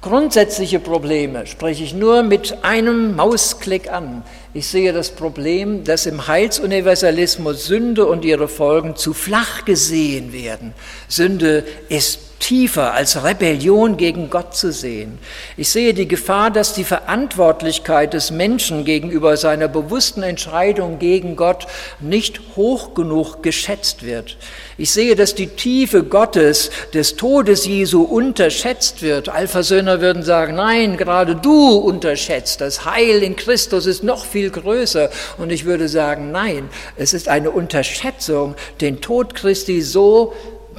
Grundsätzliche 0.00 0.78
Probleme 0.78 1.48
spreche 1.48 1.82
ich 1.82 1.92
nur 1.92 2.22
mit 2.22 2.62
einem 2.62 3.16
Mausklick 3.16 3.90
an. 3.90 4.22
Ich 4.54 4.68
sehe 4.68 4.92
das 4.92 5.10
Problem, 5.10 5.82
dass 5.82 6.06
im 6.06 6.28
Heilsuniversalismus 6.28 7.66
Sünde 7.66 8.06
und 8.06 8.24
ihre 8.24 8.46
Folgen 8.46 8.94
zu 8.94 9.12
flach 9.12 9.64
gesehen 9.64 10.32
werden. 10.32 10.72
Sünde 11.08 11.64
ist 11.88 12.27
tiefer 12.38 12.94
als 12.94 13.24
Rebellion 13.24 13.96
gegen 13.96 14.30
Gott 14.30 14.54
zu 14.56 14.72
sehen. 14.72 15.18
Ich 15.56 15.70
sehe 15.70 15.94
die 15.94 16.08
Gefahr, 16.08 16.50
dass 16.50 16.72
die 16.72 16.84
Verantwortlichkeit 16.84 18.14
des 18.14 18.30
Menschen 18.30 18.84
gegenüber 18.84 19.36
seiner 19.36 19.68
bewussten 19.68 20.22
Entscheidung 20.22 20.98
gegen 20.98 21.36
Gott 21.36 21.66
nicht 22.00 22.40
hoch 22.56 22.94
genug 22.94 23.42
geschätzt 23.42 24.04
wird. 24.04 24.36
Ich 24.76 24.92
sehe, 24.92 25.16
dass 25.16 25.34
die 25.34 25.48
Tiefe 25.48 26.04
Gottes 26.04 26.70
des 26.94 27.16
Todes 27.16 27.66
Jesu 27.66 28.02
unterschätzt 28.02 29.02
wird. 29.02 29.28
Alphasöhner 29.28 30.00
würden 30.00 30.22
sagen, 30.22 30.54
nein, 30.54 30.96
gerade 30.96 31.34
du 31.34 31.76
unterschätzt. 31.76 32.60
Das 32.60 32.84
Heil 32.84 33.22
in 33.22 33.34
Christus 33.36 33.86
ist 33.86 34.04
noch 34.04 34.24
viel 34.24 34.50
größer. 34.50 35.10
Und 35.36 35.50
ich 35.50 35.64
würde 35.64 35.88
sagen, 35.88 36.30
nein, 36.30 36.68
es 36.96 37.12
ist 37.12 37.28
eine 37.28 37.50
Unterschätzung, 37.50 38.54
den 38.80 39.00
Tod 39.00 39.34
Christi 39.34 39.82
so 39.82 40.32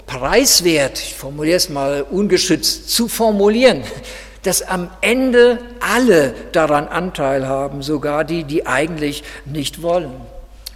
preiswert, 0.10 0.97
ich 0.99 1.14
formuliere 1.14 1.57
es 1.57 1.70
mal 1.70 2.01
ungeschützt, 2.01 2.89
zu 2.89 3.07
formulieren, 3.07 3.84
dass 4.43 4.64
am 4.64 4.89
Ende 5.01 5.60
alle 5.80 6.34
daran 6.51 6.88
Anteil 6.88 7.47
haben, 7.47 7.84
sogar 7.84 8.24
die, 8.24 8.43
die 8.43 8.66
eigentlich 8.66 9.24
nicht 9.45 9.84
wollen. 9.84 10.12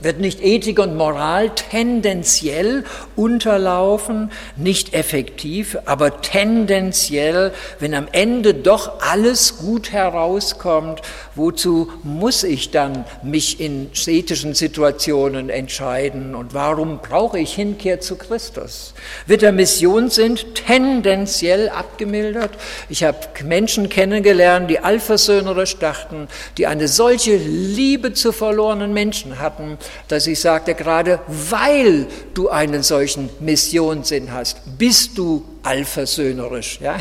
Wird 0.04 0.20
nicht 0.20 0.44
Ethik 0.44 0.80
und 0.80 0.98
Moral 0.98 1.52
tendenziell 1.56 2.84
unterlaufen, 3.16 4.32
nicht 4.58 4.94
effektiv, 4.94 5.78
aber 5.86 6.20
tendenziell, 6.20 7.54
wenn 7.80 7.94
am 7.94 8.10
Ende 8.12 8.54
doch 8.54 9.00
alles 9.00 9.58
gut 9.60 9.94
herauskommt, 9.94 11.02
wozu 11.36 11.90
muss 12.04 12.44
ich 12.44 12.72
dann 12.72 13.06
mich 13.24 13.62
in 13.62 13.92
ethischen 14.06 14.54
Situationen 14.54 15.50
entscheiden 15.50 16.36
und 16.36 16.54
warum 16.54 17.00
brauche 17.00 17.40
ich 17.40 17.54
Hinkehr 17.54 18.02
zu 18.02 18.18
Christus? 18.18 18.94
Wird 19.26 19.42
der 19.42 19.54
Missionssinn 19.54 20.38
tendenziell 20.54 21.70
abgemildert? 21.70 22.52
Ich 22.90 23.06
habe 23.06 23.18
Menschen 23.46 23.88
kennengelernt, 23.88 24.70
die 24.70 24.80
allversöhnerisch 24.80 25.78
dachten, 25.78 26.28
die 26.58 26.68
eine 26.68 26.90
solche 26.90 27.38
Liebe 27.38 28.12
zu 28.12 28.34
verlorenen 28.34 28.92
Menschen 28.92 29.40
hatten, 29.40 29.78
dass 30.08 30.28
ich 30.28 30.40
sagte, 30.40 30.76
gerade 30.76 31.20
weil 31.28 32.08
du 32.34 32.50
einen 32.50 32.84
solchen 32.84 33.30
Missionssinn 33.40 34.32
hast, 34.32 34.78
bist 34.78 35.18
du 35.18 35.44
allversöhnerisch. 35.64 36.80
Ja? 36.82 36.98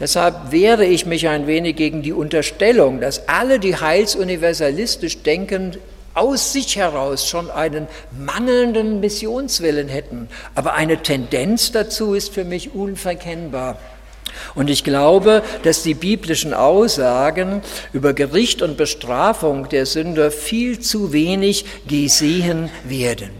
Deshalb 0.00 0.50
wehre 0.50 0.84
ich 0.84 1.06
mich 1.06 1.28
ein 1.28 1.46
wenig 1.46 1.76
gegen 1.76 2.02
die 2.02 2.12
Unterstellung, 2.12 3.00
dass 3.00 3.28
alle, 3.28 3.58
die 3.58 3.76
heilsuniversalistisch 3.76 5.22
denken, 5.22 5.76
aus 6.14 6.52
sich 6.52 6.76
heraus 6.76 7.26
schon 7.26 7.50
einen 7.50 7.86
mangelnden 8.10 9.00
Missionswillen 9.00 9.88
hätten. 9.88 10.28
Aber 10.54 10.74
eine 10.74 11.02
Tendenz 11.02 11.72
dazu 11.72 12.14
ist 12.14 12.34
für 12.34 12.44
mich 12.44 12.74
unverkennbar. 12.74 13.78
Und 14.54 14.70
ich 14.70 14.84
glaube, 14.84 15.42
dass 15.62 15.82
die 15.82 15.94
biblischen 15.94 16.54
Aussagen 16.54 17.62
über 17.92 18.12
Gericht 18.12 18.62
und 18.62 18.76
Bestrafung 18.76 19.68
der 19.68 19.86
Sünder 19.86 20.30
viel 20.30 20.80
zu 20.80 21.12
wenig 21.12 21.64
gesehen 21.86 22.70
werden. 22.84 23.30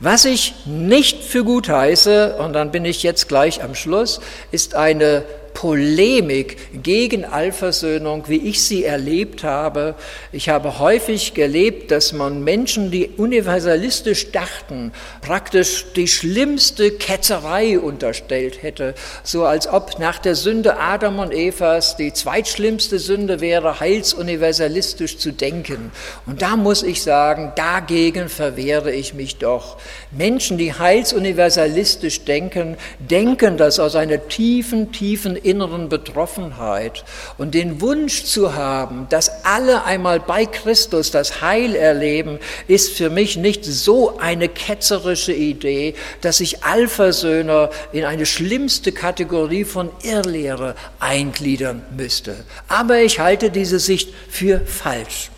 Was 0.00 0.24
ich 0.24 0.54
nicht 0.64 1.24
für 1.24 1.42
gut 1.42 1.68
heiße, 1.68 2.36
und 2.36 2.52
dann 2.52 2.70
bin 2.70 2.84
ich 2.84 3.02
jetzt 3.02 3.28
gleich 3.28 3.64
am 3.64 3.74
Schluss, 3.74 4.20
ist 4.52 4.76
eine 4.76 5.24
Polemik 5.58 6.56
gegen 6.84 7.24
Allversöhnung, 7.24 8.28
wie 8.28 8.48
ich 8.48 8.62
sie 8.62 8.84
erlebt 8.84 9.42
habe. 9.42 9.96
Ich 10.30 10.50
habe 10.50 10.78
häufig 10.78 11.34
gelebt, 11.34 11.90
dass 11.90 12.12
man 12.12 12.44
Menschen, 12.44 12.92
die 12.92 13.08
universalistisch 13.16 14.30
dachten, 14.30 14.92
praktisch 15.20 15.86
die 15.96 16.06
schlimmste 16.06 16.92
Ketzerei 16.92 17.80
unterstellt 17.80 18.62
hätte, 18.62 18.94
so 19.24 19.46
als 19.46 19.66
ob 19.66 19.98
nach 19.98 20.20
der 20.20 20.36
Sünde 20.36 20.78
Adam 20.78 21.18
und 21.18 21.34
Evas 21.34 21.96
die 21.96 22.12
zweitschlimmste 22.12 23.00
Sünde 23.00 23.40
wäre, 23.40 23.80
heilsuniversalistisch 23.80 25.18
zu 25.18 25.32
denken. 25.32 25.90
Und 26.24 26.40
da 26.40 26.56
muss 26.56 26.84
ich 26.84 27.02
sagen, 27.02 27.50
dagegen 27.56 28.28
verwehre 28.28 28.92
ich 28.92 29.12
mich 29.12 29.38
doch. 29.38 29.78
Menschen, 30.12 30.56
die 30.56 30.72
heilsuniversalistisch 30.72 32.24
denken, 32.24 32.76
denken 33.00 33.56
das 33.56 33.80
aus 33.80 33.96
einer 33.96 34.28
tiefen, 34.28 34.92
tiefen 34.92 35.36
inneren 35.48 35.88
Betroffenheit 35.88 37.04
und 37.38 37.54
den 37.54 37.80
Wunsch 37.80 38.24
zu 38.24 38.54
haben, 38.54 39.06
dass 39.08 39.44
alle 39.44 39.84
einmal 39.84 40.20
bei 40.20 40.46
Christus 40.46 41.10
das 41.10 41.40
Heil 41.40 41.74
erleben, 41.74 42.38
ist 42.66 42.96
für 42.96 43.10
mich 43.10 43.36
nicht 43.36 43.64
so 43.64 44.18
eine 44.18 44.48
ketzerische 44.48 45.32
Idee, 45.32 45.94
dass 46.20 46.40
ich 46.40 46.64
Allversöhner 46.64 47.70
in 47.92 48.04
eine 48.04 48.26
schlimmste 48.26 48.92
Kategorie 48.92 49.64
von 49.64 49.90
Irrlehre 50.02 50.74
eingliedern 51.00 51.82
müsste. 51.96 52.36
Aber 52.68 53.00
ich 53.00 53.20
halte 53.20 53.50
diese 53.50 53.78
Sicht 53.78 54.12
für 54.28 54.60
falsch. 54.60 55.30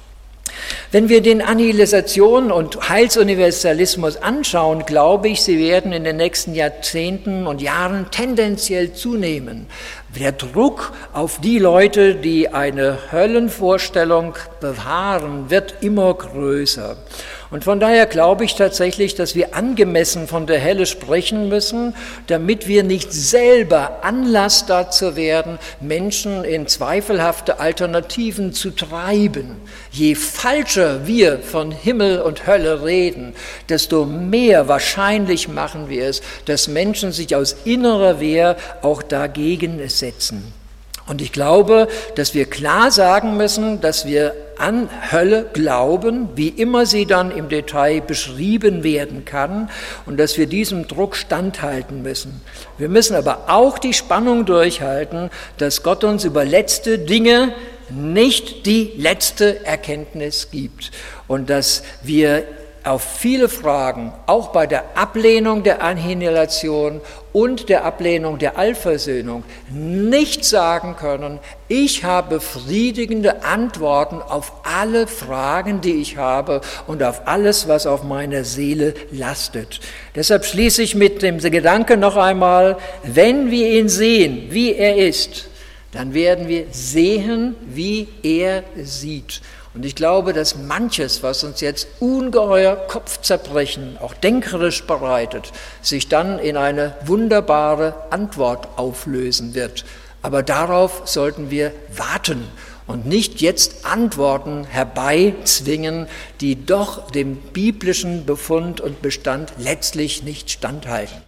Wenn 0.93 1.09
wir 1.09 1.21
den 1.21 1.41
Annihilisation 1.41 2.51
und 2.51 2.89
Heilsuniversalismus 2.89 4.17
anschauen, 4.17 4.85
glaube 4.87 5.29
ich, 5.29 5.43
sie 5.43 5.59
werden 5.59 5.93
in 5.93 6.03
den 6.03 6.17
nächsten 6.17 6.55
Jahrzehnten 6.55 7.47
und 7.47 7.63
Jahren 7.63 8.11
tendenziell 8.11 8.93
zunehmen. 8.93 9.67
Der 10.17 10.33
Druck 10.33 10.93
auf 11.13 11.41
die 11.41 11.61
Leute, 11.61 12.17
die 12.17 12.49
eine 12.49 12.99
Höllenvorstellung 13.13 14.35
bewahren, 14.61 15.51
wird 15.51 15.77
immer 15.83 16.13
größer. 16.15 16.97
Und 17.51 17.65
von 17.65 17.81
daher 17.81 18.07
glaube 18.07 18.45
ich 18.45 18.55
tatsächlich, 18.55 19.17
dass 19.17 19.35
wir 19.35 19.57
angemessen 19.57 20.29
von 20.29 20.47
der 20.47 20.61
Helle 20.61 20.87
sprechen 20.87 21.49
müssen, 21.49 21.95
damit 22.29 22.69
wir 22.69 22.85
nicht 22.85 23.13
selber 23.13 23.99
Anlass 24.03 24.67
dazu 24.67 25.17
werden, 25.17 25.59
Menschen 25.81 26.45
in 26.45 26.69
zweifelhafte 26.69 27.59
Alternativen 27.59 28.53
zu 28.53 28.71
treiben. 28.71 29.57
Je 29.91 30.15
falscher 30.15 31.09
wir 31.09 31.41
von 31.41 31.73
Himmel 31.73 32.21
und 32.21 32.47
Hölle 32.47 32.85
reden, 32.85 33.35
desto 33.69 34.05
mehr 34.05 34.69
wahrscheinlich 34.69 35.49
machen 35.49 35.89
wir 35.89 36.07
es, 36.07 36.23
dass 36.45 36.69
Menschen 36.69 37.11
sich 37.11 37.35
aus 37.35 37.57
innerer 37.65 38.21
Wehr 38.21 38.57
auch 38.83 39.03
dagegen 39.03 39.81
setzen. 40.01 40.53
Und 41.07 41.21
ich 41.21 41.33
glaube, 41.33 41.89
dass 42.15 42.35
wir 42.35 42.45
klar 42.45 42.91
sagen 42.91 43.37
müssen, 43.37 43.81
dass 43.81 44.07
wir 44.07 44.35
an 44.59 44.89
Hölle 45.11 45.47
glauben, 45.53 46.29
wie 46.37 46.49
immer 46.49 46.87
sie 46.87 47.07
dann 47.07 47.37
im 47.37 47.49
Detail 47.49 48.01
beschrieben 48.01 48.85
werden 48.85 49.25
kann, 49.25 49.71
und 50.07 50.19
dass 50.19 50.39
wir 50.39 50.47
diesem 50.47 50.87
Druck 50.87 51.17
standhalten 51.17 52.03
müssen. 52.03 52.41
Wir 52.79 52.89
müssen 52.89 53.17
aber 53.17 53.45
auch 53.49 53.79
die 53.79 53.95
Spannung 53.95 54.47
durchhalten, 54.47 55.31
dass 55.59 55.83
Gott 55.83 56.05
uns 56.05 56.25
über 56.25 56.45
letzte 56.45 56.99
Dinge 56.99 57.55
nicht 57.89 58.67
die 58.67 58.93
letzte 58.97 59.65
Erkenntnis 59.65 60.51
gibt 60.53 60.93
und 61.27 61.51
dass 61.51 61.83
wir 62.03 62.45
auf 62.85 63.03
viele 63.03 63.49
Fragen, 63.49 64.13
auch 64.27 64.49
bei 64.49 64.67
der 64.67 64.85
Ablehnung 64.97 65.63
der 65.63 65.83
Annihilation 65.83 67.01
und 67.33 67.69
der 67.69 67.85
Ablehnung 67.85 68.39
der 68.39 68.59
Allversöhnung, 68.59 69.45
nicht 69.71 70.45
sagen 70.45 70.97
können, 70.97 71.39
ich 71.69 72.05
habe 72.05 72.37
befriedigende 72.37 73.45
Antworten 73.45 74.23
auf 74.23 74.53
alle 74.65 75.07
Fragen, 75.07 75.81
die 75.81 76.01
ich 76.01 76.17
habe 76.17 76.61
und 76.87 77.03
auf 77.03 77.23
alles, 77.27 77.69
was 77.69 77.87
auf 77.87 78.03
meiner 78.03 78.45
Seele 78.45 78.95
lastet. 79.13 79.81
Deshalb 80.15 80.45
schließe 80.45 80.83
ich 80.83 80.95
mit 80.95 81.23
dem 81.23 81.39
Gedanken 81.39 82.01
noch 82.01 82.17
einmal, 82.17 82.79
wenn 83.03 83.51
wir 83.51 83.71
ihn 83.79 83.89
sehen, 83.89 84.49
wie 84.51 84.75
er 84.75 84.97
ist, 84.97 85.49
dann 85.93 86.15
werden 86.15 86.49
wir 86.49 86.67
sehen, 86.71 87.57
wie 87.67 88.09
er 88.23 88.63
sieht. 88.77 89.41
Und 89.73 89.85
ich 89.85 89.95
glaube, 89.95 90.33
dass 90.33 90.57
manches, 90.57 91.23
was 91.23 91.45
uns 91.45 91.61
jetzt 91.61 91.87
ungeheuer 92.01 92.75
Kopfzerbrechen, 92.75 93.99
auch 94.01 94.15
denkerisch 94.15 94.85
bereitet, 94.85 95.53
sich 95.81 96.09
dann 96.09 96.41
in 96.41 96.57
eine 96.57 96.97
wunderbare 97.05 97.95
Antwort 98.11 98.67
auflösen 98.77 99.55
wird. 99.55 99.85
Aber 100.23 100.43
darauf 100.43 101.03
sollten 101.05 101.51
wir 101.51 101.73
warten 101.97 102.49
und 102.89 103.07
nicht 103.07 103.41
jetzt 103.41 103.87
Antworten 103.87 104.65
herbeizwingen, 104.65 106.09
die 106.41 106.67
doch 106.67 107.11
dem 107.13 107.37
biblischen 107.37 108.27
Befund 108.27 108.81
und 108.81 109.01
Bestand 109.01 109.53
letztlich 109.59 110.25
nicht 110.25 110.51
standhalten. 110.51 111.23